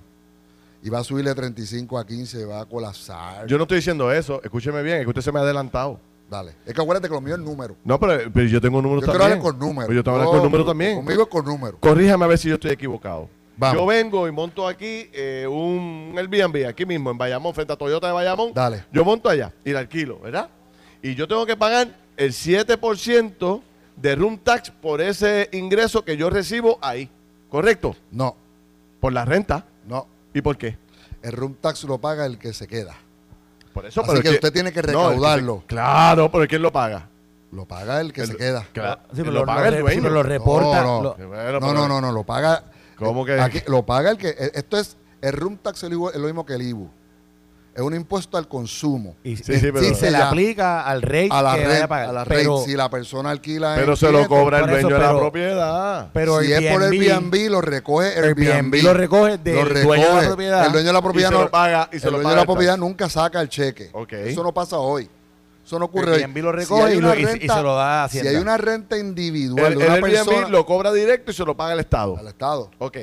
y 0.82 0.88
va 0.90 1.00
a 1.00 1.04
subirle 1.04 1.34
35 1.34 1.98
a 1.98 2.06
15, 2.06 2.44
va 2.46 2.60
a 2.60 2.64
colapsar. 2.66 3.46
yo 3.46 3.56
no 3.58 3.64
estoy 3.64 3.76
diciendo 3.78 4.10
eso, 4.12 4.40
escúcheme 4.42 4.82
bien, 4.82 4.98
es 4.98 5.02
que 5.04 5.08
usted 5.10 5.22
se 5.22 5.32
me 5.32 5.38
ha 5.38 5.42
adelantado. 5.42 6.00
Dale. 6.30 6.52
Es 6.66 6.74
que 6.74 6.80
acuérdate 6.82 7.08
que 7.08 7.14
lo 7.14 7.20
mío 7.20 7.34
es 7.34 7.40
número. 7.40 7.76
No, 7.84 7.98
pero, 7.98 8.30
pero 8.32 8.46
yo 8.46 8.60
tengo 8.60 8.82
números 8.82 9.02
Yo 9.04 9.10
quiero 9.12 9.18
también. 9.24 9.38
hablar 9.40 9.52
con 9.52 9.58
números. 9.58 9.86
Pero 9.88 9.96
yo 9.96 10.04
tengo 10.04 10.16
hablar 10.18 10.30
con 10.32 10.42
números 10.42 10.66
también. 10.66 10.96
Conmigo 10.96 11.22
es 11.22 11.28
con 11.28 11.44
números. 11.44 11.80
Corríjame 11.80 12.24
a 12.24 12.28
ver 12.28 12.38
si 12.38 12.48
yo 12.48 12.54
estoy 12.54 12.70
equivocado. 12.72 13.28
Vamos. 13.56 13.80
Yo 13.80 13.86
vengo 13.86 14.28
y 14.28 14.32
monto 14.32 14.68
aquí 14.68 15.08
eh, 15.12 15.46
un 15.50 16.14
Airbnb, 16.16 16.66
aquí 16.68 16.86
mismo, 16.86 17.10
en 17.10 17.18
Bayamón, 17.18 17.52
frente 17.54 17.72
a 17.72 17.76
Toyota 17.76 18.06
de 18.06 18.12
Bayamón. 18.12 18.52
Dale. 18.54 18.84
Yo 18.92 19.04
monto 19.04 19.28
allá 19.28 19.52
y 19.64 19.72
la 19.72 19.80
alquilo, 19.80 20.20
¿verdad? 20.20 20.48
Y 21.02 21.14
yo 21.14 21.26
tengo 21.26 21.44
que 21.46 21.56
pagar 21.56 21.96
el 22.16 22.32
7% 22.32 23.62
de 23.96 24.14
room 24.14 24.38
tax 24.38 24.70
por 24.70 25.00
ese 25.00 25.48
ingreso 25.52 26.04
que 26.04 26.16
yo 26.16 26.30
recibo 26.30 26.78
ahí. 26.82 27.10
¿Correcto? 27.48 27.96
No, 28.12 28.36
Por 29.00 29.12
la 29.12 29.24
renta. 29.24 29.64
no. 29.86 30.06
¿Y 30.34 30.42
por 30.42 30.56
qué? 30.58 30.76
El 31.22 31.32
room 31.32 31.54
tax 31.60 31.82
lo 31.84 31.98
paga 31.98 32.26
el 32.26 32.38
que 32.38 32.52
se 32.52 32.68
queda. 32.68 32.94
Por 33.78 33.86
eso, 33.86 34.00
Así 34.00 34.08
pero 34.10 34.18
es 34.20 34.28
que 34.28 34.34
usted 34.34 34.52
tiene 34.52 34.72
que 34.72 34.82
No, 34.82 34.88
el 34.88 34.92
que 34.92 34.92
se- 35.00 35.08
recaudarlo. 35.08 35.62
claro, 35.66 36.32
pero 36.32 36.48
¿quién 36.48 36.62
lo 36.62 36.72
paga? 36.72 37.08
Lo 37.52 37.64
paga 37.64 38.00
el 38.00 38.12
que 38.12 38.22
El- 38.22 38.26
se 38.26 38.36
queda. 38.36 38.66
Claro, 38.72 39.00
Sí, 39.12 39.18
pero 39.18 39.30
lo 39.30 39.40
lo, 39.40 39.46
paga 39.46 39.70
lo 39.70 39.76
el 39.76 39.82
dueño. 39.82 39.94
sí, 39.94 40.00
pero 40.02 40.14
lo 40.14 40.22
reporta. 40.24 40.82
No, 40.82 41.02
no. 41.02 41.16
lo- 41.16 41.60
No, 41.60 41.72
no, 41.74 41.88
no, 41.88 42.00
no, 42.00 42.10
lo 42.12 42.24
paga. 42.24 42.64
¿Cómo 42.96 43.24
que? 43.24 43.40
Aquí, 43.40 43.62
lo 43.68 43.86
paga 43.86 44.10
el 44.10 44.18
que. 44.18 44.30
eh, 44.30 44.50
Esto 44.54 44.78
es. 44.78 44.96
El 45.20 45.32
room 45.32 45.56
tax 45.58 45.82
es 45.84 45.90
lo 45.90 46.10
mismo 46.26 46.44
que 46.44 46.54
el 46.54 46.62
IBU. 46.62 46.90
Es 47.78 47.84
un 47.84 47.94
impuesto 47.94 48.36
al 48.36 48.48
consumo. 48.48 49.14
y 49.22 49.36
Sí, 49.36 49.44
sí, 49.54 49.70
pero- 49.72 49.84
y 49.84 49.94
se 49.94 50.10
le 50.10 50.16
aplica 50.16 50.82
al 50.84 51.00
rey 51.00 51.28
A 51.30 51.40
la 51.42 51.54
que 51.54 51.64
a 51.82 51.86
pagar. 51.86 52.08
A 52.08 52.12
la 52.12 52.24
pero, 52.24 52.58
red. 52.58 52.64
Si 52.64 52.76
la 52.76 52.90
persona 52.90 53.30
alquila. 53.30 53.76
Pero 53.76 53.94
se 53.94 54.06
lo 54.06 54.18
500, 54.26 54.36
cobra 54.36 54.58
el 54.58 54.66
dueño 54.68 54.88
de 54.88 54.92
la 54.94 55.06
pero- 55.06 55.18
propiedad. 55.20 56.10
pero 56.12 56.40
si 56.40 56.52
es 56.52 56.72
por 56.72 56.82
Airbnb, 56.82 57.48
lo 57.50 57.60
recoge 57.60 58.08
Airbnb. 58.18 58.50
Airbnb 58.52 58.82
lo 58.82 58.94
recoge 58.94 59.38
del 59.38 59.54
Lo 59.54 59.64
dueño 59.64 59.84
de 59.92 59.98
la 60.00 60.06
recoge. 60.08 60.26
propiedad. 60.26 60.66
El 60.66 60.72
dueño 60.72 60.86
de 60.88 60.92
la 60.92 61.02
propiedad 61.02 61.28
Y 61.28 61.32
se 61.32 61.38
no 61.38 61.44
lo 61.44 61.50
paga- 61.52 61.88
y 61.92 61.98
se 62.00 62.06
el 62.06 62.12
lo 62.12 62.18
dueño 62.18 62.22
paga 62.24 62.30
de 62.30 62.36
la 62.36 62.42
el 62.42 62.46
propiedad 62.46 62.76
nunca 62.78 63.08
saca 63.08 63.40
el 63.40 63.48
cheque. 63.48 63.90
Ok. 63.92 64.12
Eso 64.12 64.42
no 64.42 64.52
pasa 64.52 64.78
hoy. 64.78 65.08
Eso 65.64 65.78
no 65.78 65.84
ocurre 65.84 66.12
hoy. 66.16 66.22
Airbnb 66.22 66.38
lo 66.42 66.50
Si 66.50 66.56
recoge 66.56 66.82
hay 66.82 66.94
y, 66.94 66.96
una 66.98 67.14
lo- 67.14 67.20
y- 67.20 67.22
y 67.44 67.48
se 67.48 67.62
lo 67.62 67.74
da 67.76 68.02
a 68.04 68.08
Si 68.08 68.18
Hacienda. 68.18 68.30
hay 68.30 68.42
una 68.42 68.56
renta 68.56 68.98
individual 68.98 69.72
El, 69.74 69.78
de 69.78 69.84
el 69.84 69.86
una 69.90 69.94
Airbnb 69.94 70.24
persona 70.26 70.48
lo 70.48 70.66
cobra 70.66 70.92
directo 70.92 71.30
y 71.30 71.34
se 71.34 71.44
lo 71.44 71.56
paga 71.56 71.74
el 71.74 71.80
Estado. 71.80 72.16
al 72.18 72.26
Estado. 72.26 72.70
Ok. 72.78 72.96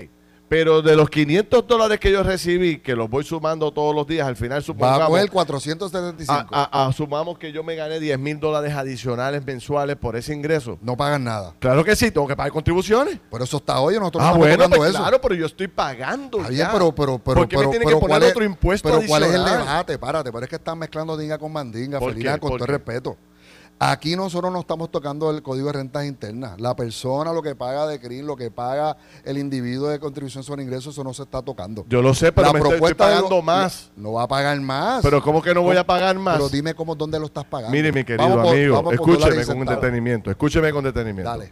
Pero 0.48 0.84
de 0.84 0.96
los 0.96 1.10
500 1.10 1.66
dólares 1.68 2.00
que 2.00 2.12
yo 2.12 2.22
recibí, 2.22 2.78
que 2.78 2.96
los 2.96 3.10
voy 3.10 3.24
sumando 3.24 3.72
todos 3.72 3.96
los 3.96 4.06
días, 4.06 4.28
al 4.28 4.36
final 4.36 4.60
a 4.60 4.62
supongamos, 4.62 5.08
coger 5.08 5.30
475. 5.32 6.50
a- 6.56 6.70
a- 6.84 6.88
asumamos 6.88 7.38
que 7.40 7.52
yo 7.52 7.64
me 7.64 7.76
gané 7.76 8.00
10 8.00 8.20
mil 8.20 8.40
dólares 8.40 8.74
adicionales 8.76 9.44
mensuales 9.44 9.96
por 9.96 10.16
ese 10.16 10.34
ingreso. 10.34 10.78
No 10.82 10.96
pagan 10.96 11.24
nada. 11.24 11.54
Claro 11.60 11.84
que 11.84 11.96
sí, 11.96 12.12
tengo 12.12 12.28
que 12.28 12.36
pagar 12.36 12.52
contribuciones. 12.52 13.20
Por 13.30 13.42
eso 13.42 13.58
está 13.58 13.80
hoy, 13.80 13.96
nosotros 13.96 14.22
Ah, 14.22 14.26
no 14.28 14.32
estamos 14.34 14.48
bueno, 14.48 14.56
tocando 14.58 14.78
pues 14.78 14.90
eso. 14.92 15.00
claro, 15.00 15.22
pero 15.22 15.36
yo 15.36 15.46
estoy 15.48 15.68
pagando 15.68 16.38
Está 16.38 16.50
bien, 16.50 16.62
ya. 16.68 16.72
pero, 16.72 16.94
pero, 16.94 17.18
pero, 17.18 17.36
¿Por 17.42 17.48
qué 17.48 17.56
pero, 17.58 17.70
me 17.70 17.72
tiene 17.78 17.86
pero 17.86 17.98
que 17.98 18.02
poner 18.02 18.18
¿cuál 18.20 18.24
es- 18.24 18.32
otro 18.32 18.44
impuesto 18.46 18.90
Pero 18.90 19.02
¿cuál 19.08 19.24
es 19.24 19.30
el 19.30 19.42
adicional? 19.42 19.66
debate? 19.66 19.98
Párate, 19.98 20.32
pero 20.32 20.44
es 20.44 20.50
que 20.50 20.56
están 20.58 20.78
mezclando 20.78 21.18
dinga 21.18 21.38
con 21.40 21.52
mandinga, 21.52 21.98
¿Por 22.00 22.12
Felina, 22.14 22.38
con 22.38 22.50
¿Por 22.52 22.60
todo 22.60 22.66
el 22.72 22.74
respeto. 22.80 23.18
Aquí 23.78 24.16
nosotros 24.16 24.54
no 24.54 24.62
estamos 24.62 24.90
tocando 24.90 25.30
el 25.32 25.42
código 25.42 25.68
de 25.68 25.74
rentas 25.74 26.06
internas. 26.06 26.60
La 26.62 26.76
persona, 26.78 27.34
lo 27.34 27.42
que 27.44 27.56
paga 27.56 27.86
de 27.86 28.00
CRIM, 28.00 28.26
lo 28.26 28.38
que 28.38 28.50
paga 28.50 28.96
el 29.26 29.38
individuo 29.38 29.90
de 29.90 30.00
contribución 30.00 30.46
sobre 30.46 30.64
ingresos, 30.64 30.94
eso 30.96 31.04
no 31.04 31.14
se 31.14 31.24
está 31.24 31.42
tocando. 31.42 31.86
Yo 31.90 32.02
lo 32.02 32.14
sé, 32.14 32.32
pero 32.32 32.48
La 32.48 32.54
me 32.54 32.60
estoy, 32.70 32.94
pagando 32.94 33.30
lo- 33.30 33.42
más. 33.42 33.92
No 33.98 34.14
va 34.14 34.24
a 34.24 34.28
pagar 34.30 34.60
más. 34.62 35.04
Pero 35.04 35.22
¿cómo 35.22 35.42
que 35.42 35.54
no 35.54 35.62
voy 35.62 35.76
a 35.76 35.86
pagar 35.86 36.18
más? 36.18 36.38
Pero 36.38 36.48
dime 36.48 36.74
cómo, 36.74 36.96
dónde 36.96 37.20
lo 37.20 37.26
estás 37.26 37.44
pagando. 37.44 37.72
Mire, 37.76 37.92
mi 37.92 38.06
querido 38.06 38.30
Vamos 38.30 38.52
amigo, 38.54 38.82
por 38.82 38.94
escúcheme 38.94 39.46
con 39.46 39.66
detenimiento. 39.66 40.32
Escúcheme 40.32 40.72
con 40.72 40.84
detenimiento. 40.86 41.30
Dale. 41.30 41.52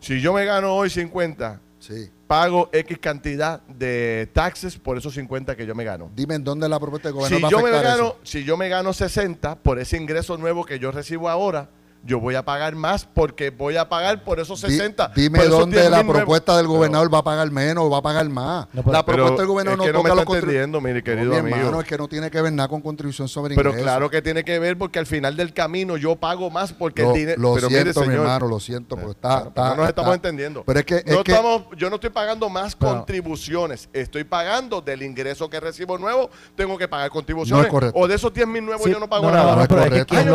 Si 0.00 0.20
yo 0.20 0.32
me 0.32 0.44
gano 0.44 0.74
hoy 0.74 0.90
50, 0.90 1.60
Sí. 1.78 2.10
Pago 2.32 2.70
X 2.72 2.98
cantidad 2.98 3.60
de 3.66 4.26
taxes 4.32 4.78
por 4.78 4.96
esos 4.96 5.12
50 5.12 5.54
que 5.54 5.66
yo 5.66 5.74
me 5.74 5.84
gano. 5.84 6.10
Dime 6.16 6.36
en 6.36 6.44
dónde 6.44 6.66
la 6.66 6.80
propuesta 6.80 7.08
del 7.08 7.16
gobierno 7.16 7.36
Si 7.36 7.42
va 7.42 7.48
a 7.48 7.50
yo, 7.50 7.60
me 7.60 7.70
gano, 7.70 8.04
eso. 8.06 8.18
si 8.22 8.42
yo 8.44 8.56
me 8.56 8.70
gano 8.70 8.94
60 8.94 9.56
por 9.56 9.78
ese 9.78 9.98
ingreso 9.98 10.38
nuevo 10.38 10.64
que 10.64 10.78
yo 10.78 10.90
recibo 10.90 11.28
ahora, 11.28 11.68
yo 12.04 12.18
voy 12.20 12.34
a 12.34 12.44
pagar 12.44 12.74
más 12.74 13.04
porque 13.06 13.50
voy 13.50 13.76
a 13.76 13.88
pagar 13.88 14.24
por 14.24 14.40
esos 14.40 14.60
Di- 14.62 14.70
60. 14.70 15.12
dime 15.14 15.38
por 15.38 15.46
esos 15.46 15.58
dónde 15.60 15.78
10 15.80 15.90
la 15.90 16.02
propuesta 16.04 16.56
del 16.56 16.64
Pero- 16.66 16.74
gobernador 16.74 17.14
va 17.14 17.18
a 17.18 17.22
pagar 17.24 17.50
menos 17.50 17.84
o 17.84 17.90
va 17.90 17.98
a 17.98 18.02
pagar 18.02 18.28
más. 18.28 18.66
No, 18.72 18.82
pero- 18.82 18.92
la 18.92 19.04
pero 19.04 19.16
propuesta 19.18 19.42
del 19.42 19.46
gobernador 19.48 19.80
es 19.80 19.86
que 19.86 19.92
no 19.92 19.98
no 19.98 20.02
me 20.02 20.08
toca 20.10 20.20
está 20.20 20.24
los 20.24 20.24
contribu- 20.42 20.48
entendiendo, 20.50 20.80
mi 20.80 20.92
No, 20.92 21.02
querido 21.04 21.30
mi 21.32 21.36
amigo. 21.38 21.56
hermano, 21.56 21.80
es 21.80 21.86
que 21.86 21.98
no 21.98 22.08
tiene 22.08 22.30
que 22.30 22.42
ver 22.42 22.52
nada 22.52 22.68
con 22.68 22.80
contribución 22.80 23.28
sobre 23.28 23.54
Pero 23.54 23.70
ingresos. 23.70 23.84
claro 23.90 24.10
que 24.10 24.20
tiene 24.22 24.44
que 24.44 24.58
ver 24.58 24.76
porque 24.76 24.98
al 24.98 25.06
final 25.06 25.36
del 25.36 25.52
camino 25.54 25.96
yo 25.96 26.16
pago 26.16 26.50
más 26.50 26.72
porque 26.72 27.02
lo, 27.02 27.10
el 27.10 27.14
dinero. 27.14 27.40
lo 27.40 27.54
pero 27.54 27.68
siento, 27.68 27.84
mire, 27.88 28.00
mi 28.00 28.06
señor, 28.06 28.26
hermano, 28.26 28.48
lo 28.48 28.60
siento, 28.60 28.96
pero 28.96 29.10
está, 29.12 29.28
Claro, 29.28 29.48
está- 29.48 29.68
no 29.70 29.76
nos 29.76 29.88
estamos 29.88 30.14
está- 30.16 30.28
entendiendo. 30.28 30.64
Pero 30.66 30.78
es 30.80 30.84
que, 30.86 30.94
No 31.06 31.18
es 31.18 31.22
que 31.24 31.32
estamos, 31.32 31.62
yo 31.76 31.88
no 31.88 31.94
estoy 31.96 32.10
pagando 32.10 32.48
más 32.48 32.74
Pero- 32.74 32.92
contribuciones. 32.96 33.88
Estoy 33.92 34.24
pagando 34.24 34.80
del 34.80 35.02
ingreso 35.02 35.48
que 35.48 35.60
recibo 35.60 35.98
nuevo, 35.98 36.30
tengo 36.56 36.76
que 36.76 36.88
pagar 36.88 37.10
contribuciones. 37.10 37.62
No 37.62 37.66
es 37.66 37.72
correcto. 37.72 37.98
O 37.98 38.08
de 38.08 38.14
esos 38.16 38.32
10 38.34 38.46
mil 38.48 38.64
nuevos 38.64 38.84
Sí, 38.84 38.90
yo 38.90 38.98
no 38.98 39.08
pago 39.08 39.24
no, 39.24 39.30
no, 39.30 39.36
nada. 39.36 39.52
no, 39.54 39.62
no 39.62 39.68
pero 39.68 39.80
no 39.82 39.96
¿Están 39.96 40.26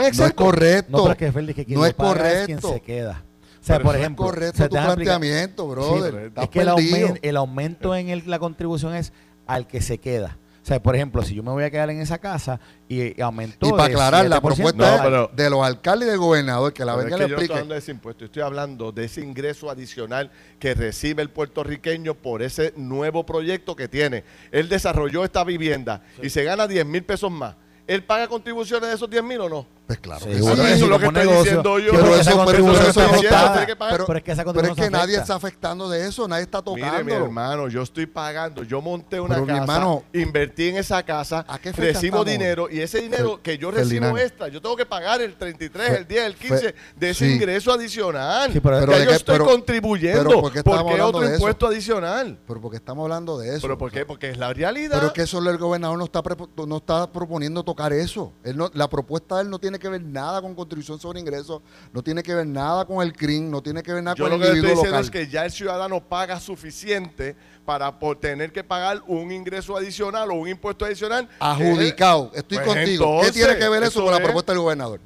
no 0.00 0.06
es 0.06 0.08
exentos? 0.08 0.32
correcto. 0.34 1.15
Es 1.16 1.26
que 1.26 1.32
Félix, 1.32 1.56
que 1.56 1.64
quien 1.64 1.76
No 1.76 1.82
lo 1.82 1.86
es 1.88 1.94
paga 1.94 2.10
es 2.10 2.16
correcto. 2.46 2.68
quien 2.68 2.74
se 2.74 2.80
queda. 2.80 3.24
O 3.60 3.64
sea, 3.66 3.76
Pero 3.76 3.84
por 3.84 3.94
eso 3.94 3.98
es 3.98 4.02
ejemplo, 4.04 4.24
correcto 4.26 4.56
se 4.58 4.68
tu 4.68 4.76
planteamiento, 4.76 5.66
brother. 5.68 6.12
Sí, 6.12 6.18
Estás 6.28 6.44
es 6.44 6.50
que 6.50 6.60
el, 6.60 7.18
el 7.22 7.36
aumento 7.36 7.94
en 7.96 8.08
el- 8.10 8.22
la 8.26 8.38
contribución 8.38 8.94
es 8.94 9.12
al 9.46 9.66
que 9.66 9.80
se 9.80 9.98
queda. 9.98 10.38
O 10.62 10.66
sea, 10.68 10.82
por 10.82 10.96
ejemplo, 10.96 11.22
si 11.22 11.34
yo 11.36 11.44
me 11.44 11.52
voy 11.52 11.62
a 11.62 11.70
quedar 11.70 11.90
en 11.90 12.00
esa 12.00 12.18
casa 12.18 12.58
y, 12.88 13.16
y 13.16 13.20
aumentó 13.20 13.68
Y 13.68 13.70
para 13.70 13.84
aclarar, 13.84 14.28
la 14.28 14.40
7%, 14.40 14.42
propuesta 14.42 14.96
No, 14.96 15.02
pero- 15.04 15.30
es 15.30 15.36
de 15.36 15.50
los 15.50 15.64
alcaldes 15.64 16.08
y 16.08 16.10
del 16.10 16.18
gobernador, 16.18 16.72
que 16.72 16.84
la 16.84 16.92
Pero 16.94 17.00
es 17.00 17.04
venga 17.06 17.16
que 17.16 17.22
le 17.22 17.28
yo 17.28 17.28
no 17.28 17.34
estoy 17.34 17.44
explique. 17.44 17.52
hablando 17.54 17.74
de 17.74 17.78
ese 17.78 17.90
impuesto, 17.92 18.24
estoy 18.24 18.42
hablando 18.42 18.92
de 18.92 19.04
ese 19.04 19.20
ingreso 19.20 19.70
adicional 19.70 20.30
que 20.58 20.74
recibe 20.74 21.22
el 21.22 21.30
puertorriqueño 21.30 22.14
por 22.14 22.42
ese 22.42 22.72
nuevo 22.76 23.24
proyecto 23.24 23.76
que 23.76 23.86
tiene. 23.86 24.24
Él 24.50 24.68
desarrolló 24.68 25.24
esta 25.24 25.44
vivienda 25.44 26.02
y 26.20 26.30
se 26.30 26.42
gana 26.42 26.66
10 26.66 26.84
mil 26.84 27.04
pesos 27.04 27.30
más. 27.30 27.54
¿Él 27.86 28.02
paga 28.02 28.26
contribuciones 28.26 28.88
de 28.88 28.96
esos 28.96 29.08
10 29.08 29.22
mil 29.22 29.40
o 29.42 29.48
no? 29.48 29.66
Pues 29.86 30.00
claro. 30.00 30.20
Sí, 30.24 30.30
que 30.30 30.34
sí, 30.36 30.40
bueno. 30.42 30.62
eso 30.66 30.84
es 30.84 30.90
lo 30.90 30.98
que 30.98 31.06
estoy 31.06 31.20
negocio. 31.20 31.42
diciendo 31.42 31.78
yo. 31.78 31.90
Pero 31.92 32.02
Pero 32.02 32.14
eso- 32.16 32.44
pero 32.44 32.58
eso 32.72 33.00
no 33.02 33.20
que. 33.20 33.76
Pero 33.76 34.16
es 34.16 34.22
que 34.24 34.32
esa 34.32 34.44
Pero 34.44 34.68
es 34.68 34.74
que 34.74 34.90
nadie 34.90 35.16
afecta. 35.16 35.20
está 35.22 35.34
afectando 35.36 35.88
de 35.88 36.06
eso, 36.08 36.26
nadie 36.26 36.42
está 36.42 36.60
Mire, 36.74 37.04
mi 37.04 37.12
hermano, 37.12 37.68
yo 37.68 37.82
estoy 37.82 38.06
pagando. 38.06 38.64
Yo 38.64 38.80
monté 38.80 39.20
una 39.20 39.36
casa, 39.46 39.56
hermano, 39.60 40.02
invertí 40.12 40.68
en 40.70 40.78
esa 40.78 41.02
casa, 41.04 41.44
¿a 41.46 41.58
qué 41.58 41.70
recibo 41.70 42.22
estamos? 42.22 42.26
dinero 42.26 42.68
y 42.70 42.80
ese 42.80 43.00
dinero 43.00 43.40
que 43.42 43.58
yo 43.58 43.70
Ferdinand. 43.70 44.14
recibo 44.14 44.18
extra, 44.18 44.48
yo 44.48 44.60
tengo 44.60 44.76
que 44.76 44.86
pagar 44.86 45.20
el 45.22 45.34
33, 45.36 45.88
Fe- 45.88 45.96
el 45.98 46.08
10, 46.08 46.24
el 46.26 46.34
Fe- 46.34 46.48
15 46.48 46.74
de 46.96 47.10
ese 47.10 47.26
sí. 47.28 47.32
ingreso 47.34 47.72
adicional. 47.72 48.50
Pero- 48.60 48.80
de 48.80 49.04
yo 49.04 49.10
estoy 49.12 49.38
contribuyendo. 49.38 50.42
¿por 50.42 50.52
qué 50.52 50.60
otro 51.00 51.24
impuesto 51.32 51.66
adicional. 51.68 52.38
Pero 52.46 52.60
porque 52.60 52.78
estamos 52.78 53.02
hablando 53.04 53.38
de 53.38 53.50
eso. 53.50 53.60
¿Pero 53.62 53.78
por 53.78 53.92
qué? 53.92 54.04
Porque 54.04 54.30
es 54.30 54.38
la 54.38 54.52
realidad. 54.52 54.96
Pero 54.96 55.06
es 55.08 55.12
que 55.12 55.22
eso 55.22 55.38
el 55.38 55.58
gobernador 55.58 55.96
no 55.98 56.04
está, 56.04 56.22
prepo- 56.22 56.66
no 56.66 56.78
está 56.78 57.10
proponiendo 57.12 57.62
tocar 57.62 57.92
eso. 57.92 58.32
La 58.74 58.88
propuesta 58.88 59.36
de 59.36 59.42
él 59.42 59.50
no 59.50 59.58
tiene 59.58 59.75
que 59.78 59.88
ver 59.88 60.02
nada 60.02 60.40
con 60.42 60.54
contribución 60.54 60.98
sobre 60.98 61.20
ingresos, 61.20 61.62
no 61.92 62.02
tiene 62.02 62.22
que 62.22 62.34
ver 62.34 62.46
nada 62.46 62.84
con 62.84 63.02
el 63.02 63.12
CRIM, 63.12 63.50
no 63.50 63.62
tiene 63.62 63.82
que 63.82 63.92
ver 63.92 64.02
nada 64.02 64.14
Yo 64.16 64.24
con 64.24 64.30
lo 64.30 64.36
el 64.36 64.42
que 64.42 64.46
le 64.46 64.52
estoy 64.54 64.58
individuo 64.70 64.82
diciendo 64.84 64.98
local. 64.98 65.04
es 65.04 65.26
que 65.26 65.32
ya 65.32 65.44
el 65.44 65.50
ciudadano 65.52 66.00
paga 66.02 66.38
suficiente 66.40 67.36
para 67.64 67.98
por 67.98 68.18
tener 68.20 68.52
que 68.52 68.62
pagar 68.64 69.02
un 69.06 69.32
ingreso 69.32 69.76
adicional 69.76 70.30
o 70.30 70.34
un 70.34 70.48
impuesto 70.48 70.84
adicional. 70.84 71.28
Adjudicado. 71.40 72.30
Estoy 72.34 72.58
Pues 72.58 72.68
contigo. 72.68 73.20
¿Qué 73.22 73.32
tiene 73.32 73.56
que 73.58 73.68
ver 73.68 73.82
eso, 73.82 73.90
eso 73.90 74.02
con 74.04 74.10
la 74.12 74.18
es- 74.18 74.24
propuesta 74.24 74.52
del 74.52 74.60
gobernador? 74.60 75.00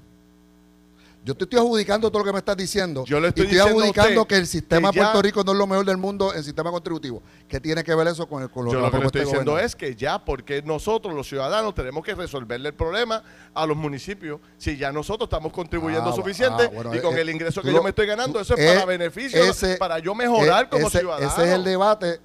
Yo 1.31 1.37
te 1.37 1.45
estoy 1.45 1.61
adjudicando 1.61 2.11
todo 2.11 2.19
lo 2.21 2.25
que 2.25 2.33
me 2.33 2.39
estás 2.41 2.57
diciendo. 2.57 3.05
Yo 3.05 3.21
le 3.21 3.29
estoy 3.29 3.45
y 3.45 3.47
estoy 3.47 3.59
diciendo 3.59 3.81
a 3.81 3.85
adjudicando 3.85 4.23
usted 4.23 4.35
que 4.35 4.41
el 4.41 4.47
sistema 4.49 4.91
de 4.91 4.99
Puerto 4.99 5.23
Rico 5.23 5.45
no 5.45 5.53
es 5.53 5.59
lo 5.59 5.67
mejor 5.69 5.87
del 5.87 5.97
mundo 5.97 6.35
en 6.35 6.43
sistema 6.43 6.71
contributivo. 6.73 7.23
¿Qué 7.47 7.61
tiene 7.61 7.85
que 7.85 7.95
ver 7.95 8.09
eso 8.09 8.29
con, 8.29 8.43
el, 8.43 8.51
con 8.51 8.65
lo- 8.65 8.73
Yo 8.73 8.81
lo 8.81 8.91
que 8.91 8.99
le 8.99 9.07
estoy 9.07 9.21
del 9.21 9.29
diciendo 9.29 9.59
es 9.61 9.77
que 9.77 9.95
ya, 9.95 10.25
porque 10.25 10.61
nosotros 10.63 11.15
los 11.15 11.29
ciudadanos 11.29 11.73
tenemos 11.75 12.05
que 12.05 12.15
resolverle 12.17 12.71
el 12.71 12.75
problema 12.75 13.23
a 13.55 13.65
los 13.67 13.77
municipios, 13.77 14.41
si 14.59 14.77
ya 14.77 14.91
nosotros 14.91 15.29
estamos 15.29 15.53
contribuyendo 15.53 16.11
Ah, 16.11 16.13
suficiente 16.17 16.65
ah, 16.65 16.71
bueno, 16.75 16.95
y 16.95 16.99
con 17.01 17.17
eh, 17.17 17.21
el 17.21 17.31
ingreso 17.31 17.61
tú 17.61 17.69
que 17.69 17.73
yo 17.75 17.83
me 17.83 17.91
estoy 17.91 18.07
ganando, 18.07 18.41
eso 18.41 18.55
es 18.55 18.61
eh, 18.61 18.75
para 18.75 18.87
beneficio, 18.87 19.43
ese- 19.45 19.77
para 19.77 19.99
yo 20.01 20.15
mejorar 20.15 20.65
Eh, 20.65 20.69
como 20.71 20.89
ese, 20.89 20.99
ciudadano. 20.99 21.27
Ese 21.33 21.43
es 21.45 21.51
el 21.51 21.63
debate 21.65 22.21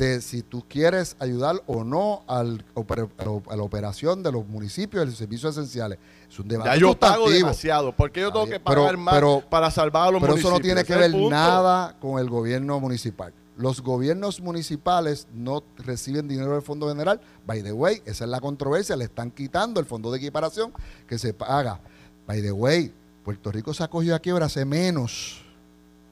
de 0.00 0.20
si 0.22 0.42
tú 0.42 0.64
quieres 0.66 1.14
ayudar 1.18 1.62
o 1.66 1.84
no 1.84 2.22
al, 2.26 2.64
a 2.74 3.56
la 3.56 3.62
operación 3.62 4.22
de 4.22 4.32
los 4.32 4.46
municipios 4.46 5.04
y 5.04 5.06
los 5.06 5.16
servicios 5.16 5.56
esenciales. 5.56 5.98
Es 6.28 6.38
un 6.38 6.48
debate 6.48 6.70
ya 6.70 6.76
yo 6.76 6.98
pago 6.98 7.28
demasiado, 7.30 7.92
porque 7.94 8.20
yo 8.20 8.32
tengo 8.32 8.46
que 8.46 8.58
pero- 8.60 8.82
pagar 8.82 8.96
más 8.96 9.14
pero- 9.14 9.42
para 9.48 9.70
salvar 9.70 10.08
a 10.08 10.10
los 10.10 10.20
Pero 10.20 10.32
municipios. 10.32 10.52
eso 10.52 10.58
no 10.58 10.62
tiene 10.64 10.84
que 10.84 10.96
ver 10.96 11.10
punto. 11.12 11.30
nada 11.30 11.96
con 12.00 12.18
el 12.18 12.30
gobierno 12.30 12.80
municipal. 12.80 13.32
Los 13.56 13.82
gobiernos 13.82 14.40
municipales 14.40 15.26
no 15.34 15.62
reciben 15.76 16.26
dinero 16.28 16.52
del 16.54 16.62
Fondo 16.62 16.88
General. 16.88 17.20
By 17.46 17.62
the 17.62 17.72
way, 17.72 18.00
esa 18.06 18.24
es 18.24 18.30
la 18.30 18.40
controversia. 18.40 18.96
Le 18.96 19.04
están 19.04 19.30
quitando 19.30 19.80
el 19.80 19.86
fondo 19.86 20.10
de 20.10 20.16
equiparación 20.16 20.72
que 21.06 21.18
se 21.18 21.34
paga. 21.34 21.78
By 22.26 22.40
the 22.40 22.52
way, 22.52 22.90
Puerto 23.22 23.52
Rico 23.52 23.74
se 23.74 23.84
acogió 23.84 24.14
a 24.14 24.18
quiebra 24.18 24.46
hace 24.46 24.64
menos, 24.64 25.44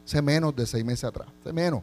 hace 0.04 0.20
menos 0.20 0.54
de 0.54 0.66
seis 0.66 0.84
meses 0.84 1.04
atrás. 1.04 1.28
Hace 1.40 1.54
menos. 1.54 1.80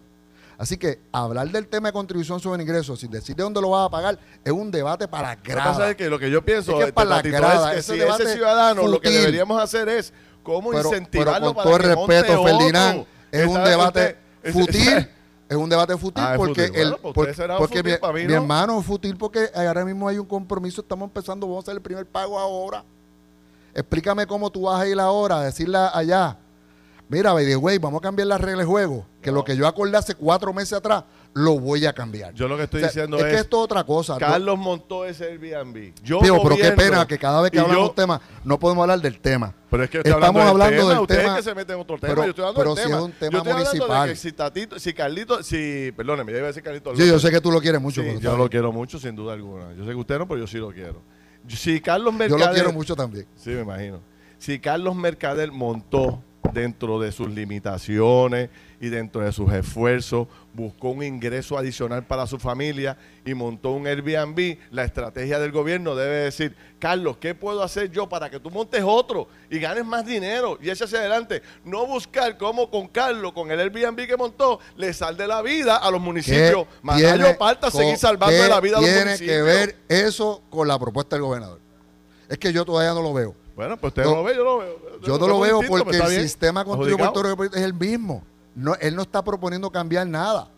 Así 0.57 0.77
que 0.77 1.01
hablar 1.11 1.49
del 1.49 1.67
tema 1.67 1.89
de 1.89 1.93
contribución 1.93 2.39
sobre 2.39 2.61
ingresos 2.63 2.99
sin 2.99 3.11
decir 3.11 3.35
de 3.35 3.43
dónde 3.43 3.59
lo 3.61 3.71
vas 3.71 3.87
a 3.87 3.89
pagar 3.89 4.17
es 4.43 4.51
un 4.53 4.71
debate 4.71 5.07
para 5.07 5.35
Lo 5.35 5.43
que 5.43 5.53
pasa 5.53 5.69
grada. 5.71 5.89
es 5.91 5.95
que 5.97 6.09
lo 6.09 6.17
que 6.17 6.29
yo 6.31 6.43
pienso 6.45 6.71
Es 6.71 6.75
que 6.77 6.81
es 6.83 6.87
este, 6.89 6.93
para 6.93 7.09
la 7.09 7.21
grada, 7.21 7.69
es 7.69 7.73
que 7.73 7.79
ese 7.79 7.93
si 7.93 7.99
debate 7.99 8.23
ese 8.23 8.33
ciudadano 8.35 8.87
lo 8.87 9.01
que 9.01 9.09
deberíamos 9.09 9.61
hacer 9.61 9.89
es 9.89 10.13
cómo 10.43 10.69
pero, 10.71 10.83
pero 10.83 10.95
incentivarlo 10.95 11.47
con 11.47 11.55
para 11.55 11.63
todo 11.65 11.75
el 11.77 11.83
respeto. 11.83 12.43
Ferdinand, 12.43 13.05
es 13.31 13.47
un 13.47 13.63
debate 13.63 13.99
usted- 13.99 14.15
es- 14.43 14.53
fútil. 14.53 15.09
Es 15.47 15.55
un 15.55 15.69
debate 15.69 15.95
fútil 15.95 16.23
Ah, 16.25 16.33
porque, 16.37 16.65
fútil. 16.69 16.81
el, 16.81 16.87
Bueno, 16.89 16.97
pues 17.03 17.13
por- 17.37 17.57
porque 17.59 17.83
fútil, 17.83 18.27
mi, 18.27 18.33
hermano 18.33 18.79
es 18.79 18.85
fútil 18.87 19.15
porque 19.15 19.51
ahora 19.53 19.85
mismo 19.85 20.07
hay 20.07 20.17
un 20.17 20.25
compromiso, 20.25 20.81
estamos 20.81 21.05
empezando, 21.07 21.45
vamos 21.45 21.61
a 21.61 21.65
hacer 21.65 21.75
el 21.75 21.81
primer 21.83 22.07
pago 22.07 22.39
ahora. 22.39 22.83
Explícame 23.75 24.25
cómo 24.25 24.49
tú 24.49 24.63
vas 24.63 24.81
a 24.81 24.87
ir 24.87 24.99
ahora 24.99 25.37
a 25.41 25.43
decirle 25.43 25.77
allá, 25.93 26.35
mira, 27.09 27.33
by 27.33 27.45
the 27.45 27.55
way, 27.55 27.77
vamos 27.77 27.99
a 27.99 28.01
cambiar 28.03 28.27
las 28.27 28.41
reglas 28.41 28.65
de 28.65 28.71
juego, 28.71 29.05
que 29.21 29.31
lo 29.31 29.43
que 29.43 29.55
yo 29.55 29.67
acordé 29.67 29.97
hace 29.97 30.15
cuatro 30.15 30.53
meses 30.53 30.73
atrás, 30.73 31.03
lo 31.33 31.59
voy 31.59 31.85
a 31.85 31.91
cambiar. 31.93 32.33
Yo 32.33 32.47
lo 32.47 32.55
que 32.55 32.63
estoy 32.63 32.77
O 32.77 32.81
sea, 32.81 32.89
diciendo 32.89 33.17
es 33.17 33.25
es, 33.25 33.29
que 33.33 33.39
esto 33.41 33.57
es 33.57 33.63
otra 33.65 33.83
cosa. 33.83 34.17
Carlos 34.17 34.57
montó 34.57 35.03
ese 35.05 35.25
Airbnb. 35.25 35.93
Yo 36.01 36.19
Tío, 36.19 36.41
pero 36.41 36.55
qué 36.55 36.71
pena 36.71 37.05
que 37.05 37.17
cada 37.17 37.41
vez 37.41 37.51
que 37.51 37.59
hablamos 37.59 37.77
yo- 37.77 37.83
de 37.83 37.89
un 37.89 37.95
tema, 37.95 38.21
no 38.45 38.57
podemos 38.57 38.83
hablar 38.83 39.01
del 39.01 39.19
tema. 39.19 39.53
Pero 39.69 39.83
es 39.83 39.89
que 39.89 39.97
estoy 39.97 40.13
Estamos 40.13 40.41
hablando, 40.41 40.63
hablando 40.63 40.71
del 40.71 40.79
del 40.79 40.87
tema. 40.87 41.01
Ustedes 41.01 41.21
tema- 41.23 41.35
que 41.35 41.43
se 41.43 41.55
meten 41.55 41.75
en 41.75 41.81
otro 41.81 41.97
tema. 41.99 42.13
pero- 42.13 42.23
yo 42.23 42.29
estoy 42.29 42.41
hablando 42.43 42.59
pero 42.61 42.75
del 42.75 42.83
si 42.83 42.89
tema. 42.89 42.97
es 42.99 43.03
un 43.05 43.11
tema 43.11 43.31
yo 43.31 43.37
estoy 43.39 43.51
hablando 43.51 43.69
municipal. 43.73 44.07
de 44.07 44.13
que 44.13 44.19
si 44.19 44.31
Tatito, 44.31 44.79
si 44.79 44.93
Carlito, 44.93 45.43
si, 45.43 45.91
perdóneme, 45.97 46.31
ya 46.31 46.37
iba 46.37 46.45
a 46.45 46.51
decir 46.51 46.63
Carlito. 46.63 46.95
Sí, 46.95 47.05
yo 47.05 47.19
sé 47.19 47.29
que 47.31 47.41
tú 47.41 47.51
lo 47.51 47.59
quieres 47.59 47.81
mucho. 47.81 48.01
Sí, 48.01 48.17
yo 48.21 48.37
lo 48.37 48.49
quiero 48.49 48.71
mucho, 48.71 48.97
sin 48.97 49.13
duda 49.15 49.33
alguna. 49.33 49.73
Yo 49.73 49.83
sé 49.83 49.89
que 49.89 49.95
usted 49.95 50.17
no, 50.17 50.27
pero 50.29 50.39
yo 50.39 50.47
sí 50.47 50.57
lo 50.57 50.71
quiero. 50.71 51.01
Si 51.49 51.81
Carlos 51.81 52.13
Yo 52.13 52.17
Mercader... 52.17 52.47
lo 52.47 52.53
quiero 52.53 52.71
mucho 52.71 52.95
también. 52.95 53.27
Sí, 53.35 53.49
me 53.49 53.61
imagino. 53.61 53.99
Si 54.37 54.57
Carlos 54.59 54.95
Mercader 54.95 55.51
montó 55.51 56.23
dentro 56.53 56.99
de 56.99 57.11
sus 57.11 57.29
limitaciones 57.29 58.49
y 58.79 58.89
dentro 58.89 59.21
de 59.21 59.31
sus 59.31 59.51
esfuerzos, 59.51 60.27
buscó 60.53 60.89
un 60.89 61.03
ingreso 61.03 61.57
adicional 61.57 62.05
para 62.05 62.27
su 62.27 62.39
familia 62.39 62.97
y 63.25 63.33
montó 63.33 63.71
un 63.71 63.87
Airbnb, 63.87 64.57
la 64.71 64.83
estrategia 64.83 65.39
del 65.39 65.51
gobierno 65.51 65.95
debe 65.95 66.15
decir, 66.15 66.55
Carlos, 66.79 67.17
¿qué 67.17 67.35
puedo 67.35 67.63
hacer 67.63 67.91
yo 67.91 68.07
para 68.07 68.29
que 68.29 68.39
tú 68.39 68.51
montes 68.51 68.83
otro 68.85 69.27
y 69.49 69.59
ganes 69.59 69.85
más 69.85 70.05
dinero 70.05 70.57
y 70.61 70.69
eche 70.69 70.83
hacia 70.83 70.99
adelante? 70.99 71.41
No 71.63 71.85
buscar 71.87 72.37
cómo 72.37 72.69
con 72.69 72.87
Carlos, 72.87 73.33
con 73.33 73.51
el 73.51 73.59
Airbnb 73.59 74.07
que 74.07 74.17
montó, 74.17 74.59
le 74.75 74.93
sal 74.93 75.17
de 75.17 75.27
la 75.27 75.41
vida 75.41 75.77
a 75.77 75.89
los 75.91 76.01
municipios. 76.01 76.67
Tiene 76.95 77.03
gallo 77.03 77.37
parta 77.37 77.71
seguir 77.71 77.97
salvando 77.97 78.47
la 78.47 78.59
vida 78.59 78.77
a 78.77 78.81
los 78.81 78.89
tiene 78.89 79.05
municipios. 79.05 79.35
que 79.35 79.41
ver 79.41 79.75
eso 79.87 80.41
con 80.49 80.67
la 80.67 80.77
propuesta 80.77 81.15
del 81.15 81.23
gobernador? 81.23 81.59
Es 82.27 82.37
que 82.37 82.51
yo 82.51 82.65
todavía 82.65 82.93
no 82.93 83.01
lo 83.01 83.13
veo. 83.13 83.44
Bueno, 83.55 83.77
pues 83.77 83.91
usted 83.91 84.03
No, 84.03 84.15
lo 84.15 84.23
ve, 84.23 84.35
yo 84.35 84.43
lo 84.43 84.57
veo. 84.57 84.79
Yo 85.01 85.17
no 85.17 85.27
lo 85.27 85.39
veo 85.39 85.59
distinto, 85.59 85.83
porque 85.83 85.97
el 85.97 86.09
bien. 86.09 86.21
sistema 86.23 86.63
de 86.63 86.71
Adjudicado. 86.71 87.13
Puerto 87.13 87.43
Rico 87.43 87.55
es 87.55 87.63
el 87.63 87.73
mismo. 87.73 88.23
No, 88.53 88.75
él 88.75 88.95
no 88.95 89.01
está 89.01 89.23
proponiendo 89.23 89.69
cambiar 89.69 90.07
nada. 90.07 90.49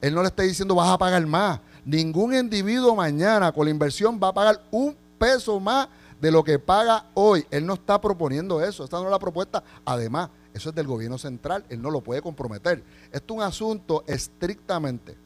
Él 0.00 0.14
no 0.14 0.22
le 0.22 0.28
está 0.28 0.42
diciendo 0.42 0.74
vas 0.74 0.90
a 0.90 0.98
pagar 0.98 1.24
más. 1.26 1.60
Ningún 1.84 2.34
individuo 2.34 2.94
mañana 2.94 3.52
con 3.52 3.64
la 3.64 3.70
inversión 3.70 4.20
va 4.22 4.28
a 4.28 4.34
pagar 4.34 4.62
un 4.70 4.96
peso 5.18 5.58
más 5.60 5.88
de 6.20 6.30
lo 6.30 6.44
que 6.44 6.58
paga 6.58 7.06
hoy. 7.14 7.46
Él 7.50 7.64
no 7.64 7.74
está 7.74 8.00
proponiendo 8.00 8.62
eso. 8.62 8.84
Esta 8.84 8.98
no 8.98 9.04
es 9.04 9.10
la 9.10 9.18
propuesta. 9.18 9.62
Además, 9.84 10.28
eso 10.52 10.68
es 10.68 10.74
del 10.74 10.86
gobierno 10.86 11.18
central. 11.18 11.64
Él 11.68 11.80
no 11.80 11.90
lo 11.90 12.02
puede 12.02 12.20
comprometer. 12.20 12.82
Esto 13.12 13.34
es 13.34 13.38
un 13.38 13.42
asunto 13.42 14.04
estrictamente 14.06 15.16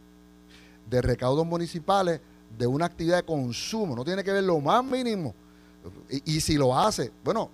de 0.88 1.02
recaudos 1.02 1.44
municipales 1.46 2.20
de 2.56 2.66
una 2.66 2.86
actividad 2.86 3.16
de 3.18 3.22
consumo. 3.24 3.94
No 3.94 4.04
tiene 4.04 4.24
que 4.24 4.32
ver 4.32 4.44
lo 4.44 4.58
más 4.60 4.84
mínimo. 4.84 5.34
Y, 6.10 6.36
y 6.36 6.40
si 6.40 6.56
lo 6.56 6.76
hace, 6.76 7.12
bueno, 7.24 7.50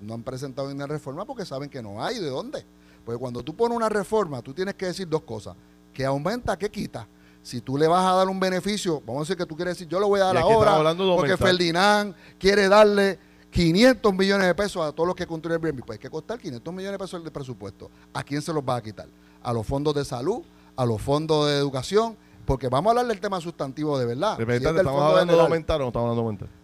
no 0.00 0.14
han 0.14 0.22
presentado 0.22 0.68
una 0.68 0.86
reforma 0.86 1.24
porque 1.24 1.44
saben 1.44 1.68
que 1.68 1.82
no 1.82 2.02
hay 2.02 2.18
de 2.18 2.28
dónde. 2.28 2.64
Porque 3.04 3.18
cuando 3.18 3.42
tú 3.42 3.54
pones 3.54 3.76
una 3.76 3.88
reforma, 3.88 4.42
tú 4.42 4.52
tienes 4.52 4.74
que 4.74 4.86
decir 4.86 5.08
dos 5.08 5.22
cosas. 5.22 5.54
¿Qué 5.92 6.04
aumenta, 6.04 6.56
qué 6.58 6.70
quita? 6.70 7.06
Si 7.42 7.60
tú 7.60 7.76
le 7.76 7.86
vas 7.86 8.04
a 8.04 8.16
dar 8.16 8.28
un 8.28 8.40
beneficio, 8.40 9.02
vamos 9.06 9.20
a 9.20 9.22
decir 9.24 9.36
que 9.36 9.46
tú 9.46 9.54
quieres 9.54 9.76
decir, 9.76 9.86
yo 9.86 10.00
le 10.00 10.06
voy 10.06 10.20
a 10.20 10.24
dar 10.24 10.38
ahora 10.38 10.94
porque. 10.96 11.36
Ferdinand 11.36 12.14
quiere 12.38 12.68
darle 12.68 13.18
500 13.50 14.14
millones 14.14 14.46
de 14.46 14.54
pesos 14.54 14.82
a 14.82 14.92
todos 14.92 15.06
los 15.06 15.14
que 15.14 15.26
construyen 15.26 15.62
Airbnb. 15.62 15.84
Pues 15.84 15.98
hay 15.98 16.02
que 16.02 16.10
costar 16.10 16.38
500 16.38 16.74
millones 16.74 16.98
de 16.98 17.04
pesos 17.04 17.22
de 17.22 17.30
presupuesto. 17.30 17.90
¿A 18.14 18.22
quién 18.22 18.40
se 18.40 18.52
los 18.52 18.62
va 18.62 18.76
a 18.76 18.82
quitar? 18.82 19.06
A 19.42 19.52
los 19.52 19.66
fondos 19.66 19.94
de 19.94 20.04
salud, 20.04 20.42
a 20.74 20.86
los 20.86 21.00
fondos 21.02 21.48
de 21.48 21.58
educación, 21.58 22.16
porque 22.46 22.68
vamos 22.68 22.88
a 22.88 22.90
hablar 22.92 23.06
del 23.06 23.20
tema 23.20 23.40
sustantivo 23.40 23.98
de 23.98 24.06
verdad. 24.06 24.38
Si 24.38 24.42
es 24.42 24.62
¿estamos 24.62 25.02
hablando 25.02 25.36
de 25.36 25.42
aumentar 25.42 25.80
o 25.82 25.84
no 25.84 25.88
estamos 25.88 26.04
hablando 26.06 26.22
de 26.22 26.26
aumentar? 26.26 26.63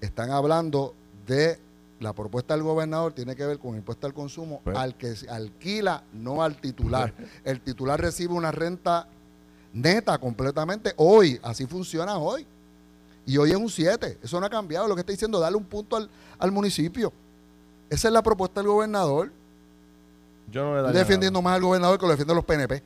Están 0.00 0.30
hablando 0.30 0.94
de 1.26 1.58
la 2.00 2.12
propuesta 2.14 2.54
del 2.54 2.62
gobernador 2.62 3.12
tiene 3.12 3.36
que 3.36 3.44
ver 3.44 3.58
con 3.58 3.76
impuesto 3.76 4.06
al 4.06 4.14
consumo 4.14 4.60
Pues. 4.64 4.76
al 4.76 4.94
que 4.96 5.14
se 5.16 5.28
alquila, 5.28 6.02
no 6.12 6.42
al 6.42 6.56
titular. 6.60 7.12
El 7.44 7.60
titular 7.60 8.00
recibe 8.00 8.32
una 8.32 8.50
renta 8.50 9.06
neta 9.72 10.18
completamente 10.18 10.94
hoy, 10.96 11.38
así 11.42 11.66
funciona 11.66 12.16
hoy. 12.18 12.46
Y 13.26 13.36
hoy 13.36 13.50
es 13.50 13.56
un 13.56 13.68
7, 13.68 14.18
eso 14.22 14.40
no 14.40 14.46
ha 14.46 14.50
cambiado. 14.50 14.88
Lo 14.88 14.94
que 14.94 15.00
está 15.00 15.12
diciendo, 15.12 15.38
darle 15.38 15.58
un 15.58 15.64
punto 15.64 15.96
al, 15.96 16.08
al 16.38 16.50
municipio. 16.50 17.12
Esa 17.90 18.08
es 18.08 18.14
la 18.14 18.22
propuesta 18.22 18.60
del 18.60 18.68
gobernador. 18.68 19.30
Yo 20.50 20.64
no 20.64 20.74
le 20.74 20.80
Estoy 20.80 20.94
defendiendo 20.94 21.42
más 21.42 21.54
al 21.54 21.62
gobernador 21.62 21.98
que 21.98 22.06
lo 22.06 22.10
defienden 22.12 22.34
los 22.36 22.44
PNP. 22.44 22.82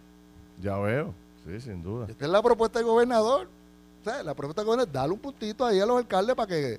Ya 0.61 0.77
veo. 0.79 1.15
Sí, 1.47 1.61
sin 1.61 1.83
duda. 1.83 2.07
Esta 2.09 2.25
es 2.25 2.31
la 2.31 2.43
propuesta 2.43 2.79
del 2.81 2.87
gobernador. 2.89 3.49
O 4.01 4.05
sea, 4.05 4.23
la 4.23 4.35
propuesta 4.35 4.61
del 4.63 4.67
gobernador 4.67 4.89
es 4.89 4.93
darle 4.93 5.15
un 5.15 5.21
puntito 5.21 5.65
ahí 5.65 5.79
a 5.81 5.87
los 5.87 5.97
alcaldes 5.97 6.35
para 6.35 6.49
que 6.49 6.79